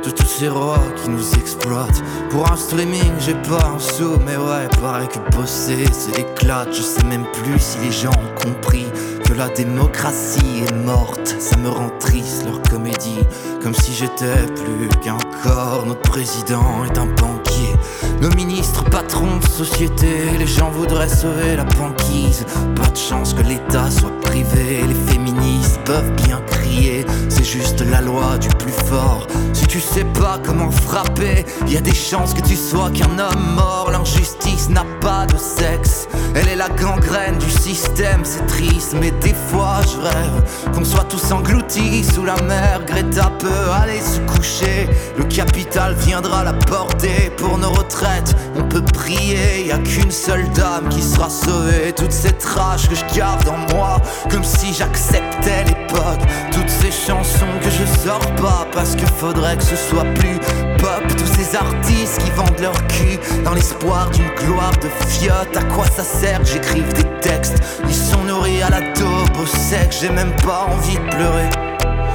de 0.08 0.14
tous 0.14 0.26
ces 0.26 0.48
rois 0.48 0.82
qui 0.96 1.10
nous 1.10 1.34
exploitent. 1.34 2.02
Pour 2.30 2.50
un 2.50 2.56
streaming, 2.56 3.12
j'ai 3.20 3.34
pas 3.34 3.72
un 3.74 3.78
sou, 3.78 4.18
mais 4.24 4.36
ouais, 4.36 4.68
pareil 4.80 5.08
que 5.08 5.36
bosser, 5.36 5.84
c'est 5.92 6.16
l'éclat. 6.16 6.66
Je 6.70 6.80
sais 6.80 7.04
même 7.04 7.26
plus 7.32 7.58
si 7.58 7.78
les 7.78 7.92
gens 7.92 8.10
ont 8.10 8.42
compris 8.42 8.86
que 9.26 9.34
la 9.34 9.48
démocratie 9.48 10.64
est 10.66 10.74
morte. 10.84 11.36
Ça 11.38 11.56
me 11.58 11.68
rend 11.68 11.90
triste 12.00 12.46
leur 12.46 12.62
comédie, 12.62 13.20
comme 13.62 13.74
si 13.74 13.92
j'étais 13.92 14.46
plus 14.56 14.88
qu'un 15.02 15.18
corps. 15.42 15.84
Notre 15.86 16.08
président 16.08 16.84
est 16.84 16.98
un 16.98 17.06
banquier, 17.06 17.74
nos 18.20 18.30
ministres 18.30 18.84
patrons 18.84 19.38
de 19.38 19.48
société. 19.48 20.36
Les 20.38 20.46
gens 20.46 20.70
voudraient 20.70 21.08
sauver 21.08 21.56
la 21.56 21.64
banquise. 21.64 22.44
Pas 22.74 22.88
de 22.88 22.96
chance 22.96 23.34
que 23.34 23.42
l'État 23.42 23.90
soit 23.90 24.18
privé. 24.20 24.82
Les 24.86 25.12
féministes 25.12 25.80
peuvent 25.84 26.12
bien 26.26 26.40
crier, 26.50 27.06
c'est 27.28 27.44
juste 27.44 27.80
la 27.80 28.00
loi 28.00 28.36
du 28.38 28.48
plus 28.48 28.72
fort. 28.72 29.26
Si 29.52 29.66
tu 29.66 29.80
sais 29.80 30.04
pas 30.04 30.38
comment 30.44 30.70
frapper, 30.70 31.44
y 31.66 31.76
a 31.76 31.80
des 31.80 31.94
chances 31.94 32.34
que 32.34 32.42
tu 32.42 32.56
sois 32.56 32.90
qu'un 32.90 33.18
homme 33.18 33.54
mort. 33.54 33.90
L'injustice 33.90 34.68
n'a 34.68 34.84
pas 35.00 35.26
de 35.26 35.36
sexe, 35.38 36.08
elle 36.34 36.48
est 36.48 36.56
la 36.56 36.68
gangrène 36.68 37.38
du 37.38 37.50
système. 37.50 38.20
C'est 38.24 38.46
triste, 38.46 38.94
mais 39.00 39.12
des 39.22 39.34
fois 39.50 39.80
je 39.82 39.98
rêve 39.98 40.72
qu'on 40.74 40.84
soit 40.84 41.04
tous 41.04 41.32
engloutis 41.32 42.04
sous 42.04 42.24
la 42.24 42.36
mer. 42.42 42.82
Greta 42.86 43.32
peut 43.38 43.70
aller 43.82 44.00
se 44.00 44.20
coucher, 44.32 44.88
le 45.16 45.24
capital 45.24 45.94
viendra 45.94 46.44
la 46.44 46.52
porter 46.52 47.30
pour 47.36 47.56
nos 47.58 47.70
retraites. 47.70 48.07
On 48.56 48.62
peut 48.62 48.82
prier, 48.82 49.66
y 49.66 49.72
a 49.72 49.78
qu'une 49.78 50.10
seule 50.10 50.48
dame 50.50 50.88
qui 50.88 51.02
sera 51.02 51.30
sauvée. 51.30 51.92
Toute 51.94 52.12
cette 52.12 52.42
rage 52.44 52.88
que 52.88 52.94
je 52.94 53.16
garde 53.16 53.46
en 53.48 53.74
moi, 53.74 54.00
comme 54.30 54.44
si 54.44 54.72
j'acceptais 54.72 55.64
l'époque. 55.66 56.20
Toutes 56.52 56.68
ces 56.68 56.90
chansons 56.90 57.46
que 57.62 57.70
je 57.70 57.84
sors 58.04 58.34
pas 58.36 58.66
parce 58.72 58.94
que 58.96 59.06
faudrait 59.06 59.56
que 59.56 59.62
ce 59.62 59.76
soit 59.76 60.06
plus 60.14 60.38
pop. 60.78 61.02
Tous 61.16 61.32
ces 61.36 61.56
artistes 61.56 62.22
qui 62.22 62.30
vendent 62.32 62.60
leur 62.60 62.86
cul 62.88 63.18
dans 63.44 63.54
l'espoir 63.54 64.10
d'une 64.10 64.28
gloire 64.46 64.72
de 64.82 64.88
fiotte. 65.06 65.56
À 65.56 65.62
quoi 65.74 65.84
ça 65.86 66.02
sert 66.02 66.40
que 66.40 66.46
j'écrive 66.46 66.92
des 66.94 67.20
textes? 67.20 67.56
Ils 67.88 67.94
sont 67.94 68.24
nourris 68.24 68.62
à 68.62 68.70
la 68.70 68.80
taupe, 68.92 69.38
au 69.40 69.46
sec, 69.46 69.94
j'ai 70.00 70.10
même 70.10 70.34
pas 70.42 70.66
envie 70.68 70.96
de 70.96 71.10
pleurer 71.10 71.67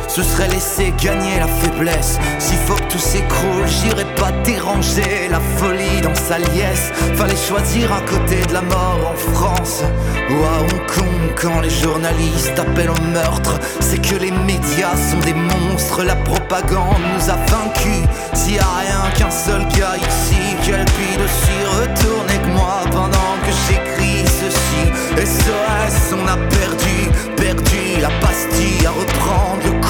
ce 0.08 0.24
serait 0.24 0.48
laisser 0.48 0.94
gagner 1.02 1.40
la 1.40 1.48
faiblesse. 1.48 2.20
S'il 2.40 2.58
faut 2.60 2.76
que 2.76 2.92
tout 2.92 3.00
s'écroule, 3.00 3.68
j'irai 3.68 4.06
pas 4.16 4.32
déranger 4.44 5.28
la 5.30 5.40
folie 5.58 6.02
dans 6.02 6.16
sa 6.16 6.38
liesse. 6.38 6.92
Fallait 7.16 7.36
choisir 7.36 7.92
un 7.92 8.02
côté 8.02 8.46
de 8.48 8.54
la 8.54 8.62
mort 8.62 9.12
en 9.12 9.34
France 9.34 9.84
ou 10.30 10.44
à 10.44 10.62
Hong 10.62 10.86
Kong 10.88 11.24
quand 11.42 11.62
les 11.62 11.70
journalistes 11.70 12.58
appellent 12.58 12.92
au 12.92 13.02
meurtre. 13.12 13.60
C'est 13.80 14.02
que 14.02 14.16
les 14.16 14.32
médias 14.32 14.96
sont 15.10 15.20
des 15.20 15.34
monstres, 15.34 16.04
la 16.04 16.16
propagande 16.16 17.02
nous 17.14 17.30
a 17.30 17.36
vaincus. 17.36 18.08
S'il 18.34 18.56
y 18.56 18.60
a 18.60 18.68
rien 18.82 19.12
qu'un 19.18 19.32
seul 19.32 19.62
gars 19.78 19.96
ici, 19.98 20.56
quel 20.64 20.86
puis 20.86 21.18
dessus 21.18 21.64
retourne 21.82 22.30
avec 22.30 22.46
moi 22.54 22.82
pendant 22.92 23.34
que 23.44 23.52
j'écris 23.68 24.24
ceci. 24.26 24.84
SOS, 25.26 26.14
on 26.14 26.28
a 26.28 26.38
perdu, 26.50 27.10
perdu 27.36 28.02
la 28.02 28.10
pastille 28.20 28.86
à 28.86 28.92
reprendre 28.92 29.83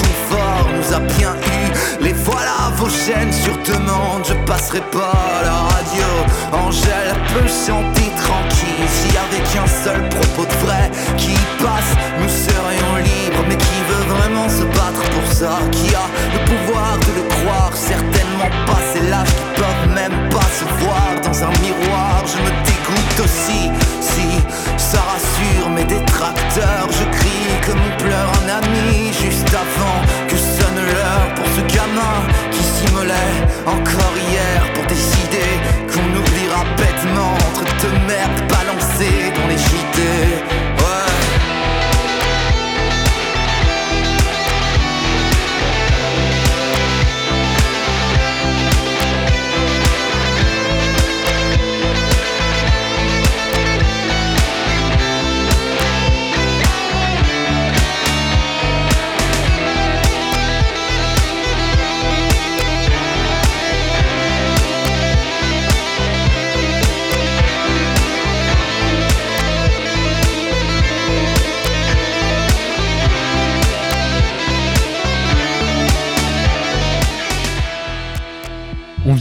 bien. 1.00 1.34
Les 2.00 2.12
voilà 2.12 2.70
vos 2.76 2.88
chaînes 2.88 3.32
sur 3.32 3.56
demande, 3.58 4.24
je 4.28 4.34
passerai 4.46 4.80
pas 4.80 5.40
la 5.42 5.52
radio. 5.72 6.08
Angèle 6.52 7.14
peut 7.32 7.48
chanter 7.48 8.10
tranquille 8.16 8.88
s'il 8.88 9.14
y 9.14 9.18
avait 9.18 9.44
qu'un 9.52 9.66
seul 9.66 10.08
propos 10.08 10.46
de 10.46 10.66
vrai 10.66 10.90
qui 11.16 11.34
passe, 11.58 11.92
nous 12.20 12.28
serions 12.28 12.96
libres. 12.96 13.44
Mais 13.48 13.56
qui 13.56 13.80
veut 13.88 14.14
vraiment 14.14 14.48
se 14.48 14.64
battre 14.64 15.04
pour 15.14 15.32
ça? 15.32 15.58
Qui 15.72 15.94
a 15.94 16.06
le 16.32 16.40
pouvoir 16.44 16.98
de 16.98 17.12
le 17.20 17.24
croire? 17.28 17.72
Certainement 17.74 18.50
pas, 18.66 18.80
c'est 18.92 19.08
l'âge 19.10 19.28
qui 19.28 19.60
peuvent 19.60 19.94
même 19.94 20.28
pas 20.30 20.48
se 20.58 20.64
voir 20.82 21.08
dans 21.22 21.44
un 21.44 21.52
miroir. 21.60 22.22
Je 22.26 22.38
me 22.38 22.50
dégoûte 22.64 23.20
aussi, 23.24 23.70
si 24.00 24.28
ça 24.76 25.00
rassure 25.00 25.68
mes 25.70 25.84
détracteurs. 25.84 26.88
Je 26.90 27.04
crie 27.18 27.48
comme 27.66 27.80
on 27.80 28.02
pleure 28.02 28.30
un 28.44 28.48
ami 28.58 29.12
juste 29.12 29.48
avant 29.52 30.23
pour 31.34 31.46
ce 31.46 31.74
gamin 31.74 32.16
qui 32.50 32.62
s'immolait 32.62 33.36
encore 33.66 34.16
hier 34.30 34.72
pour 34.74 34.84
décider 34.86 35.50
qu'on 35.90 36.18
oubliera 36.18 36.64
bêtement 36.76 37.34
entre 37.48 37.64
deux 37.82 37.96
merdes 38.06 38.42
balancées 38.48 39.32
dans 39.36 39.48
les 39.48 39.58
JT. 39.58 40.93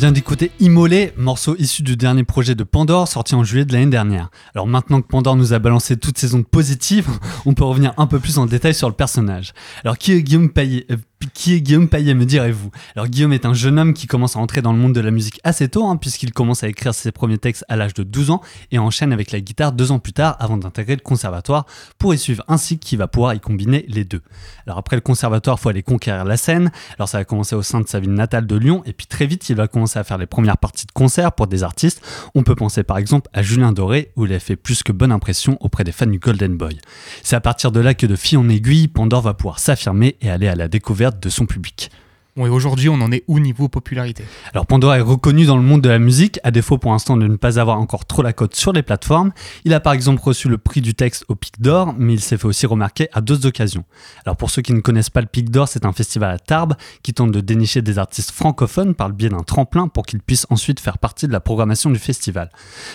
Vient 0.04 0.12
d'écouter 0.12 0.52
Immolé, 0.60 1.14
morceau 1.16 1.56
issu 1.60 1.82
du 1.82 1.96
dernier 1.96 2.26
projet 2.26 2.56
de 2.56 2.66
Pandore 2.66 3.08
sorti 3.08 3.36
en 3.36 3.46
juillet 3.46 3.64
de 3.64 3.72
l'année 3.72 3.90
dernière. 3.90 4.32
Alors 4.54 4.68
maintenant 4.68 5.02
que 5.02 5.08
Pandore 5.08 5.38
nous 5.38 5.54
a 5.54 5.60
balancé 5.60 5.96
toutes 5.96 6.18
ses 6.18 6.36
ondes 6.36 6.46
positives, 6.46 7.08
on 7.46 7.54
peut 7.54 7.64
revenir 7.64 7.94
un 7.96 8.06
peu 8.06 8.20
plus 8.20 8.38
en 8.38 8.46
détail 8.46 8.74
sur 8.74 8.90
le 8.90 8.96
personnage. 8.96 9.54
Alors 9.86 9.98
qui 9.98 10.12
est 10.12 10.22
Guillaume 10.22 10.50
Payet 10.50 10.86
euh, 10.92 10.98
qui 11.32 11.54
est 11.54 11.62
Guillaume 11.62 11.88
Payet, 11.88 12.14
me 12.14 12.26
direz-vous 12.26 12.72
Alors 12.96 13.08
Guillaume 13.08 13.34
est 13.34 13.46
un 13.46 13.54
jeune 13.54 13.80
homme 13.80 13.94
qui 13.94 14.08
commence 14.08 14.36
à 14.36 14.40
entrer 14.40 14.62
dans 14.62 14.74
le 14.74 14.80
monde 14.80 14.94
de 14.94 15.02
la 15.02 15.12
musique 15.12 15.40
assez 15.44 15.70
tôt, 15.70 15.86
hein, 15.86 15.98
puisqu'il 15.98 16.34
commence 16.34 16.64
à 16.64 16.68
écrire 16.68 16.94
ses 16.94 17.12
premiers 17.12 17.38
textes 17.38 17.66
à 17.70 17.76
l'âge 17.76 17.94
de 17.94 18.04
12 18.04 18.32
ans 18.32 18.42
et 18.72 18.80
enchaîne 18.80 19.14
avec 19.14 19.32
la 19.32 19.40
guitare 19.40 19.72
deux 19.72 19.92
ans 19.92 20.00
plus 20.00 20.14
tard 20.14 20.36
avant 20.40 20.58
d'intégrer 20.58 20.96
le 20.96 21.02
conservatoire 21.02 21.66
pour 21.98 22.14
y 22.14 22.18
suivre 22.18 22.44
un 22.48 22.58
cycle 22.58 22.86
qui 22.86 22.96
va 22.96 23.08
pouvoir 23.08 23.34
y 23.34 23.40
combiner 23.40 23.86
les 23.88 24.06
deux. 24.06 24.22
Alors 24.66 24.78
après 24.78 24.96
le 24.96 25.02
conservatoire, 25.02 25.58
il 25.60 25.62
faut 25.62 25.70
aller 25.70 25.84
conquérir 25.84 26.26
la 26.26 26.38
scène. 26.38 26.72
Alors 26.98 27.08
ça 27.08 27.20
va 27.20 27.26
commencer 27.26 27.56
au 27.56 27.62
sein 27.62 27.82
de 27.82 27.88
sa 27.88 28.00
ville 28.00 28.14
natale 28.14 28.48
de 28.48 28.56
Lyon 28.56 28.82
et 28.86 28.94
puis 28.94 29.08
très 29.08 29.26
vite 29.26 29.50
il 29.50 29.56
va 29.56 29.68
commencer 29.68 30.00
à 30.00 30.04
faire 30.04 30.18
les 30.18 30.26
premières 30.26 30.58
parties 30.58 30.86
de 30.86 30.92
concert 30.92 31.32
pour 31.32 31.48
des 31.48 31.64
artistes. 31.64 32.02
On 32.36 32.44
peut 32.44 32.56
penser 32.56 32.84
par 32.84 32.98
exemple 32.98 33.30
à 33.34 33.42
Julien 33.42 33.72
Doré 33.72 34.12
où 34.16 34.26
il 34.26 34.34
a 34.34 34.40
fait 34.40 34.56
plus 34.56 34.84
que 34.84 34.92
bonne 34.92 35.12
impression 35.12 35.58
auprès 35.62 35.84
des 35.84 35.92
fans 35.92 36.06
du 36.06 36.20
Golden 36.20 36.58
Boy. 36.58 36.78
C'est 37.22 37.36
à 37.36 37.42
partir 37.42 37.72
de 37.72 37.80
là 37.80 37.94
que 37.94 38.06
de 38.06 38.16
fil 38.16 38.38
en 38.38 38.50
aiguille, 38.50 38.88
Pandore 38.88 39.22
va 39.22 39.34
pouvoir 39.34 39.60
s'affirmer 39.60 40.18
et 40.22 40.30
aller 40.30 40.48
à 40.48 40.56
la 40.56 40.68
découverte 40.68 41.13
de 41.22 41.30
son 41.30 41.46
public. 41.46 41.92
Bon, 42.36 42.48
et 42.48 42.50
aujourd'hui, 42.50 42.90
on 42.90 43.00
en 43.00 43.12
est 43.12 43.24
où 43.28 43.40
niveau 43.40 43.70
popularité 43.70 44.24
Alors 44.54 44.66
Pandora 44.66 44.98
est 44.98 45.02
reconnu 45.02 45.46
dans 45.46 45.56
le 45.56 45.62
monde 45.62 45.82
de 45.82 45.90
la 45.90 46.00
musique, 46.00 46.40
à 46.44 46.50
défaut 46.50 46.80
pour 46.80 46.92
l'instant 46.92 47.16
de 47.16 47.28
ne 47.28 47.36
pas 47.36 47.60
avoir 47.60 47.78
encore 47.78 48.06
trop 48.06 48.24
la 48.24 48.34
cote 48.34 48.56
sur 48.56 48.74
les 48.74 48.82
plateformes. 48.82 49.34
Il 49.66 49.74
a 49.76 49.80
par 49.80 49.94
exemple 49.94 50.20
reçu 50.20 50.50
le 50.50 50.58
prix 50.58 50.82
du 50.82 50.96
texte 50.96 51.26
au 51.28 51.36
Pic 51.36 51.62
d'Or, 51.62 51.94
mais 51.96 52.14
il 52.14 52.22
s'est 52.22 52.38
fait 52.38 52.48
aussi 52.48 52.66
remarquer 52.66 53.08
à 53.14 53.22
deux 53.22 53.46
occasions. 53.46 53.84
Alors 54.26 54.36
pour 54.36 54.50
ceux 54.50 54.64
qui 54.64 54.74
ne 54.74 54.80
connaissent 54.80 55.12
pas 55.12 55.22
le 55.22 55.28
Pic 55.28 55.52
d'Or, 55.52 55.68
c'est 55.68 55.86
un 55.86 55.94
festival 55.94 56.34
à 56.34 56.40
Tarbes 56.40 56.74
qui 57.04 57.14
tente 57.14 57.30
de 57.30 57.40
dénicher 57.40 57.84
des 57.84 58.00
artistes 58.00 58.32
francophones 58.32 58.96
par 58.96 59.10
le 59.10 59.14
biais 59.14 59.30
d'un 59.30 59.44
tremplin 59.44 59.88
pour 59.88 60.04
qu'ils 60.04 60.22
puissent 60.22 60.48
ensuite 60.50 60.80
faire 60.80 60.98
partie 60.98 61.28
de 61.28 61.34
la 61.34 61.40
programmation 61.40 61.92
du 61.92 62.00
festival. 62.00 62.50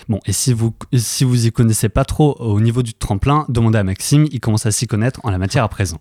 Bon, 0.08 0.18
et 0.26 0.32
si 0.32 0.52
vous 0.52 0.74
si 0.94 1.22
vous 1.22 1.46
y 1.46 1.52
connaissez 1.52 1.88
pas 1.88 2.04
trop 2.04 2.34
au 2.40 2.60
niveau 2.60 2.82
du 2.82 2.92
tremplin, 2.92 3.44
demandez 3.48 3.78
à 3.78 3.84
Maxime, 3.84 4.26
il 4.32 4.40
commence 4.40 4.66
à 4.66 4.72
s'y 4.72 4.88
connaître 4.88 5.20
en 5.22 5.30
la 5.30 5.38
matière 5.38 5.62
à 5.62 5.68
présent. 5.68 6.00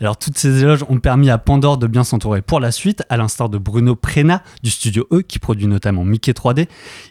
Alors 0.00 0.16
toutes 0.16 0.36
ces 0.36 0.64
éloges 0.64 0.84
ont 0.88 0.98
permis 0.98 1.30
à 1.30 1.38
Pandore 1.38 1.78
de 1.78 1.86
bien 1.86 2.02
s'entourer 2.02 2.42
pour 2.42 2.58
la 2.58 2.71
suite, 2.72 3.04
à 3.08 3.16
l'instar 3.16 3.48
de 3.48 3.58
Bruno 3.58 3.94
Prena 3.94 4.42
du 4.62 4.70
studio 4.70 5.06
E, 5.12 5.20
qui 5.20 5.38
produit 5.38 5.66
notamment 5.66 6.04
Mickey 6.04 6.32
3D, 6.32 6.66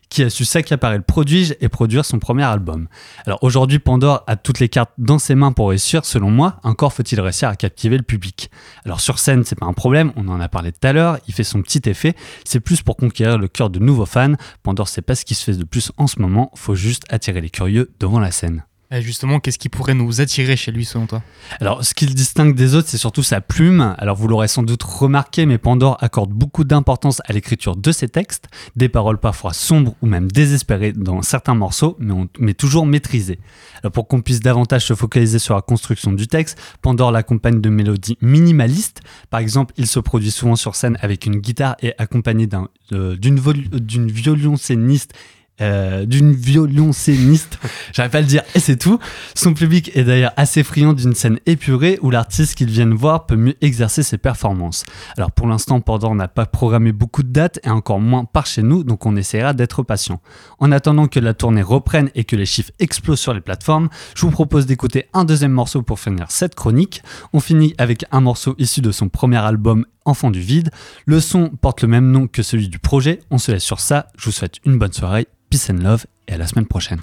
qui 0.09 0.23
a 0.23 0.29
su 0.29 0.43
s'accaparer 0.43 0.97
le 0.97 1.03
prodige 1.03 1.55
et 1.61 1.69
produire 1.69 2.03
son 2.03 2.19
premier 2.19 2.43
album. 2.43 2.87
Alors 3.25 3.39
aujourd'hui, 3.43 3.79
Pandore 3.79 4.23
a 4.27 4.35
toutes 4.35 4.59
les 4.59 4.69
cartes 4.69 4.91
dans 4.97 5.19
ses 5.19 5.35
mains 5.35 5.51
pour 5.51 5.69
réussir, 5.69 6.05
selon 6.05 6.31
moi, 6.31 6.59
encore 6.63 6.93
faut-il 6.93 7.19
réussir 7.21 7.49
à 7.49 7.55
captiver 7.55 7.97
le 7.97 8.03
public? 8.03 8.51
Alors 8.85 8.99
sur 8.99 9.19
scène, 9.19 9.43
c'est 9.45 9.57
pas 9.57 9.65
un 9.65 9.73
problème, 9.73 10.11
on 10.15 10.27
en 10.27 10.39
a 10.39 10.49
parlé 10.49 10.71
tout 10.71 10.85
à 10.85 10.93
l'heure, 10.93 11.17
il 11.27 11.33
fait 11.33 11.43
son 11.43 11.61
petit 11.61 11.87
effet, 11.89 12.15
c'est 12.43 12.59
plus 12.59 12.81
pour 12.81 12.97
conquérir 12.97 13.37
le 13.37 13.47
cœur 13.47 13.69
de 13.69 13.79
nouveaux 13.79 14.05
fans. 14.05 14.33
Pandore, 14.63 14.87
c'est 14.87 15.01
pas 15.01 15.15
ce 15.15 15.25
qui 15.25 15.35
se 15.35 15.43
fait 15.43 15.57
de 15.57 15.63
plus 15.63 15.91
en 15.97 16.07
ce 16.07 16.19
moment, 16.19 16.51
faut 16.55 16.75
juste 16.75 17.03
attirer 17.09 17.41
les 17.41 17.49
curieux 17.49 17.91
devant 17.99 18.19
la 18.19 18.31
scène. 18.31 18.63
Et 18.93 19.01
justement, 19.01 19.39
qu'est-ce 19.39 19.57
qui 19.57 19.69
pourrait 19.69 19.93
nous 19.93 20.19
attirer 20.19 20.57
chez 20.57 20.73
lui 20.73 20.83
selon 20.83 21.07
toi 21.07 21.23
Alors, 21.61 21.85
ce 21.85 21.93
qui 21.93 22.05
le 22.05 22.13
distingue 22.13 22.53
des 22.53 22.75
autres, 22.75 22.89
c'est 22.89 22.97
surtout 22.97 23.23
sa 23.23 23.39
plume. 23.39 23.95
Alors, 23.97 24.17
vous 24.17 24.27
l'aurez 24.27 24.49
sans 24.49 24.63
doute 24.63 24.83
remarqué, 24.83 25.45
mais 25.45 25.57
Pandore 25.57 25.95
accorde 26.01 26.31
beaucoup 26.31 26.65
d'importance 26.65 27.21
à 27.23 27.31
l'écriture 27.31 27.77
de 27.77 27.91
ses 27.93 28.09
textes, 28.09 28.49
des 28.75 28.89
paroles 28.89 29.17
parfois 29.17 29.53
sombres 29.53 29.95
ou 30.01 30.07
même 30.07 30.29
désespérées 30.29 30.91
dans 30.91 31.21
certains 31.21 31.55
morceaux, 31.55 31.97
mais, 32.37 32.53
toujours 32.53 32.85
maîtrisées. 32.85 33.39
Alors, 33.81 33.93
pour 33.93 34.09
qu'on 34.09 34.21
puisse 34.21 34.41
davantage 34.41 34.85
se 34.85 34.93
focaliser 34.93 35.39
sur 35.39 35.55
la 35.55 35.61
construction 35.61 36.11
du 36.11 36.27
texte, 36.27 36.59
Pandore 36.81 37.13
l'accompagne 37.13 37.61
de 37.61 37.69
mélodies 37.69 38.17
minimalistes. 38.21 38.99
Par 39.29 39.39
exemple, 39.39 39.73
il 39.77 39.87
se 39.87 40.01
produit 40.01 40.31
souvent 40.31 40.57
sur 40.57 40.75
scène 40.75 40.97
avec 41.01 41.25
une 41.25 41.37
guitare 41.37 41.77
et 41.81 41.93
accompagné 41.97 42.45
d'un, 42.45 42.67
euh, 42.91 43.15
d'une, 43.15 43.39
d'une 43.39 44.11
violoncelliste 44.11 45.13
euh, 45.61 46.05
d'une 46.05 46.33
violoncelliste, 46.33 47.59
j'arrive 47.93 48.11
pas 48.11 48.17
à 48.17 48.21
le 48.21 48.27
dire, 48.27 48.43
et 48.55 48.59
c'est 48.59 48.77
tout. 48.77 48.99
Son 49.35 49.53
public 49.53 49.91
est 49.95 50.03
d'ailleurs 50.03 50.33
assez 50.37 50.63
friand 50.63 50.93
d'une 50.93 51.13
scène 51.13 51.39
épurée 51.45 51.99
où 52.01 52.09
l'artiste 52.09 52.55
qu'ils 52.55 52.69
viennent 52.69 52.93
voir 52.93 53.25
peut 53.25 53.35
mieux 53.35 53.55
exercer 53.61 54.03
ses 54.03 54.17
performances. 54.17 54.85
Alors 55.17 55.31
pour 55.31 55.47
l'instant, 55.47 55.79
Pandore 55.81 56.15
n'a 56.15 56.27
pas 56.27 56.45
programmé 56.45 56.91
beaucoup 56.91 57.23
de 57.23 57.31
dates 57.31 57.59
et 57.63 57.69
encore 57.69 57.99
moins 57.99 58.25
par 58.25 58.45
chez 58.45 58.63
nous, 58.63 58.83
donc 58.83 59.05
on 59.05 59.15
essaiera 59.15 59.53
d'être 59.53 59.83
patient. 59.83 60.21
En 60.59 60.71
attendant 60.71 61.07
que 61.07 61.19
la 61.19 61.33
tournée 61.33 61.61
reprenne 61.61 62.09
et 62.15 62.23
que 62.23 62.35
les 62.35 62.45
chiffres 62.45 62.71
explosent 62.79 63.19
sur 63.19 63.33
les 63.33 63.41
plateformes, 63.41 63.89
je 64.15 64.21
vous 64.21 64.31
propose 64.31 64.65
d'écouter 64.65 65.07
un 65.13 65.25
deuxième 65.25 65.51
morceau 65.51 65.81
pour 65.81 65.99
finir 65.99 66.25
cette 66.29 66.55
chronique. 66.55 67.03
On 67.33 67.39
finit 67.39 67.73
avec 67.77 68.05
un 68.11 68.21
morceau 68.21 68.55
issu 68.57 68.81
de 68.81 68.91
son 68.91 69.09
premier 69.09 69.37
album 69.37 69.85
Enfant 70.03 70.31
du 70.31 70.39
vide. 70.39 70.71
Le 71.05 71.19
son 71.19 71.49
porte 71.49 71.83
le 71.83 71.87
même 71.87 72.11
nom 72.11 72.27
que 72.27 72.41
celui 72.41 72.69
du 72.69 72.79
projet. 72.79 73.19
On 73.29 73.37
se 73.37 73.51
laisse 73.51 73.63
sur 73.63 73.79
ça. 73.79 74.07
Je 74.17 74.25
vous 74.25 74.31
souhaite 74.31 74.57
une 74.65 74.79
bonne 74.79 74.93
soirée, 74.93 75.27
peace 75.49 75.69
and 75.69 75.83
love 75.83 76.05
et 76.27 76.33
à 76.33 76.37
la 76.37 76.47
semaine 76.47 76.65
prochaine. 76.65 77.01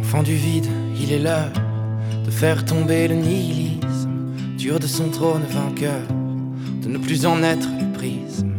Enfant 0.00 0.22
du 0.22 0.34
vide, 0.34 0.66
il 1.00 1.12
est 1.12 1.18
l'heure 1.18 1.52
de 2.24 2.30
faire 2.30 2.64
tomber 2.64 3.08
le 3.08 3.16
nihilisme, 3.16 4.10
dur 4.56 4.78
de 4.78 4.86
son 4.86 5.08
trône 5.08 5.42
vainqueur, 5.48 6.06
de 6.82 6.88
ne 6.88 6.98
plus 6.98 7.26
en 7.26 7.42
être 7.42 7.68
le 7.80 7.92
prisme. 7.92 8.52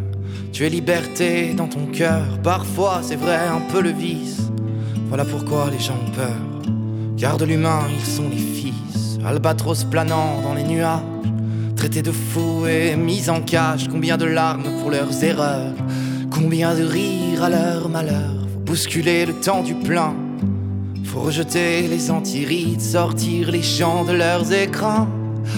Tu 0.52 0.66
es 0.66 0.70
liberté 0.70 1.54
dans 1.54 1.68
ton 1.68 1.86
cœur, 1.88 2.42
parfois 2.42 3.02
c'est 3.04 3.16
vrai 3.16 3.48
un 3.48 3.62
peu 3.72 3.82
le 3.82 3.92
vice. 3.92 4.52
Voilà 5.08 5.24
pourquoi 5.24 5.70
les 5.72 5.80
gens 5.80 5.96
ont 5.96 6.12
peur. 6.12 6.75
Car 7.18 7.38
de 7.38 7.46
l'humain, 7.46 7.84
ils 7.90 8.06
sont 8.06 8.28
les 8.30 8.36
fils, 8.36 9.18
albatros 9.26 9.86
planant 9.86 10.42
dans 10.42 10.54
les 10.54 10.64
nuages, 10.64 11.00
traités 11.78 12.02
de 12.02 12.12
fous 12.12 12.68
et 12.68 12.98
mis 12.98 13.30
en 13.30 13.42
cage. 13.42 13.88
Combien 13.90 14.18
de 14.18 14.26
larmes 14.26 14.68
pour 14.82 14.92
leurs 14.92 15.24
erreurs, 15.24 15.74
combien 16.30 16.76
de 16.76 16.84
rires 16.84 17.44
à 17.44 17.50
leur 17.50 17.88
malheur. 17.88 18.34
Faut 18.54 18.60
bousculer 18.60 19.26
le 19.26 19.34
temps 19.34 19.64
du 19.64 19.76
plein. 19.76 20.14
Faut 21.06 21.22
rejeter 21.22 21.88
les 21.88 22.12
antirides, 22.12 22.82
sortir 22.82 23.50
les 23.50 23.64
gens 23.64 24.04
de 24.04 24.12
leurs 24.12 24.52
écrans. 24.52 25.08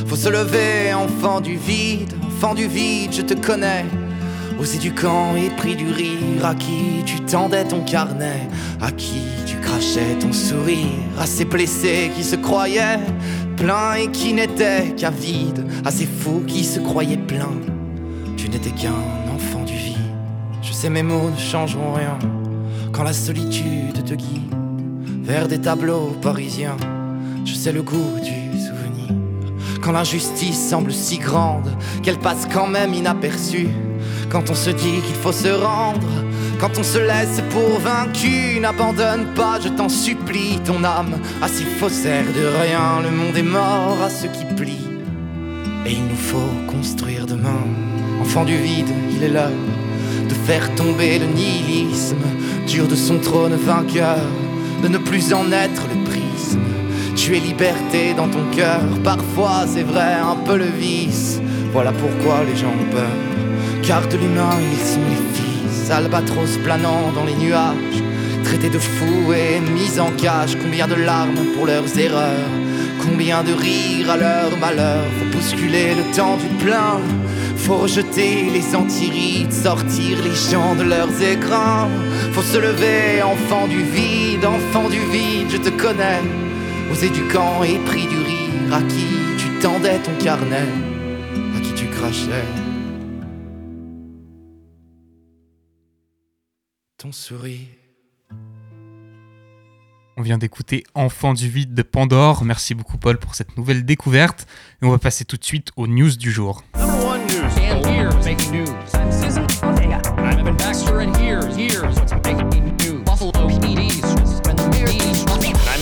Faut 0.05 0.15
se 0.15 0.29
lever, 0.29 0.93
enfant 0.93 1.41
du 1.41 1.55
vide, 1.55 2.13
enfant 2.27 2.53
du 2.53 2.67
vide, 2.67 3.13
je 3.13 3.23
te 3.23 3.33
connais. 3.33 3.85
Osé 4.59 4.79
du 4.79 4.91
camp 4.91 5.35
et 5.35 5.49
pris 5.51 5.75
du 5.75 5.91
rire, 5.91 6.43
à 6.43 6.55
qui 6.55 7.03
tu 7.05 7.19
tendais 7.21 7.63
ton 7.63 7.81
carnet, 7.81 8.47
à 8.81 8.91
qui 8.91 9.21
tu 9.45 9.57
crachais 9.57 10.15
ton 10.19 10.33
sourire, 10.33 10.87
à 11.19 11.27
ces 11.27 11.45
blessés 11.45 12.11
qui 12.15 12.23
se 12.23 12.35
croyaient 12.35 12.99
pleins 13.55 13.93
et 13.93 14.07
qui 14.07 14.33
n'étaient 14.33 14.95
qu'à 14.97 15.11
vide, 15.11 15.63
à 15.85 15.91
ces 15.91 16.07
fous 16.07 16.43
qui 16.47 16.63
se 16.63 16.79
croyaient 16.79 17.17
pleins. 17.17 17.59
Tu 18.35 18.49
n'étais 18.49 18.71
qu'un 18.71 18.93
enfant 19.35 19.63
du 19.63 19.75
vide. 19.75 19.97
Je 20.63 20.71
sais 20.73 20.89
mes 20.89 21.03
mots 21.03 21.29
ne 21.29 21.37
changeront 21.37 21.93
rien 21.93 22.17
quand 22.91 23.03
la 23.03 23.13
solitude 23.13 24.03
te 24.03 24.15
guide 24.15 24.55
vers 25.21 25.47
des 25.47 25.59
tableaux 25.59 26.15
parisiens. 26.21 26.77
Je 27.45 27.53
sais 27.53 27.71
le 27.71 27.83
goût 27.83 28.19
du 28.23 28.59
souvenir. 28.59 29.13
Quand 29.81 29.91
l'injustice 29.91 30.69
semble 30.69 30.91
si 30.91 31.19
grande 31.19 31.69
qu'elle 32.01 32.17
passe 32.17 32.47
quand 32.51 32.67
même 32.67 32.93
inaperçue. 32.93 33.69
Quand 34.29 34.49
on 34.49 34.55
se 34.55 34.69
dit 34.69 35.01
qu'il 35.05 35.15
faut 35.15 35.31
se 35.31 35.47
rendre, 35.47 36.07
quand 36.59 36.77
on 36.77 36.83
se 36.83 36.97
laisse 36.97 37.41
pour 37.49 37.79
vaincu, 37.79 38.59
n'abandonne 38.59 39.25
pas, 39.35 39.59
je 39.63 39.69
t'en 39.69 39.89
supplie, 39.89 40.59
ton 40.65 40.83
âme 40.83 41.19
à 41.41 41.47
ces 41.47 41.63
faussaires 41.63 42.25
de 42.35 42.45
rien. 42.61 43.01
Le 43.03 43.11
monde 43.11 43.37
est 43.37 43.43
mort 43.43 43.97
à 44.03 44.09
ceux 44.09 44.27
qui 44.27 44.43
plient. 44.55 44.89
Et 45.85 45.93
il 45.93 46.03
nous 46.03 46.17
faut 46.17 46.51
construire 46.67 47.25
demain. 47.25 47.63
Enfant 48.21 48.43
du 48.43 48.57
vide, 48.57 48.89
il 49.11 49.23
est 49.23 49.29
l'heure 49.29 49.51
de 50.27 50.33
faire 50.33 50.73
tomber 50.75 51.19
le 51.19 51.25
nihilisme, 51.27 52.17
dur 52.67 52.87
de 52.87 52.95
son 52.95 53.19
trône 53.19 53.55
vainqueur, 53.55 54.19
de 54.83 54.87
ne 54.87 54.97
plus 54.97 55.33
en 55.33 55.51
être 55.51 55.83
le 55.87 56.03
prisme. 56.03 56.59
Tu 57.15 57.35
es 57.35 57.39
liberté 57.39 58.13
dans 58.15 58.27
ton 58.27 58.43
cœur, 58.55 58.81
parfois 59.03 59.65
c'est 59.67 59.83
vrai 59.83 60.15
un 60.15 60.35
peu 60.35 60.57
le 60.57 60.65
vice. 60.65 61.39
Voilà 61.71 61.91
pourquoi 61.91 62.43
les 62.43 62.55
gens 62.55 62.67
ont 62.67 62.91
peur, 62.91 63.17
car 63.87 64.05
de 64.09 64.17
l'humain 64.17 64.57
ils 64.59 64.85
sont 64.85 65.07
les 65.09 65.23
fils, 65.33 65.89
albatros 65.89 66.57
planant 66.61 67.09
dans 67.15 67.23
les 67.23 67.35
nuages, 67.35 68.03
traités 68.43 68.69
de 68.69 68.79
fous 68.79 69.31
et 69.31 69.61
mis 69.61 69.97
en 69.97 70.11
cage. 70.11 70.57
Combien 70.61 70.87
de 70.89 70.95
larmes 70.95 71.45
pour 71.55 71.65
leurs 71.65 71.97
erreurs, 71.97 72.51
combien 73.01 73.43
de 73.43 73.53
rires 73.53 74.11
à 74.11 74.17
leur 74.17 74.57
malheur. 74.59 75.05
Faut 75.17 75.37
bousculer 75.37 75.95
le 75.95 76.03
temps 76.13 76.35
du 76.35 76.47
plein. 76.65 76.99
Faut 77.55 77.77
rejeter 77.77 78.49
les 78.51 78.75
antirides, 78.75 79.53
sortir 79.53 80.17
les 80.21 80.35
gens 80.51 80.75
de 80.75 80.83
leurs 80.83 81.21
écrans. 81.21 81.87
Faut 82.33 82.41
se 82.41 82.57
lever, 82.57 83.23
enfant 83.23 83.67
du 83.67 83.81
vide, 83.83 84.43
enfant 84.45 84.89
du 84.89 84.99
vide, 85.13 85.47
je 85.49 85.57
te 85.57 85.69
connais. 85.69 86.21
Osé 86.91 87.09
du 87.09 87.23
camp 87.33 87.63
et 87.63 87.77
pris 87.85 88.05
du 88.07 88.17
rire, 88.17 88.73
à 88.73 88.81
qui 88.81 89.07
tu 89.37 89.47
tendais 89.61 89.99
ton 89.99 90.15
carnet, 90.21 90.71
à 91.55 91.59
qui 91.61 91.71
tu 91.73 91.85
crachais. 91.85 92.66
Ton 96.97 97.11
sourire. 97.11 97.67
On 100.17 100.21
vient 100.23 100.39
d'écouter 100.39 100.83
Enfant 100.95 101.35
du 101.35 101.47
vide 101.47 101.75
de 101.75 101.83
Pandore. 101.83 102.43
Merci 102.43 102.73
beaucoup 102.73 102.97
Paul 102.97 103.19
pour 103.19 103.35
cette 103.35 103.55
nouvelle 103.55 103.85
découverte. 103.85 104.47
Et 104.81 104.85
on 104.87 104.89
va 104.89 104.97
passer 104.97 105.23
tout 105.23 105.37
de 105.37 105.43
suite 105.43 105.69
aux 105.75 105.85
news 105.85 106.17
du 106.17 106.31
jour. 106.31 106.63
Number 106.75 107.05
one 107.05 107.21
news. 107.27 107.55
And 107.59 107.85
here's 107.85 108.15
making 108.25 108.51
news. 108.51 108.67
I'm 108.95 109.11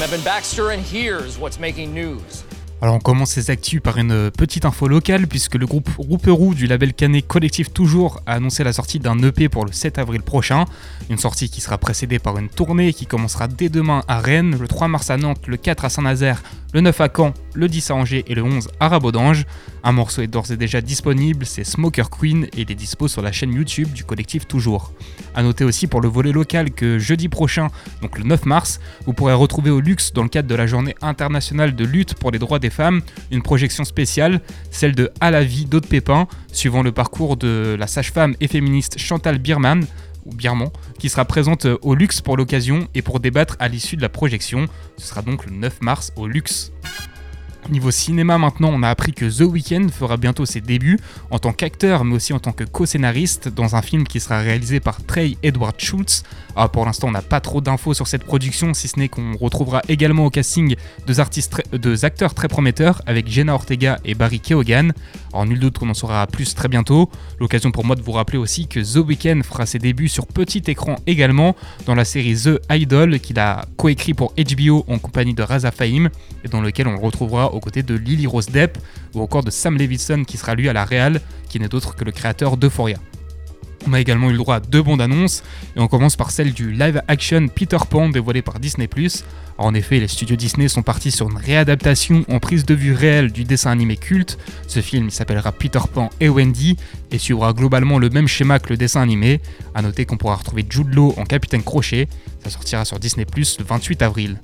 Evan 0.01 0.22
Baxter, 0.26 0.72
and 0.72 0.82
here's 0.82 1.39
what's 1.39 1.57
making 1.57 1.93
news? 1.93 2.43
Alors 2.82 2.95
on 2.95 2.99
commence 2.99 3.32
ces 3.32 3.51
actus 3.51 3.82
par 3.82 3.97
une 3.97 4.30
petite 4.32 4.65
info 4.65 4.88
locale 4.88 5.28
puisque 5.28 5.55
le 5.55 5.65
groupe 5.65 5.89
Rouperou 5.97 6.53
du 6.53 6.67
label 6.67 6.93
Canet 6.93 7.26
Collectif 7.26 7.71
Toujours 7.71 8.21
a 8.26 8.34
annoncé 8.34 8.63
la 8.63 8.73
sortie 8.73 8.99
d'un 8.99 9.17
EP 9.23 9.47
pour 9.47 9.65
le 9.65 9.71
7 9.71 9.97
avril 9.97 10.21
prochain. 10.21 10.65
Une 11.09 11.17
sortie 11.17 11.49
qui 11.49 11.61
sera 11.61 11.78
précédée 11.78 12.19
par 12.19 12.38
une 12.38 12.49
tournée 12.49 12.91
qui 12.91 13.05
commencera 13.05 13.47
dès 13.47 13.69
demain 13.69 14.03
à 14.09 14.19
Rennes, 14.19 14.57
le 14.59 14.67
3 14.67 14.89
mars 14.89 15.09
à 15.09 15.17
Nantes, 15.17 15.47
le 15.47 15.55
4 15.55 15.86
à 15.86 15.89
Saint-Nazaire, 15.89 16.43
le 16.73 16.82
9 16.82 16.99
à 16.99 17.09
Caen, 17.15 17.34
le 17.53 17.69
10 17.69 17.91
à 17.91 17.95
Angers 17.95 18.26
et 18.28 18.36
le 18.36 18.43
11 18.43 18.67
à 18.82 18.89
Rabodange. 18.89 19.45
Un 19.84 19.93
morceau 19.93 20.21
est 20.21 20.28
d'ores 20.28 20.51
et 20.51 20.57
déjà 20.57 20.82
disponible, 20.82 21.45
c'est 21.45 21.63
Smoker 21.63 22.09
Queen 22.09 22.45
et 22.45 22.61
il 22.61 22.71
est 22.71 22.76
dispo 22.76 23.07
sur 23.07 23.21
la 23.21 23.32
chaîne 23.32 23.53
YouTube 23.53 23.93
du 23.93 24.03
collectif 24.03 24.45
Toujours. 24.45 24.91
A 25.36 25.43
noter 25.43 25.63
aussi 25.63 25.88
pour 25.88 26.01
le 26.01 26.09
volet 26.09 26.34
local 26.34 26.71
que 26.71 26.99
jeudi 26.99 27.30
prochain, 27.30 27.69
donc 28.01 28.17
le 28.17 28.26
9 28.26 28.45
mars, 28.45 28.82
vous 29.05 29.13
pourrez 29.13 29.34
retrouver 29.34 29.69
au 29.69 29.80
Luxe 29.80 30.11
dans 30.11 30.23
le 30.23 30.30
cadre 30.30 30.49
de 30.49 30.55
la 30.55 30.67
journée 30.67 30.95
internationale 31.01 31.76
de 31.76 31.86
lutte 31.86 32.15
pour 32.15 32.32
les 32.32 32.39
droits 32.39 32.59
des 32.59 32.64
femmes 32.70 33.01
une 33.32 33.41
projection 33.41 33.84
spéciale, 33.84 34.41
celle 34.72 34.93
de 34.93 35.11
À 35.20 35.32
la 35.32 35.43
vie 35.43 35.66
d'Aude 35.66 35.88
Pépin, 35.88 36.28
suivant 36.51 36.84
le 36.84 36.91
parcours 36.91 37.38
de 37.38 37.76
la 37.78 37.88
sage-femme 37.88 38.36
et 38.39 38.47
féministe 38.47 38.97
Chantal 38.97 39.39
Birman 39.39 39.86
qui 40.99 41.09
sera 41.09 41.26
présente 41.26 41.68
au 41.82 41.95
Luxe 41.95 42.22
pour 42.22 42.38
l'occasion 42.38 42.88
et 42.93 43.01
pour 43.01 43.20
débattre 43.20 43.55
à 43.59 43.68
l'issue 43.68 43.95
de 43.95 44.01
la 44.01 44.09
projection. 44.09 44.68
Ce 44.97 45.07
sera 45.07 45.22
donc 45.22 45.45
le 45.45 45.51
9 45.51 45.82
mars 45.82 46.11
au 46.16 46.28
Luxe. 46.28 46.72
Niveau 47.70 47.89
cinéma 47.89 48.38
maintenant, 48.38 48.70
on 48.72 48.84
a 48.84 48.89
appris 48.89 49.11
que 49.11 49.26
The 49.26 49.41
Weeknd 49.41 49.89
fera 49.89 50.18
bientôt 50.18 50.45
ses 50.45 50.61
débuts 50.61 50.99
en 51.32 51.39
tant 51.39 51.51
qu'acteur 51.51 52.05
mais 52.05 52.16
aussi 52.16 52.32
en 52.32 52.39
tant 52.39 52.51
que 52.51 52.63
co-scénariste 52.63 53.49
dans 53.49 53.76
un 53.76 53.82
film 53.82 54.03
qui 54.05 54.20
sera 54.20 54.39
réalisé 54.39 54.80
par 54.80 55.03
Trey 55.03 55.38
Edward 55.41 55.80
Schultz. 55.80 56.24
Ah, 56.58 56.70
pour 56.70 56.86
l'instant, 56.86 57.10
on 57.10 57.12
n'a 57.12 57.22
pas 57.22 57.41
trop 57.41 57.60
d'infos 57.60 57.93
sur 57.93 58.08
cette 58.08 58.24
production, 58.24 58.74
si 58.74 58.88
ce 58.88 58.97
n'est 58.97 59.10
qu'on 59.10 59.36
retrouvera 59.36 59.82
également 59.89 60.26
au 60.26 60.30
casting 60.30 60.76
deux, 61.06 61.20
artistes 61.20 61.62
deux 61.74 62.06
acteurs 62.06 62.34
très 62.34 62.47
prometteurs 62.47 63.01
avec 63.06 63.28
Jenna 63.28 63.53
Ortega 63.53 63.99
et 64.06 64.16
Barry 64.16 64.39
Keoghan. 64.39 64.91
Alors 65.34 65.45
nul 65.45 65.60
doute 65.60 65.78
qu'on 65.78 65.89
en 65.89 65.93
saura 65.93 66.26
plus 66.28 66.56
très 66.56 66.70
bientôt. 66.70 67.10
L'occasion 67.39 67.72
pour 67.72 67.84
moi 67.84 67.97
de 67.97 68.01
vous 68.01 68.14
rappeler 68.14 68.38
aussi 68.38 68.68
que 68.68 68.80
The 68.80 69.06
Weeknd 69.06 69.41
fera 69.43 69.66
ses 69.66 69.80
débuts 69.80 70.08
sur 70.08 70.28
petit 70.28 70.64
écran 70.68 70.95
également 71.08 71.58
dans 71.86 71.95
la 71.95 72.06
série 72.06 72.36
The 72.36 72.62
Idol 72.72 73.20
qu'il 73.20 73.38
a 73.38 73.66
coécrit 73.76 74.14
pour 74.14 74.34
HBO 74.36 74.86
en 74.88 74.97
compagnie 74.97 75.34
de 75.34 75.43
Raza 75.43 75.72
Fahim 75.72 76.10
et 76.45 76.47
dans 76.47 76.62
lequel 76.62 76.88
on 76.88 76.93
le 76.93 76.99
retrouvera 76.99 77.53
aux 77.53 77.60
côtés 77.60 77.84
de 77.84 77.95
Lily 77.95 78.28
Rose 78.28 78.47
Depp 78.47 78.78
ou 79.14 79.22
encore 79.22 79.43
de 79.43 79.51
Sam 79.51 79.78
Levinson 79.78 80.24
qui 80.26 80.38
sera 80.38 80.56
lui 80.56 80.70
à 80.70 80.74
la 80.74 80.86
réal, 80.86 81.20
qui 81.49 81.60
n'est 81.60 81.76
autre 81.76 81.95
que 81.95 82.06
le 82.06 82.12
créateur 82.12 82.56
d'Euphoria. 82.56 82.97
On 83.88 83.93
a 83.93 83.99
également 83.99 84.29
eu 84.29 84.31
le 84.31 84.39
droit 84.39 84.55
à 84.55 84.59
deux 84.59 84.81
bandes 84.81 85.01
annonces, 85.01 85.43
et 85.75 85.79
on 85.79 85.88
commence 85.88 86.15
par 86.15 86.31
celle 86.31 86.53
du 86.53 86.71
live 86.71 87.01
action 87.07 87.47
Peter 87.47 87.77
Pan 87.89 88.09
dévoilé 88.09 88.41
par 88.41 88.59
Disney. 88.59 88.89
En 89.57 89.73
effet, 89.73 89.99
les 89.99 90.07
studios 90.07 90.36
Disney 90.36 90.67
sont 90.67 90.81
partis 90.81 91.11
sur 91.11 91.29
une 91.29 91.38
réadaptation 91.38 92.25
en 92.29 92.39
prise 92.39 92.65
de 92.65 92.73
vue 92.73 92.93
réelle 92.93 93.31
du 93.31 93.43
dessin 93.43 93.71
animé 93.71 93.95
culte. 93.95 94.38
Ce 94.67 94.81
film 94.81 95.09
s'appellera 95.09 95.51
Peter 95.51 95.79
Pan 95.93 96.09
et 96.19 96.29
Wendy 96.29 96.77
et 97.11 97.17
suivra 97.17 97.53
globalement 97.53 97.99
le 97.99 98.09
même 98.09 98.27
schéma 98.27 98.59
que 98.59 98.69
le 98.69 98.77
dessin 98.77 99.01
animé. 99.01 99.39
A 99.75 99.81
noter 99.81 100.05
qu'on 100.05 100.17
pourra 100.17 100.36
retrouver 100.36 100.65
Jude 100.67 100.93
Law 100.93 101.13
en 101.17 101.23
Capitaine 101.23 101.63
Crochet. 101.63 102.07
Ça 102.43 102.49
sortira 102.49 102.86
sur 102.86 102.99
Disney 102.99 103.25
le 103.36 103.63
28 103.63 104.01
avril. 104.01 104.39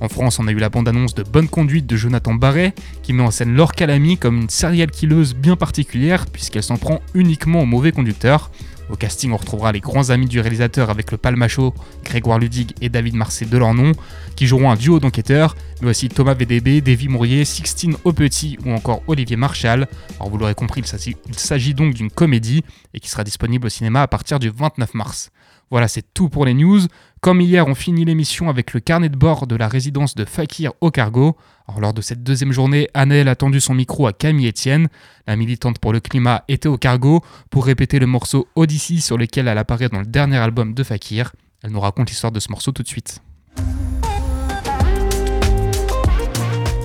En 0.00 0.08
France, 0.08 0.38
on 0.38 0.46
a 0.48 0.52
eu 0.52 0.58
la 0.58 0.68
bande-annonce 0.68 1.14
de 1.14 1.22
Bonne 1.22 1.48
Conduite 1.48 1.86
de 1.86 1.96
Jonathan 1.96 2.34
Barret, 2.34 2.74
qui 3.02 3.12
met 3.12 3.22
en 3.22 3.30
scène 3.30 3.54
Laure 3.54 3.72
Calamy 3.72 4.18
comme 4.18 4.36
une 4.36 4.50
serial 4.50 4.90
killeuse 4.90 5.34
bien 5.34 5.56
particulière, 5.56 6.26
puisqu'elle 6.26 6.62
s'en 6.62 6.76
prend 6.76 7.00
uniquement 7.14 7.62
aux 7.62 7.66
mauvais 7.66 7.92
conducteurs. 7.92 8.50
Au 8.90 8.96
casting, 8.96 9.32
on 9.32 9.36
retrouvera 9.36 9.72
les 9.72 9.80
grands 9.80 10.10
amis 10.10 10.26
du 10.26 10.40
réalisateur 10.40 10.90
avec 10.90 11.10
le 11.10 11.16
palmacho, 11.16 11.74
Grégoire 12.04 12.38
Ludig 12.38 12.74
et 12.80 12.88
David 12.88 13.14
Marseille 13.14 13.48
de 13.48 13.56
leur 13.56 13.72
nom, 13.72 13.92
qui 14.36 14.46
joueront 14.46 14.70
un 14.70 14.76
duo 14.76 15.00
d'enquêteurs, 15.00 15.56
mais 15.80 15.90
aussi 15.90 16.08
Thomas 16.08 16.34
VDB, 16.34 16.80
Davy 16.80 17.08
Mourier, 17.08 17.44
Sixtine 17.44 17.96
Aupetit 18.04 18.58
ou 18.64 18.72
encore 18.72 19.02
Olivier 19.06 19.36
Marchal. 19.36 19.88
Alors 20.20 20.30
vous 20.30 20.38
l'aurez 20.38 20.54
compris, 20.54 20.82
il 20.82 21.38
s'agit 21.38 21.74
donc 21.74 21.94
d'une 21.94 22.10
comédie 22.10 22.62
et 22.92 23.00
qui 23.00 23.08
sera 23.08 23.24
disponible 23.24 23.66
au 23.66 23.70
cinéma 23.70 24.02
à 24.02 24.08
partir 24.08 24.38
du 24.38 24.50
29 24.50 24.94
mars. 24.94 25.30
Voilà, 25.70 25.88
c'est 25.88 26.04
tout 26.12 26.28
pour 26.28 26.44
les 26.44 26.54
news. 26.54 26.80
Comme 27.24 27.40
hier, 27.40 27.66
on 27.66 27.74
finit 27.74 28.04
l'émission 28.04 28.50
avec 28.50 28.74
le 28.74 28.80
carnet 28.80 29.08
de 29.08 29.16
bord 29.16 29.46
de 29.46 29.56
la 29.56 29.66
résidence 29.66 30.14
de 30.14 30.26
Fakir 30.26 30.72
au 30.82 30.90
cargo. 30.90 31.38
Alors, 31.66 31.80
lors 31.80 31.94
de 31.94 32.02
cette 32.02 32.22
deuxième 32.22 32.52
journée, 32.52 32.90
Annelle 32.92 33.28
a 33.28 33.34
tendu 33.34 33.62
son 33.62 33.72
micro 33.72 34.06
à 34.06 34.12
Camille 34.12 34.46
Etienne. 34.46 34.88
La 35.26 35.34
militante 35.34 35.78
pour 35.78 35.94
le 35.94 36.00
climat 36.00 36.44
était 36.48 36.68
au 36.68 36.76
cargo 36.76 37.22
pour 37.48 37.64
répéter 37.64 37.98
le 37.98 38.04
morceau 38.04 38.46
Odyssey 38.56 38.98
sur 38.98 39.16
lequel 39.16 39.48
elle 39.48 39.56
apparaît 39.56 39.88
dans 39.88 40.00
le 40.00 40.04
dernier 40.04 40.36
album 40.36 40.74
de 40.74 40.82
Fakir. 40.82 41.32
Elle 41.62 41.70
nous 41.70 41.80
raconte 41.80 42.10
l'histoire 42.10 42.30
de 42.30 42.40
ce 42.40 42.50
morceau 42.50 42.72
tout 42.72 42.82
de 42.82 42.88
suite. 42.88 43.22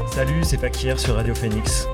Salut, 0.10 0.40
c'est 0.44 0.58
Fakir 0.58 0.98
sur 0.98 1.16
Radio 1.16 1.36
Phoenix. 1.36 1.86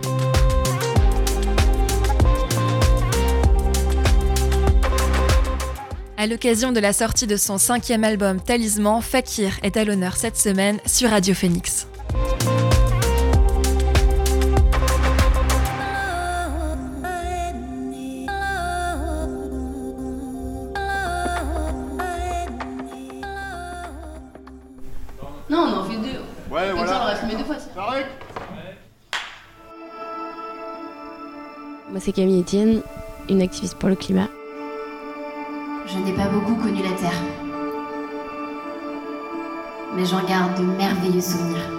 À 6.17 6.27
l'occasion 6.27 6.71
de 6.71 6.79
la 6.79 6.93
sortie 6.93 7.27
de 7.27 7.35
son 7.35 7.57
cinquième 7.57 8.05
album 8.05 8.39
Talisman, 8.39 9.01
Fakir 9.01 9.59
est 9.63 9.75
à 9.75 9.83
l'honneur 9.83 10.15
cette 10.15 10.37
semaine 10.37 10.79
sur 10.85 11.09
Radio 11.09 11.33
Phoenix. 11.33 11.87
Non, 25.49 25.59
on 25.59 25.79
en 25.79 25.83
fait 25.83 25.97
deux. 25.97 26.19
Ouais, 26.49 26.69
Comme 26.69 26.77
voilà. 26.77 27.17
ça, 27.17 27.19
on 27.25 27.27
deux 27.37 27.43
fois. 27.43 27.55
Moi, 31.89 31.99
c'est 31.99 32.13
Camille 32.13 32.39
Etienne, 32.39 32.81
une 33.29 33.41
activiste 33.41 33.75
pour 33.75 33.89
le 33.89 33.95
climat. 33.95 34.29
Je 35.87 35.99
n'ai 35.99 36.13
pas 36.13 36.27
beaucoup 36.27 36.55
connu 36.55 36.81
la 36.81 36.97
Terre. 36.97 37.21
Mais 39.95 40.03
j'en 40.03 40.23
garde 40.25 40.59
de 40.59 40.63
merveilleux 40.63 41.21
souvenirs. 41.21 41.69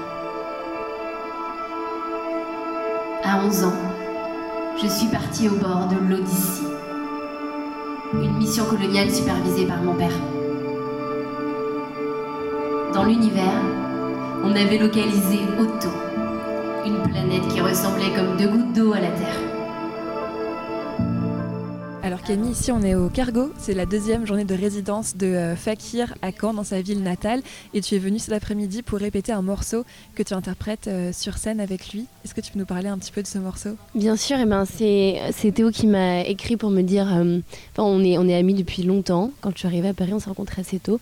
À 3.24 3.44
11 3.44 3.64
ans, 3.64 3.72
je 4.80 4.86
suis 4.86 5.08
partie 5.08 5.48
au 5.48 5.56
bord 5.56 5.88
de 5.88 5.96
l'Odyssée. 6.08 6.68
Une 8.14 8.36
mission 8.36 8.64
coloniale 8.66 9.10
supervisée 9.10 9.66
par 9.66 9.82
mon 9.82 9.94
père. 9.94 10.16
Dans 12.94 13.04
l'univers, 13.04 13.60
on 14.44 14.52
avait 14.52 14.78
localisé 14.78 15.40
Otto, 15.58 15.88
une 16.86 17.02
planète 17.10 17.48
qui 17.48 17.60
ressemblait 17.60 18.14
comme 18.14 18.36
deux 18.36 18.48
gouttes 18.48 18.72
d'eau 18.72 18.92
à 18.92 19.00
la 19.00 19.10
Terre. 19.10 19.45
Alors 22.06 22.22
Camille, 22.22 22.52
ici 22.52 22.70
on 22.70 22.82
est 22.82 22.94
au 22.94 23.08
Cargo, 23.08 23.50
c'est 23.58 23.74
la 23.74 23.84
deuxième 23.84 24.28
journée 24.28 24.44
de 24.44 24.54
résidence 24.54 25.16
de 25.16 25.26
euh, 25.26 25.56
Fakir 25.56 26.14
à 26.22 26.30
Caen, 26.30 26.54
dans 26.54 26.62
sa 26.62 26.80
ville 26.80 27.02
natale, 27.02 27.42
et 27.74 27.80
tu 27.80 27.96
es 27.96 27.98
venu 27.98 28.20
cet 28.20 28.32
après-midi 28.32 28.82
pour 28.82 29.00
répéter 29.00 29.32
un 29.32 29.42
morceau 29.42 29.84
que 30.14 30.22
tu 30.22 30.32
interprètes 30.32 30.86
euh, 30.86 31.12
sur 31.12 31.36
scène 31.36 31.58
avec 31.58 31.92
lui. 31.92 32.06
Est-ce 32.24 32.32
que 32.32 32.40
tu 32.40 32.52
peux 32.52 32.60
nous 32.60 32.64
parler 32.64 32.86
un 32.86 32.96
petit 32.96 33.10
peu 33.10 33.22
de 33.22 33.26
ce 33.26 33.38
morceau? 33.38 33.70
Bien 33.96 34.14
sûr, 34.14 34.36
eh 34.40 34.46
ben, 34.46 34.64
c'est 34.66 35.50
Théo 35.52 35.72
qui 35.72 35.88
m'a 35.88 36.20
écrit 36.20 36.56
pour 36.56 36.70
me 36.70 36.82
dire. 36.82 37.12
euh, 37.12 37.40
on 37.76 38.04
est, 38.04 38.18
on 38.18 38.28
est 38.28 38.36
amis 38.36 38.54
depuis 38.54 38.84
longtemps. 38.84 39.32
Quand 39.40 39.50
je 39.50 39.58
suis 39.58 39.66
arrivée 39.66 39.88
à 39.88 39.94
Paris, 39.94 40.12
on 40.12 40.20
s'est 40.20 40.28
rencontrés 40.28 40.60
assez 40.60 40.78
tôt. 40.78 41.00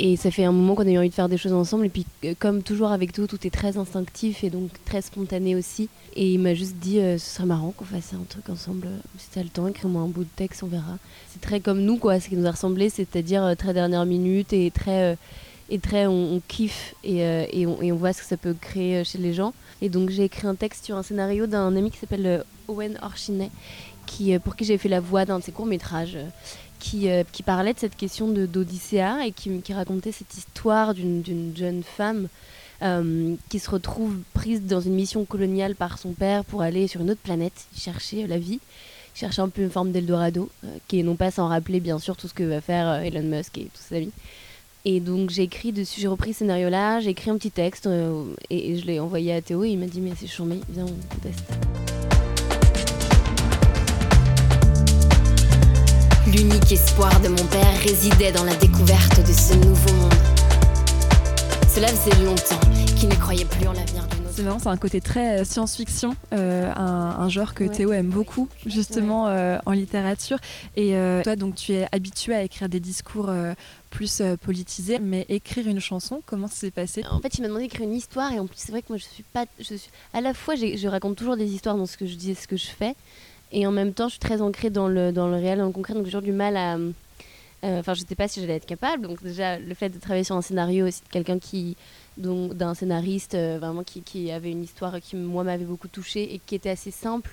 Et 0.00 0.16
ça 0.16 0.30
fait 0.30 0.44
un 0.44 0.52
moment 0.52 0.76
qu'on 0.76 0.86
a 0.86 0.90
eu 0.90 0.98
envie 0.98 1.08
de 1.08 1.14
faire 1.14 1.28
des 1.28 1.36
choses 1.36 1.52
ensemble. 1.52 1.86
Et 1.86 1.88
puis, 1.88 2.06
euh, 2.24 2.34
comme 2.38 2.62
toujours 2.62 2.92
avec 2.92 3.12
Théo, 3.12 3.26
tout 3.26 3.44
est 3.44 3.50
très 3.50 3.76
instinctif 3.78 4.44
et 4.44 4.50
donc 4.50 4.70
très 4.84 5.02
spontané 5.02 5.56
aussi. 5.56 5.88
Et 6.14 6.32
il 6.32 6.38
m'a 6.38 6.54
juste 6.54 6.76
dit 6.76 7.00
euh, 7.00 7.18
ce 7.18 7.34
serait 7.34 7.46
marrant 7.46 7.72
qu'on 7.76 7.84
fasse 7.84 8.14
un 8.14 8.24
truc 8.28 8.48
ensemble. 8.48 8.86
Si 9.18 9.26
t'as 9.34 9.42
le 9.42 9.48
temps, 9.48 9.66
écris-moi 9.66 10.00
un 10.00 10.06
bout 10.06 10.22
de 10.22 10.28
texte, 10.36 10.62
on 10.62 10.68
verra. 10.68 10.98
C'est 11.32 11.40
très 11.40 11.58
comme 11.58 11.80
nous, 11.82 11.96
quoi. 11.96 12.20
Ce 12.20 12.28
qui 12.28 12.36
nous 12.36 12.46
a 12.46 12.52
ressemblé, 12.52 12.90
c'est-à-dire 12.90 13.42
euh, 13.44 13.54
très 13.56 13.74
dernière 13.74 14.06
minute 14.06 14.52
et 14.52 14.70
très. 14.70 15.12
euh, 15.12 15.16
et 15.70 15.78
très 15.78 16.06
on, 16.06 16.40
kiffe 16.48 16.94
et, 17.04 17.22
euh, 17.22 17.44
et, 17.52 17.66
on, 17.66 17.82
et 17.82 17.92
on 17.92 17.96
voit 17.96 18.14
ce 18.14 18.22
que 18.22 18.26
ça 18.26 18.38
peut 18.38 18.54
créer 18.58 18.96
euh, 18.96 19.04
chez 19.04 19.18
les 19.18 19.34
gens. 19.34 19.52
Et 19.82 19.90
donc 19.90 20.08
j'ai 20.08 20.24
écrit 20.24 20.46
un 20.46 20.54
texte 20.54 20.86
sur 20.86 20.96
un 20.96 21.02
scénario 21.02 21.46
d'un 21.46 21.76
ami 21.76 21.90
qui 21.90 21.98
s'appelle 21.98 22.26
euh, 22.26 22.42
Owen 22.68 22.98
Orchinet, 23.02 23.50
qui, 24.06 24.34
euh, 24.34 24.38
pour 24.38 24.56
qui 24.56 24.64
j'ai 24.64 24.78
fait 24.78 24.88
la 24.88 25.00
voix 25.00 25.26
d'un 25.26 25.40
de 25.40 25.44
ses 25.44 25.52
courts-métrages, 25.52 26.16
euh, 26.16 26.24
qui, 26.78 27.08
euh, 27.08 27.24
qui 27.32 27.42
parlait 27.42 27.74
de 27.74 27.78
cette 27.78 27.96
question 27.96 28.28
d'Odyssée 28.28 29.04
et 29.24 29.32
qui, 29.32 29.72
racontait 29.72 30.12
cette 30.12 30.34
histoire 30.36 30.94
d'une 30.94 31.52
jeune 31.56 31.82
femme 31.82 32.28
euh, 32.80 33.34
qui 33.48 33.58
se 33.58 33.68
retrouve 33.68 34.14
prise 34.34 34.62
dans 34.62 34.80
une 34.80 34.94
mission 34.94 35.24
coloniale 35.24 35.74
par 35.74 35.98
son 35.98 36.12
père 36.12 36.44
pour 36.44 36.62
aller 36.62 36.86
sur 36.86 37.00
une 37.00 37.10
autre 37.10 37.20
planète 37.20 37.66
chercher 37.76 38.28
la 38.28 38.38
vie, 38.38 38.60
chercher 39.16 39.42
un 39.42 39.48
peu 39.48 39.62
une 39.62 39.70
forme 39.70 39.90
d'Eldorado, 39.90 40.48
euh, 40.62 40.68
qui 40.86 41.00
est 41.00 41.02
non 41.02 41.16
pas 41.16 41.32
sans 41.32 41.48
rappeler 41.48 41.80
bien 41.80 41.98
sûr 41.98 42.16
tout 42.16 42.28
ce 42.28 42.34
que 42.34 42.44
va 42.44 42.60
faire 42.60 42.86
euh, 42.86 43.00
Elon 43.00 43.24
Musk 43.24 43.58
et 43.58 43.64
tous 43.64 43.82
ses 43.82 43.96
amis. 43.96 44.12
Et 44.84 45.00
donc 45.00 45.30
j'ai 45.30 45.42
écrit 45.42 45.72
dessus, 45.72 46.00
j'ai 46.00 46.06
repris 46.06 46.32
ce 46.34 46.40
scénario-là, 46.40 47.00
j'ai 47.00 47.10
écrit 47.10 47.30
un 47.30 47.36
petit 47.36 47.50
texte 47.50 47.88
et, 48.48 48.78
je 48.78 48.86
l'ai 48.86 49.00
envoyé 49.00 49.34
à 49.34 49.42
Théo 49.42 49.64
et 49.64 49.70
il 49.70 49.78
m'a 49.78 49.86
dit 49.86 50.00
mais 50.00 50.12
c'est 50.16 50.28
chambé, 50.28 50.60
viens 50.68 50.86
on 50.86 51.18
teste. 51.20 51.87
L'unique 56.32 56.72
espoir 56.72 57.18
de 57.20 57.28
mon 57.28 57.44
père 57.46 57.80
résidait 57.82 58.32
dans 58.32 58.44
la 58.44 58.54
découverte 58.56 59.18
de 59.20 59.32
ce 59.32 59.54
nouveau 59.54 59.92
monde. 59.94 60.12
Cela 61.74 61.88
faisait 61.88 62.22
longtemps 62.22 62.60
qu'il 62.98 63.08
ne 63.08 63.14
croyait 63.14 63.46
plus 63.46 63.66
en 63.66 63.72
l'avenir 63.72 64.06
de 64.08 64.16
notre 64.16 64.34
C'est 64.34 64.42
marrant, 64.42 64.58
c'est 64.58 64.68
un 64.68 64.76
côté 64.76 65.00
très 65.00 65.44
science-fiction, 65.46 66.14
euh, 66.34 66.70
un, 66.76 67.16
un, 67.18 67.28
genre 67.30 67.54
que 67.54 67.64
Ouais. 67.64 67.70
Théo 67.70 67.92
aime 67.92 68.08
beaucoup, 68.08 68.48
justement, 68.66 69.28
euh, 69.28 69.56
en 69.64 69.72
littérature. 69.72 70.38
Et 70.76 70.96
euh, 70.96 71.22
toi, 71.22 71.34
donc, 71.36 71.54
tu 71.54 71.72
es 71.72 71.86
habitué 71.92 72.34
à 72.34 72.42
écrire 72.42 72.68
des 72.68 72.80
discours 72.80 73.30
euh, 73.30 73.54
plus 73.88 74.20
euh, 74.20 74.36
politisés, 74.36 74.98
mais 74.98 75.24
écrire 75.30 75.66
une 75.66 75.80
chanson, 75.80 76.20
comment 76.26 76.46
ça 76.46 76.56
s'est 76.56 76.70
passé? 76.70 77.04
En 77.10 77.20
fait, 77.20 77.38
il 77.38 77.40
m'a 77.42 77.48
demandé 77.48 77.64
d'écrire 77.64 77.86
une 77.86 77.94
histoire 77.94 78.32
et 78.32 78.38
en 78.38 78.46
plus, 78.46 78.58
c'est 78.58 78.72
vrai 78.72 78.82
que 78.82 78.88
moi, 78.90 78.98
je 78.98 79.04
suis 79.04 79.24
pas. 79.32 79.46
Je 79.58 79.64
suis, 79.64 79.90
à 80.12 80.20
la 80.20 80.34
fois, 80.34 80.56
je 80.56 80.88
raconte 80.88 81.16
toujours 81.16 81.38
des 81.38 81.50
histoires 81.54 81.76
dans 81.76 81.86
ce 81.86 81.96
que 81.96 82.06
je 82.06 82.16
dis 82.16 82.32
et 82.32 82.34
ce 82.34 82.46
que 82.46 82.56
je 82.58 82.66
fais, 82.66 82.94
et 83.52 83.66
en 83.66 83.70
même 83.72 83.92
temps, 83.92 84.06
je 84.08 84.12
suis 84.12 84.20
très 84.20 84.40
ancrée 84.42 84.70
dans 84.70 84.88
le, 84.88 85.12
dans 85.12 85.28
le 85.28 85.36
réel, 85.36 85.58
dans 85.58 85.66
le 85.66 85.72
concret, 85.72 85.94
donc 85.94 86.04
j'ai 86.04 86.10
toujours 86.10 86.22
du 86.22 86.32
mal 86.32 86.56
à. 86.56 86.76
euh, 86.76 86.92
Enfin, 87.62 87.94
je 87.94 88.02
sais 88.08 88.14
pas 88.14 88.28
si 88.28 88.40
j'allais 88.40 88.54
être 88.56 88.66
capable. 88.66 89.02
Donc, 89.06 89.22
déjà, 89.22 89.58
le 89.58 89.74
fait 89.74 89.88
de 89.88 89.98
travailler 89.98 90.24
sur 90.24 90.36
un 90.36 90.42
scénario 90.42 90.86
aussi 90.86 91.02
de 91.02 91.08
quelqu'un 91.08 91.38
qui. 91.38 91.76
d'un 92.16 92.74
scénariste 92.74 93.34
euh, 93.34 93.58
vraiment 93.60 93.82
qui, 93.84 94.02
qui 94.02 94.30
avait 94.30 94.50
une 94.50 94.62
histoire 94.64 95.00
qui, 95.00 95.16
moi, 95.16 95.44
m'avait 95.44 95.64
beaucoup 95.64 95.88
touchée 95.88 96.34
et 96.34 96.40
qui 96.44 96.54
était 96.56 96.70
assez 96.70 96.90
simple 96.90 97.30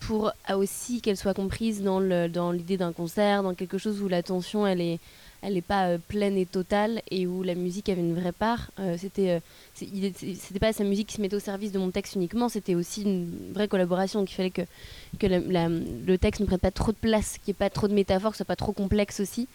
pour 0.00 0.32
euh, 0.50 0.56
aussi 0.56 1.00
qu'elle 1.00 1.16
soit 1.16 1.34
comprise 1.34 1.82
dans 1.82 1.98
le- 2.00 2.28
dans 2.28 2.52
l'idée 2.52 2.76
d'un 2.76 2.92
concert, 2.92 3.42
dans 3.42 3.54
quelque 3.54 3.78
chose 3.78 4.00
où 4.02 4.08
l'attention, 4.08 4.66
elle 4.66 4.80
est 4.80 4.98
elle 5.44 5.54
n'est 5.54 5.62
pas 5.62 5.88
euh, 5.88 5.98
pleine 5.98 6.36
et 6.36 6.46
totale 6.46 7.02
et 7.10 7.26
où 7.26 7.42
la 7.42 7.54
musique 7.54 7.88
avait 7.88 8.00
une 8.00 8.18
vraie 8.18 8.32
part. 8.32 8.70
Euh, 8.80 8.96
c'était 8.98 9.30
euh, 9.30 9.40
c'était 9.74 10.58
pas 10.58 10.72
sa 10.72 10.84
musique 10.84 11.08
qui 11.08 11.16
se 11.16 11.20
mettait 11.20 11.36
au 11.36 11.40
service 11.40 11.72
de 11.72 11.78
mon 11.78 11.90
texte 11.90 12.14
uniquement, 12.14 12.48
c'était 12.48 12.74
aussi 12.74 13.02
une 13.02 13.52
vraie 13.52 13.68
collaboration. 13.68 14.20
Donc 14.20 14.30
il 14.30 14.34
fallait 14.34 14.50
que, 14.50 14.62
le 15.20 16.16
texte 16.16 16.40
ne 16.40 16.46
prenne 16.46 16.58
pas 16.58 16.70
trop 16.70 16.92
de 16.92 16.96
place, 16.96 17.38
qu'il 17.38 17.52
n'y 17.52 17.56
ait 17.56 17.58
pas 17.58 17.70
trop 17.70 17.88
de 17.88 17.94
métaphores, 17.94 18.32
que 18.32 18.36
ce 18.36 18.38
soit 18.38 18.46
pas 18.46 18.56
trop 18.56 18.72
complexe 18.72 19.20
aussi, 19.20 19.48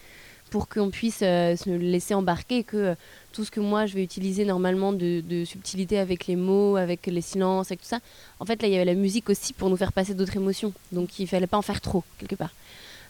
pour 0.49 0.67
qu'on 0.67 0.89
puisse 0.89 1.21
euh, 1.23 1.55
se 1.55 1.69
laisser 1.69 2.13
embarquer 2.13 2.63
que 2.63 2.95
tout 3.31 3.43
ce 3.45 3.51
que 3.51 3.59
moi 3.59 3.85
je 3.85 3.95
vais 3.95 4.03
utiliser 4.03 4.45
normalement 4.45 4.93
de, 4.93 5.43
subtilité 5.45 5.97
avec 5.97 6.27
les 6.27 6.35
mots, 6.35 6.75
avec 6.75 7.07
les 7.07 7.21
silences, 7.21 7.71
avec 7.71 7.81
tout 7.81 7.87
ça, 7.87 7.99
en 8.39 8.45
fait 8.45 8.61
là 8.61 8.67
il 8.67 8.73
y 8.73 8.75
avait 8.75 8.85
la 8.85 8.93
musique 8.93 9.29
aussi 9.29 9.53
pour 9.53 9.69
nous 9.69 9.77
faire 9.77 9.93
passer 9.93 10.13
d'autres 10.13 10.35
émotions. 10.35 10.73
Donc 10.91 11.19
il 11.19 11.27
fallait 11.27 11.47
pas 11.47 11.57
en 11.57 11.63
faire 11.63 11.81
trop 11.81 12.03
quelque 12.19 12.35
part. 12.35 12.53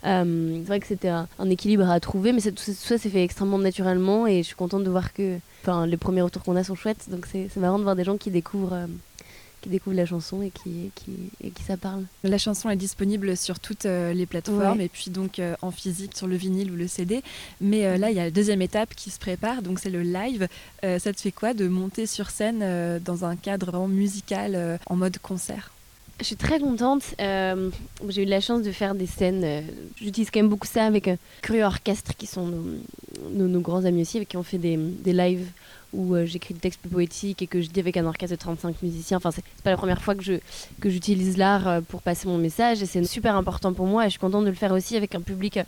Euh, 0.06 0.58
c'est 0.62 0.68
vrai 0.68 0.80
que 0.80 0.88
c'était 0.88 1.10
un, 1.10 1.28
un 1.40 1.50
équilibre 1.50 1.90
à 1.90 2.00
trouver, 2.00 2.32
mais 2.34 2.40
ça, 2.40 2.52
tout 2.52 2.64
ça 2.74 2.98
s'est 2.98 3.10
fait 3.10 3.24
extrêmement 3.24 3.58
naturellement 3.60 4.28
et 4.28 4.38
je 4.44 4.48
suis 4.48 4.56
contente 4.56 4.84
de 4.84 4.90
voir 4.90 5.14
que 5.14 5.38
enfin, 5.62 5.86
les 5.86 5.98
premiers 5.98 6.22
retours 6.22 6.44
qu'on 6.44 6.56
a 6.56 6.64
sont 6.64 6.76
chouettes. 6.76 7.10
Donc 7.10 7.26
c'est 7.32 7.50
c'est 7.54 7.60
marrant 7.60 7.78
de 7.80 7.84
voir 7.84 7.96
des 7.96 8.04
gens 8.06 8.18
qui 8.18 8.32
découvrent, 8.32 8.74
euh, 8.74 8.86
qui 9.62 9.68
découvrent 9.68 9.98
la 9.98 10.06
chanson 10.06 10.42
et 10.42 10.52
qui, 10.52 10.90
qui, 10.96 11.12
et 11.44 11.50
qui 11.52 11.64
ça 11.64 11.76
parle. 11.76 12.04
La 12.24 12.38
chanson 12.38 12.70
est 12.70 12.78
disponible 12.78 13.36
sur 13.36 13.60
toutes 13.60 13.86
euh, 13.86 14.14
les 14.14 14.26
plateformes 14.26 14.78
Ouais. 14.80 14.86
et 14.86 14.90
puis 14.90 15.12
donc 15.12 15.38
euh, 15.40 15.56
en 15.62 15.70
physique 15.72 16.16
sur 16.16 16.28
le 16.28 16.38
vinyle 16.38 16.72
ou 16.72 16.76
le 16.78 16.88
CD. 16.88 17.22
Mais 17.60 17.86
euh, 17.86 17.98
là, 17.98 18.10
il 18.10 18.16
y 18.16 18.22
a 18.22 18.24
la 18.24 18.32
deuxième 18.32 18.62
étape 18.62 18.96
qui 18.96 19.10
se 19.10 19.20
prépare, 19.20 19.62
donc 19.62 19.80
c'est 19.80 19.90
le 19.90 20.02
live. 20.02 20.48
Ça 20.82 21.12
te 21.12 21.20
fait 21.20 21.34
quoi 21.34 21.54
de 21.54 21.68
monter 21.68 22.06
sur 22.06 22.30
scène 22.30 22.64
dans 23.04 23.26
un 23.26 23.36
cadre 23.36 23.66
vraiment 23.68 23.90
musical 23.90 24.80
en 24.86 24.96
mode 24.96 25.18
concert? 25.18 25.72
Je 26.20 26.26
suis 26.26 26.36
très 26.36 26.60
contente. 26.60 27.04
Euh, 27.22 27.70
J'ai 28.10 28.24
eu 28.24 28.26
la 28.26 28.42
chance 28.42 28.62
de 28.62 28.72
faire 28.72 28.94
des 28.94 29.06
scènes. 29.06 29.44
euh, 29.44 29.62
J'utilise 29.96 30.30
quand 30.32 30.40
même 30.42 30.50
beaucoup 30.50 30.68
ça 30.68 30.84
avec 30.86 31.08
euh, 31.08 31.16
Cru 31.42 31.64
Orchestre, 31.64 32.12
qui 32.18 32.28
sont 32.28 32.52
nos, 33.32 33.60
grands 33.62 33.86
amis 33.86 34.02
aussi, 34.02 34.18
avec 34.18 34.28
qui 34.30 34.36
on 34.38 34.44
fait 34.44 34.58
des, 34.58 34.76
des 34.78 35.14
lives 35.14 35.48
où 35.94 36.14
euh, 36.16 36.26
j'écris 36.26 36.54
des 36.54 36.60
textes 36.60 36.82
plus 36.82 36.90
poétiques 36.90 37.42
et 37.42 37.48
que 37.48 37.62
je 37.62 37.70
dis 37.70 37.80
avec 37.80 37.96
un 37.96 38.06
orchestre 38.06 38.36
de 38.36 38.40
35 38.40 38.82
musiciens. 38.84 39.18
Enfin, 39.18 39.32
c'est 39.32 39.44
pas 39.64 39.70
la 39.72 39.78
première 39.78 40.02
fois 40.02 40.14
que 40.14 40.22
je 40.24 40.34
que 40.82 40.90
j'utilise 40.90 41.38
l'art 41.38 41.82
pour 41.88 42.02
passer 42.02 42.28
mon 42.28 42.38
message 42.38 42.84
et 42.84 42.86
c'est 42.86 43.04
super 43.06 43.36
important 43.36 43.74
pour 43.74 43.88
moi. 43.88 44.04
Et 44.04 44.08
je 44.08 44.12
suis 44.12 44.20
contente 44.20 44.44
de 44.44 44.50
le 44.50 44.56
faire 44.56 44.74
aussi 44.74 44.98
avec 44.98 45.16
un 45.16 45.22
public. 45.22 45.60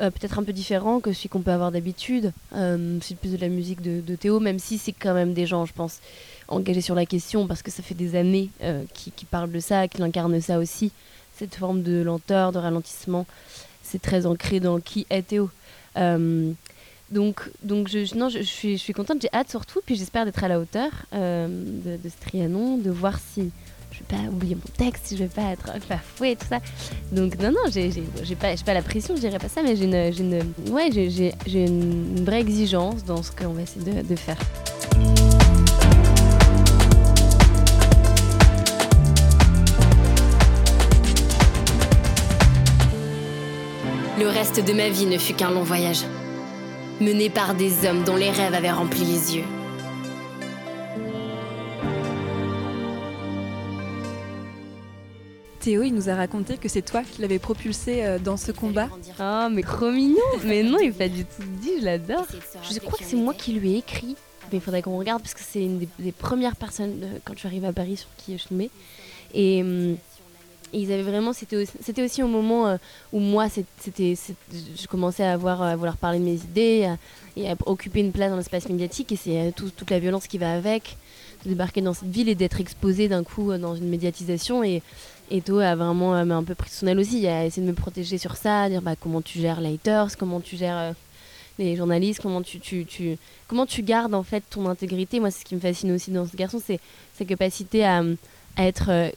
Euh, 0.00 0.10
peut-être 0.10 0.38
un 0.38 0.42
peu 0.42 0.52
différent 0.52 1.00
que 1.00 1.12
celui 1.12 1.28
qu'on 1.28 1.40
peut 1.40 1.50
avoir 1.50 1.70
d'habitude. 1.70 2.32
Euh, 2.54 2.98
c'est 3.02 3.16
plus 3.16 3.32
de 3.32 3.36
la 3.36 3.48
musique 3.48 3.80
de, 3.80 4.16
Théo, 4.16 4.40
même 4.40 4.58
si 4.58 4.78
c'est 4.78 4.92
quand 4.92 5.14
même 5.14 5.34
des 5.34 5.46
gens, 5.46 5.66
je 5.66 5.72
pense, 5.72 6.00
engagés 6.48 6.80
sur 6.80 6.94
la 6.94 7.06
question, 7.06 7.46
parce 7.46 7.62
que 7.62 7.70
ça 7.70 7.82
fait 7.82 7.94
des 7.94 8.16
années 8.16 8.50
euh, 8.62 8.82
parlent 9.30 9.52
de 9.52 9.60
ça, 9.60 9.88
qui 9.88 10.02
incarnent 10.02 10.40
ça 10.40 10.58
aussi, 10.58 10.92
cette 11.36 11.54
forme 11.54 11.82
de 11.82 12.02
lenteur, 12.02 12.52
de 12.52 12.58
ralentissement. 12.58 13.26
C'est 13.82 14.00
très 14.00 14.26
ancré 14.26 14.60
dans 14.60 14.80
qui 14.80 15.06
est 15.10 15.22
Théo. 15.22 15.50
Euh, 15.96 16.50
donc, 17.10 17.48
donc 17.62 17.88
je, 17.88 18.16
non, 18.16 18.28
je, 18.28 18.40
suis, 18.40 18.76
je 18.76 18.82
suis 18.82 18.92
contente, 18.92 19.22
j'ai 19.22 19.28
hâte 19.32 19.50
surtout, 19.50 19.80
puis 19.84 19.94
j'espère 19.94 20.24
d'être 20.24 20.42
à 20.42 20.48
la 20.48 20.58
hauteur 20.58 20.90
de, 21.12 21.96
de 21.96 22.08
ce 22.08 22.28
Trianon, 22.28 22.78
de 22.78 22.90
voir 22.90 23.18
si 23.18 23.52
vais 24.04 24.16
pas 24.16 24.22
oublier 24.30 24.54
mon 24.54 24.60
texte, 24.76 25.08
je 25.12 25.16
vais 25.16 25.28
pas 25.28 25.52
être 25.52 25.72
bafouée 25.88 26.36
tout 26.36 26.46
ça. 26.48 26.58
Donc 27.12 27.38
non, 27.38 27.50
non, 27.50 27.70
j'ai 27.70 27.90
pas, 28.36 28.54
pas 28.64 28.74
la 28.74 28.82
pression, 28.82 29.16
je 29.16 29.20
dirais 29.20 29.38
pas 29.38 29.48
ça, 29.48 29.62
mais 29.62 29.76
j'ai 29.76 29.84
une, 29.84 30.52
vraie 32.24 32.40
exigence 32.40 33.04
dans 33.04 33.22
ce 33.22 33.30
qu'on 33.30 33.52
va 33.52 33.62
essayer 33.62 34.02
de 34.02 34.16
faire. 34.16 34.36
Le 44.18 44.28
reste 44.28 44.64
de 44.64 44.72
ma 44.72 44.88
vie 44.88 45.06
ne 45.06 45.18
fut 45.18 45.34
qu'un 45.34 45.50
long 45.50 45.64
voyage, 45.64 46.04
mené 47.00 47.28
par 47.28 47.54
des 47.54 47.86
hommes 47.86 48.04
dont 48.04 48.16
les 48.16 48.30
rêves 48.30 48.54
avaient 48.54 48.70
rempli 48.70 49.04
les 49.04 49.36
yeux. 49.36 49.44
Théo, 55.64 55.82
il 55.82 55.94
nous 55.94 56.10
a 56.10 56.14
raconté 56.14 56.58
que 56.58 56.68
c'est 56.68 56.82
toi 56.82 57.02
qui 57.02 57.22
l'avais 57.22 57.38
propulsé 57.38 58.04
euh, 58.04 58.18
dans 58.18 58.36
ce 58.36 58.52
combat. 58.52 58.88
Ah, 59.18 59.48
mais 59.50 59.62
trop 59.62 59.90
mignon 59.90 60.16
Mais 60.44 60.62
non, 60.62 60.76
il 60.78 60.92
pas 60.92 61.08
du 61.08 61.24
tout 61.24 61.42
dit, 61.62 61.70
je 61.80 61.84
l'adore. 61.86 62.26
Je 62.70 62.78
crois 62.80 62.98
que 62.98 63.04
c'est 63.04 63.16
moi 63.16 63.32
qui 63.32 63.52
lui 63.54 63.72
ai 63.72 63.78
écrit. 63.78 64.14
Mais 64.52 64.58
il 64.58 64.60
faudrait 64.60 64.82
qu'on 64.82 64.98
regarde 64.98 65.22
parce 65.22 65.32
que 65.32 65.40
c'est 65.42 65.62
une 65.62 65.78
des, 65.78 65.88
des 65.98 66.12
premières 66.12 66.54
personnes 66.56 67.00
euh, 67.02 67.18
quand 67.24 67.32
je 67.32 67.38
suis 67.38 67.48
arrivée 67.48 67.66
à 67.66 67.72
Paris 67.72 67.96
sur 67.96 68.08
qui 68.18 68.36
je 68.36 68.44
tombais. 68.46 68.68
Et, 69.32 69.62
hum, 69.62 69.96
et 70.74 70.78
ils 70.80 70.92
avaient 70.92 71.02
vraiment, 71.02 71.32
c'était 71.32 71.56
aussi, 71.56 71.72
c'était 71.82 72.02
aussi 72.02 72.22
au 72.22 72.28
moment 72.28 72.66
euh, 72.66 72.76
où 73.14 73.20
moi, 73.20 73.46
c'était, 73.48 74.14
je 74.76 74.86
commençais 74.86 75.24
à, 75.24 75.32
avoir, 75.32 75.62
à 75.62 75.74
vouloir 75.76 75.96
parler 75.96 76.18
de 76.18 76.24
mes 76.24 76.34
idées 76.34 76.84
à- 76.84 76.98
et 77.38 77.48
à 77.50 77.54
occuper 77.64 78.00
une 78.00 78.12
place 78.12 78.30
dans 78.30 78.36
l'espace 78.36 78.68
médiatique. 78.68 79.12
Et 79.12 79.16
c'est 79.16 79.40
euh, 79.40 79.50
tout- 79.56 79.70
toute 79.70 79.90
la 79.90 79.98
violence 79.98 80.26
qui 80.26 80.36
va 80.36 80.52
avec, 80.52 80.98
de 81.44 81.48
débarquer 81.48 81.80
dans 81.80 81.94
cette 81.94 82.10
ville 82.10 82.28
et 82.28 82.34
d'être 82.34 82.60
exposé 82.60 83.08
d'un 83.08 83.24
coup 83.24 83.56
dans 83.56 83.74
une 83.74 83.88
médiatisation. 83.88 84.62
Et, 84.62 84.82
et 85.30 85.40
Théo 85.40 85.58
a 85.58 85.74
vraiment 85.74 86.14
euh, 86.14 86.28
un 86.28 86.44
peu 86.44 86.54
aile 86.86 86.98
aussi, 86.98 87.18
il 87.18 87.26
a 87.26 87.46
essayé 87.46 87.66
de 87.66 87.70
me 87.70 87.76
protéger 87.76 88.18
sur 88.18 88.36
ça, 88.36 88.68
dire 88.68 88.82
bah, 88.82 88.96
comment 88.96 89.22
tu 89.22 89.38
gères 89.38 89.60
les 89.60 89.74
haters, 89.74 90.16
comment 90.16 90.40
tu 90.40 90.56
gères 90.56 90.76
euh, 90.76 90.92
les 91.58 91.76
journalistes, 91.76 92.20
comment 92.20 92.42
tu, 92.42 92.60
comment 93.46 93.66
tu 93.66 93.82
gardes 93.82 94.14
en 94.14 94.22
fait 94.22 94.42
ton 94.50 94.68
intégrité. 94.68 95.20
Moi, 95.20 95.30
c'est 95.30 95.40
ce 95.40 95.44
qui 95.44 95.54
me 95.54 95.60
fascine 95.60 95.92
aussi 95.92 96.10
dans 96.10 96.26
ce 96.26 96.36
garçon, 96.36 96.60
c'est 96.64 96.80
sa 97.16 97.24
capacité 97.24 97.84
à, 97.84 98.02
être 98.56 98.90
euh, 98.90 99.10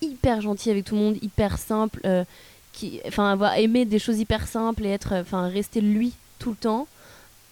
hyper 0.00 0.40
gentil 0.40 0.70
avec 0.70 0.84
tout 0.84 0.94
le 0.94 1.00
monde, 1.00 1.16
hyper 1.22 1.58
simple, 1.58 2.00
euh, 2.04 2.24
qui, 2.72 3.00
enfin 3.06 3.32
avoir 3.32 3.56
aimé 3.56 3.84
des 3.84 3.98
choses 3.98 4.18
hyper 4.18 4.46
simples 4.46 4.84
et 4.84 4.90
être, 4.90 5.14
enfin 5.14 5.48
rester 5.48 5.80
lui 5.80 6.12
tout 6.38 6.50
le 6.50 6.56
temps 6.56 6.86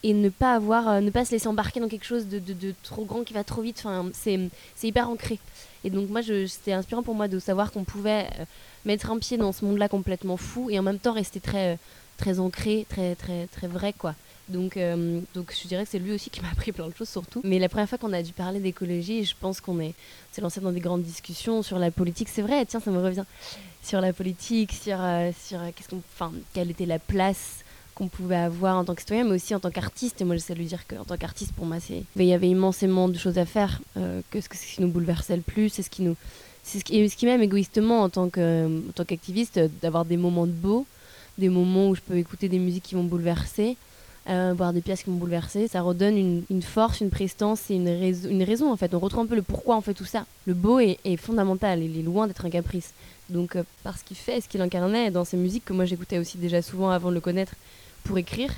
et 0.02 0.12
ne 0.12 0.28
pas 0.28 0.54
avoir, 0.54 1.00
ne 1.00 1.10
pas 1.10 1.24
se 1.24 1.32
laisser 1.32 1.48
embarquer 1.48 1.80
dans 1.80 1.88
quelque 1.88 2.04
chose 2.04 2.26
de, 2.26 2.40
trop 2.82 3.04
grand 3.04 3.24
qui 3.24 3.32
va 3.32 3.42
trop 3.42 3.62
vite. 3.62 3.82
Enfin, 3.82 4.10
c'est 4.12 4.38
hyper 4.82 5.08
ancré. 5.08 5.38
Et 5.84 5.90
donc 5.90 6.08
moi, 6.08 6.22
c'était 6.22 6.72
inspirant 6.72 7.02
pour 7.02 7.14
moi 7.14 7.28
de 7.28 7.38
savoir 7.38 7.70
qu'on 7.70 7.84
pouvait 7.84 8.26
euh, 8.40 8.44
mettre 8.84 9.10
un 9.10 9.18
pied 9.18 9.36
dans 9.36 9.52
ce 9.52 9.64
monde-là 9.64 9.88
complètement 9.88 10.36
fou 10.36 10.70
et 10.70 10.78
en 10.78 10.82
même 10.82 10.98
temps 10.98 11.12
rester 11.12 11.40
très, 11.40 11.74
euh, 11.74 11.76
très 12.16 12.40
ancré, 12.40 12.86
très, 12.88 13.14
très, 13.14 13.46
très 13.48 13.66
vrai, 13.66 13.92
quoi. 13.92 14.14
Donc, 14.48 14.76
euh, 14.76 15.20
donc 15.34 15.54
je 15.58 15.68
dirais 15.68 15.84
que 15.84 15.90
c'est 15.90 15.98
lui 15.98 16.12
aussi 16.12 16.28
qui 16.28 16.42
m'a 16.42 16.50
appris 16.50 16.72
plein 16.72 16.88
de 16.88 16.94
choses 16.94 17.08
surtout. 17.08 17.40
Mais 17.44 17.58
la 17.58 17.68
première 17.68 17.88
fois 17.88 17.96
qu'on 17.96 18.12
a 18.12 18.22
dû 18.22 18.32
parler 18.32 18.60
d'écologie, 18.60 19.24
je 19.24 19.34
pense 19.38 19.60
qu'on 19.60 19.80
est, 19.80 19.94
s'est 20.32 20.42
lancé 20.42 20.60
dans 20.60 20.72
des 20.72 20.80
grandes 20.80 21.02
discussions 21.02 21.62
sur 21.62 21.78
la 21.78 21.90
politique. 21.90 22.28
C'est 22.28 22.42
vrai, 22.42 22.64
tiens, 22.66 22.80
ça 22.80 22.90
me 22.90 23.02
revient 23.02 23.24
sur 23.82 24.00
la 24.00 24.12
politique, 24.12 24.72
sur, 24.72 24.98
sur 25.46 25.60
qu'est-ce 25.74 25.88
qu'on, 25.88 26.02
enfin, 26.14 26.32
quelle 26.52 26.70
était 26.70 26.86
la 26.86 26.98
place 26.98 27.63
qu'on 27.94 28.08
pouvait 28.08 28.36
avoir 28.36 28.76
en 28.76 28.84
tant 28.84 28.94
que 28.94 29.00
citoyen, 29.00 29.24
mais 29.24 29.36
aussi 29.36 29.54
en 29.54 29.60
tant 29.60 29.70
qu'artiste. 29.70 30.20
Et 30.20 30.24
moi, 30.24 30.34
j'essaie 30.34 30.54
de 30.54 30.58
lui 30.58 30.66
dire 30.66 30.86
qu'en 30.86 31.04
tant 31.04 31.16
qu'artiste, 31.16 31.52
pour 31.52 31.66
moi, 31.66 31.78
c'est 31.80 32.02
il 32.16 32.24
y 32.24 32.32
avait 32.32 32.48
immensément 32.48 33.08
de 33.08 33.16
choses 33.16 33.38
à 33.38 33.46
faire. 33.46 33.80
Euh, 33.96 34.20
que 34.30 34.40
ce 34.40 34.48
qui 34.48 34.80
nous 34.80 34.88
bouleversait 34.88 35.36
le 35.36 35.42
plus, 35.42 35.68
c'est 35.68 35.82
ce 35.82 35.90
qui 35.90 36.02
nous, 36.02 36.16
c'est 36.62 36.80
ce 36.80 36.84
qui, 36.84 36.98
et 36.98 37.08
ce 37.08 37.16
qui 37.16 37.26
m'aime 37.26 37.42
égoïstement 37.42 38.02
en 38.02 38.08
tant 38.08 38.28
que, 38.28 38.66
en 38.88 38.92
tant 38.92 39.04
qu'activiste, 39.04 39.58
euh, 39.58 39.68
d'avoir 39.82 40.04
des 40.04 40.16
moments 40.16 40.46
de 40.46 40.52
beau, 40.52 40.86
des 41.38 41.48
moments 41.48 41.88
où 41.88 41.94
je 41.94 42.00
peux 42.00 42.16
écouter 42.16 42.48
des 42.48 42.58
musiques 42.58 42.84
qui 42.84 42.94
vont 42.94 43.04
bouleverser. 43.04 43.76
Euh, 44.26 44.54
voir 44.56 44.72
des 44.72 44.80
pièces 44.80 45.02
qui 45.02 45.10
m'ont 45.10 45.18
bouleversé, 45.18 45.68
ça 45.68 45.82
redonne 45.82 46.16
une, 46.48 46.62
force, 46.62 47.02
une 47.02 47.10
prestance 47.10 47.70
et 47.70 47.74
une, 47.74 47.90
raison, 47.90 48.30
une 48.30 48.42
raison 48.42 48.72
en 48.72 48.76
fait. 48.78 48.94
On 48.94 48.98
retrouve 48.98 49.24
un 49.24 49.26
peu 49.26 49.34
le 49.34 49.42
pourquoi 49.42 49.76
on 49.76 49.82
fait 49.82 49.92
tout 49.92 50.06
ça. 50.06 50.24
Le 50.46 50.54
beau 50.54 50.80
est, 50.80 50.98
est 51.04 51.18
fondamental, 51.18 51.82
il 51.82 51.98
est 51.98 52.02
loin 52.02 52.26
d'être 52.26 52.46
un 52.46 52.48
caprice. 52.48 52.94
Donc 53.28 53.54
euh, 53.54 53.64
par 53.82 53.98
ce 53.98 54.04
qu'il 54.04 54.16
fait, 54.16 54.40
ce 54.40 54.48
qu'il 54.48 54.62
incarnait 54.62 55.10
dans 55.10 55.26
ses 55.26 55.36
musiques 55.36 55.66
que 55.66 55.74
moi 55.74 55.84
j'écoutais 55.84 56.18
aussi 56.18 56.38
déjà 56.38 56.62
souvent 56.62 56.88
avant 56.88 57.10
de 57.10 57.14
le 57.14 57.20
connaître 57.20 57.52
pour 58.04 58.16
écrire, 58.18 58.52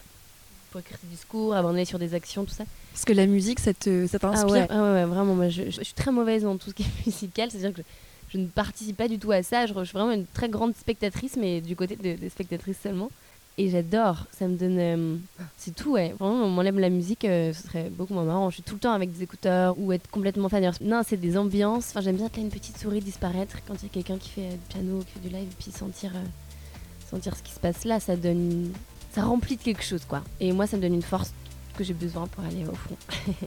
pour 0.70 0.80
écrire 0.80 0.98
des 1.02 1.08
discours, 1.10 1.54
abandonner 1.54 1.84
sur 1.84 1.98
des 1.98 2.14
actions, 2.14 2.44
tout 2.44 2.52
ça. 2.54 2.64
Parce 2.92 3.04
que 3.04 3.12
la 3.12 3.26
musique, 3.26 3.60
ça 3.60 3.72
te- 3.74 4.06
ça 4.06 4.16
Ah 4.22 4.30
t'inspire 4.30 4.52
ouais, 4.52 4.66
ah 4.70 4.92
ouais, 4.92 5.04
vraiment, 5.04 5.34
moi 5.34 5.48
je, 5.48 5.64
je- 5.64 5.70
je 5.70 5.82
suis 5.84 5.94
très 5.94 6.10
mauvaise 6.12 6.42
dans 6.42 6.56
tout 6.56 6.70
ce 6.70 6.74
qui 6.74 6.82
est 6.82 6.86
musical, 7.06 7.50
c'est-à-dire 7.50 7.72
que 7.74 7.82
je, 7.82 8.32
je 8.32 8.38
ne 8.38 8.46
participe 8.46 8.96
pas 8.96 9.08
du 9.08 9.18
tout 9.18 9.30
à 9.32 9.42
ça, 9.42 9.66
je, 9.66 9.72
suis 9.72 9.92
vraiment 9.92 10.12
une 10.12 10.26
très 10.26 10.48
grande 10.48 10.74
spectatrice, 10.76 11.36
mais 11.36 11.60
du 11.60 11.76
côté 11.76 11.96
de- 11.96 12.16
des 12.20 12.28
spectatrices 12.28 12.78
seulement. 12.82 13.10
et 13.58 13.70
j'adore. 13.70 14.26
Ça 14.38 14.46
me 14.48 14.56
donne. 14.56 14.78
euh, 14.78 15.16
c'est 15.56 15.74
tout, 15.74 15.92
ouais. 15.92 16.14
Vraiment, 16.18 16.44
on 16.44 16.50
m'enlève 16.50 16.78
la 16.78 16.90
musique, 16.90 17.24
euh, 17.24 17.54
ce 17.54 17.62
serait 17.62 17.88
beaucoup 17.88 18.12
moins 18.12 18.24
marrant. 18.24 18.50
Je 18.50 18.56
suis 18.56 18.62
tout 18.62 18.74
le 18.74 18.80
temps 18.80 18.92
avec 18.92 19.10
des 19.14 19.22
écouteurs 19.22 19.74
ou 19.78 19.92
être 19.92 20.10
complètement 20.10 20.50
fan. 20.50 20.70
Non, 20.82 21.00
c'est 21.06 21.16
des 21.16 21.38
ambiances. 21.38 21.86
Enfin, 21.90 22.02
j'aime 22.02 22.16
bien 22.16 22.26
être 22.26 22.36
là, 22.36 22.42
une 22.42 22.50
petite 22.50 22.76
souris 22.78 23.00
disparaître 23.00 23.56
quand 23.66 23.74
il 23.80 23.84
y 23.84 23.86
a 23.86 23.88
quelqu'un 23.94 24.18
qui 24.18 24.28
fait 24.28 24.50
du 24.50 24.58
piano, 24.68 24.98
qui 25.00 25.12
fait 25.12 25.20
du 25.28 25.34
live, 25.34 25.48
et 25.50 25.56
puis 25.58 25.70
sentir, 25.70 26.10
euh, 26.14 26.20
sentir 27.10 27.34
ce 27.34 27.42
qui 27.42 27.52
se 27.52 27.60
passe 27.60 27.84
là. 27.86 27.98
Ça 27.98 28.14
donne. 28.16 28.72
Ça 29.16 29.22
remplit 29.22 29.56
de 29.56 29.62
quelque 29.62 29.82
chose, 29.82 30.02
quoi. 30.06 30.22
Et 30.40 30.52
moi, 30.52 30.66
ça 30.66 30.76
me 30.76 30.82
donne 30.82 30.92
une 30.92 31.00
force 31.00 31.32
que 31.78 31.82
j'ai 31.82 31.94
besoin 31.94 32.26
pour 32.26 32.44
aller 32.44 32.64
au 32.66 32.74
fond. 32.74 33.32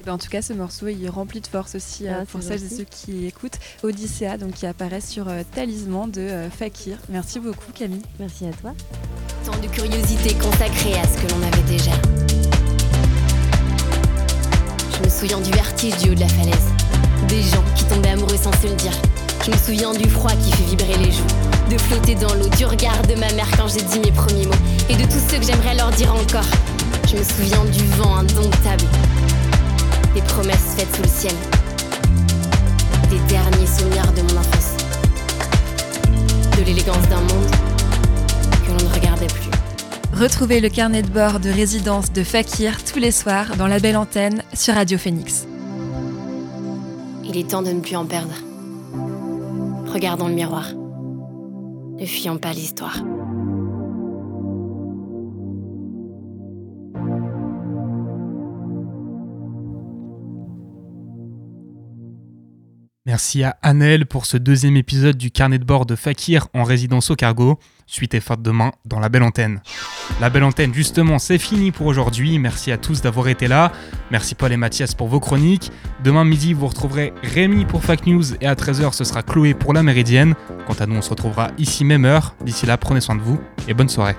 Eh 0.00 0.06
ben, 0.06 0.12
en 0.12 0.18
tout 0.18 0.28
cas, 0.28 0.42
ce 0.42 0.52
morceau 0.52 0.88
il 0.88 1.02
est 1.02 1.08
rempli 1.08 1.40
de 1.40 1.46
force 1.46 1.76
aussi 1.76 2.06
euh, 2.06 2.12
Ah, 2.20 2.26
pour 2.26 2.42
celles 2.42 2.62
et 2.62 2.68
ceux 2.68 2.84
qui 2.84 3.24
écoutent 3.24 3.58
Odyssea, 3.82 4.36
donc 4.36 4.52
qui 4.52 4.66
apparaît 4.66 5.00
sur 5.00 5.30
euh, 5.30 5.44
Talisman 5.54 6.10
de 6.10 6.20
euh, 6.20 6.50
Fakir. 6.50 6.98
Merci 7.08 7.40
beaucoup, 7.40 7.72
Camille. 7.72 8.02
Merci 8.20 8.44
à 8.44 8.52
toi. 8.52 8.74
Tant 9.46 9.58
de 9.58 9.66
curiosité 9.68 10.34
consacrée 10.34 10.92
à 10.98 11.08
ce 11.08 11.22
que 11.22 11.32
l'on 11.32 11.42
avait 11.42 11.62
déjà. 11.62 11.92
Je 14.92 15.04
me 15.04 15.08
souviens 15.08 15.40
du 15.40 15.52
vertige 15.52 15.96
du 16.02 16.10
haut 16.10 16.14
de 16.14 16.20
la 16.20 16.28
falaise. 16.28 16.68
Des 17.28 17.40
gens 17.40 17.64
qui 17.74 17.86
tombaient 17.86 18.10
amoureux 18.10 18.36
sans 18.36 18.52
se 18.60 18.66
le 18.66 18.74
dire. 18.74 18.92
Je 19.46 19.52
me 19.52 19.56
souviens 19.56 19.94
du 19.94 20.10
froid 20.10 20.32
qui 20.32 20.52
fait 20.52 20.64
vibrer 20.64 20.98
les 20.98 21.12
joues. 21.12 21.53
De 21.70 21.78
flotter 21.78 22.14
dans 22.14 22.34
l'eau, 22.34 22.48
du 22.56 22.66
regard 22.66 23.00
de 23.02 23.14
ma 23.14 23.32
mère 23.32 23.48
quand 23.56 23.68
j'ai 23.68 23.82
dit 23.82 23.98
mes 24.00 24.12
premiers 24.12 24.46
mots. 24.46 24.52
Et 24.88 24.96
de 24.96 25.04
tous 25.04 25.20
ceux 25.30 25.38
que 25.38 25.46
j'aimerais 25.46 25.74
leur 25.74 25.90
dire 25.90 26.14
encore. 26.14 26.44
Je 27.08 27.16
me 27.16 27.22
souviens 27.22 27.64
du 27.64 27.84
vent 27.96 28.16
indomptable. 28.16 28.84
Des 30.14 30.20
promesses 30.22 30.74
faites 30.76 30.94
sous 30.94 31.02
le 31.02 31.08
ciel. 31.08 31.34
Des 33.10 33.18
derniers 33.28 33.66
souvenirs 33.66 34.12
de 34.12 34.22
mon 34.22 34.40
enfance. 34.40 34.76
De 36.56 36.64
l'élégance 36.64 37.08
d'un 37.08 37.20
monde 37.20 37.50
que 38.64 38.70
l'on 38.70 38.88
ne 38.88 38.94
regardait 38.94 39.26
plus. 39.26 39.50
Retrouvez 40.12 40.60
le 40.60 40.68
carnet 40.68 41.02
de 41.02 41.08
bord 41.08 41.40
de 41.40 41.50
résidence 41.50 42.12
de 42.12 42.22
Fakir 42.22 42.84
tous 42.84 42.98
les 42.98 43.10
soirs 43.10 43.56
dans 43.56 43.66
la 43.66 43.80
belle 43.80 43.96
antenne 43.96 44.42
sur 44.52 44.74
Radio 44.74 44.98
Phoenix. 44.98 45.46
Il 47.24 47.36
est 47.36 47.50
temps 47.50 47.62
de 47.62 47.72
ne 47.72 47.80
plus 47.80 47.96
en 47.96 48.04
perdre. 48.04 48.34
Regardons 49.92 50.28
le 50.28 50.34
miroir. 50.34 50.66
Ne 51.98 52.06
fuyons 52.06 52.38
pas 52.38 52.52
l'histoire. 52.52 52.98
Merci 63.14 63.44
à 63.44 63.56
Annelle 63.62 64.06
pour 64.06 64.26
ce 64.26 64.36
deuxième 64.36 64.76
épisode 64.76 65.16
du 65.16 65.30
carnet 65.30 65.60
de 65.60 65.64
bord 65.64 65.86
de 65.86 65.94
Fakir 65.94 66.48
en 66.52 66.64
résidence 66.64 67.12
au 67.12 67.14
cargo. 67.14 67.60
Suite 67.86 68.12
et 68.14 68.18
fin 68.18 68.34
demain 68.36 68.72
dans 68.86 68.98
la 68.98 69.08
belle 69.08 69.22
antenne. 69.22 69.62
La 70.20 70.30
belle 70.30 70.42
antenne, 70.42 70.74
justement, 70.74 71.20
c'est 71.20 71.38
fini 71.38 71.70
pour 71.70 71.86
aujourd'hui. 71.86 72.40
Merci 72.40 72.72
à 72.72 72.76
tous 72.76 73.02
d'avoir 73.02 73.28
été 73.28 73.46
là. 73.46 73.70
Merci 74.10 74.34
Paul 74.34 74.50
et 74.50 74.56
Mathias 74.56 74.96
pour 74.96 75.06
vos 75.06 75.20
chroniques. 75.20 75.70
Demain 76.02 76.24
midi, 76.24 76.54
vous 76.54 76.66
retrouverez 76.66 77.12
Rémi 77.22 77.66
pour 77.66 77.84
Fact 77.84 78.04
News 78.08 78.34
et 78.40 78.48
à 78.48 78.56
13h, 78.56 78.92
ce 78.92 79.04
sera 79.04 79.22
Chloé 79.22 79.54
pour 79.54 79.72
la 79.72 79.84
Méridienne. 79.84 80.34
Quant 80.66 80.74
à 80.80 80.86
nous, 80.86 80.96
on 80.96 81.02
se 81.02 81.10
retrouvera 81.10 81.52
ici 81.56 81.84
même 81.84 82.06
heure. 82.06 82.34
D'ici 82.44 82.66
là, 82.66 82.76
prenez 82.78 83.00
soin 83.00 83.14
de 83.14 83.22
vous 83.22 83.38
et 83.68 83.74
bonne 83.74 83.88
soirée. 83.88 84.16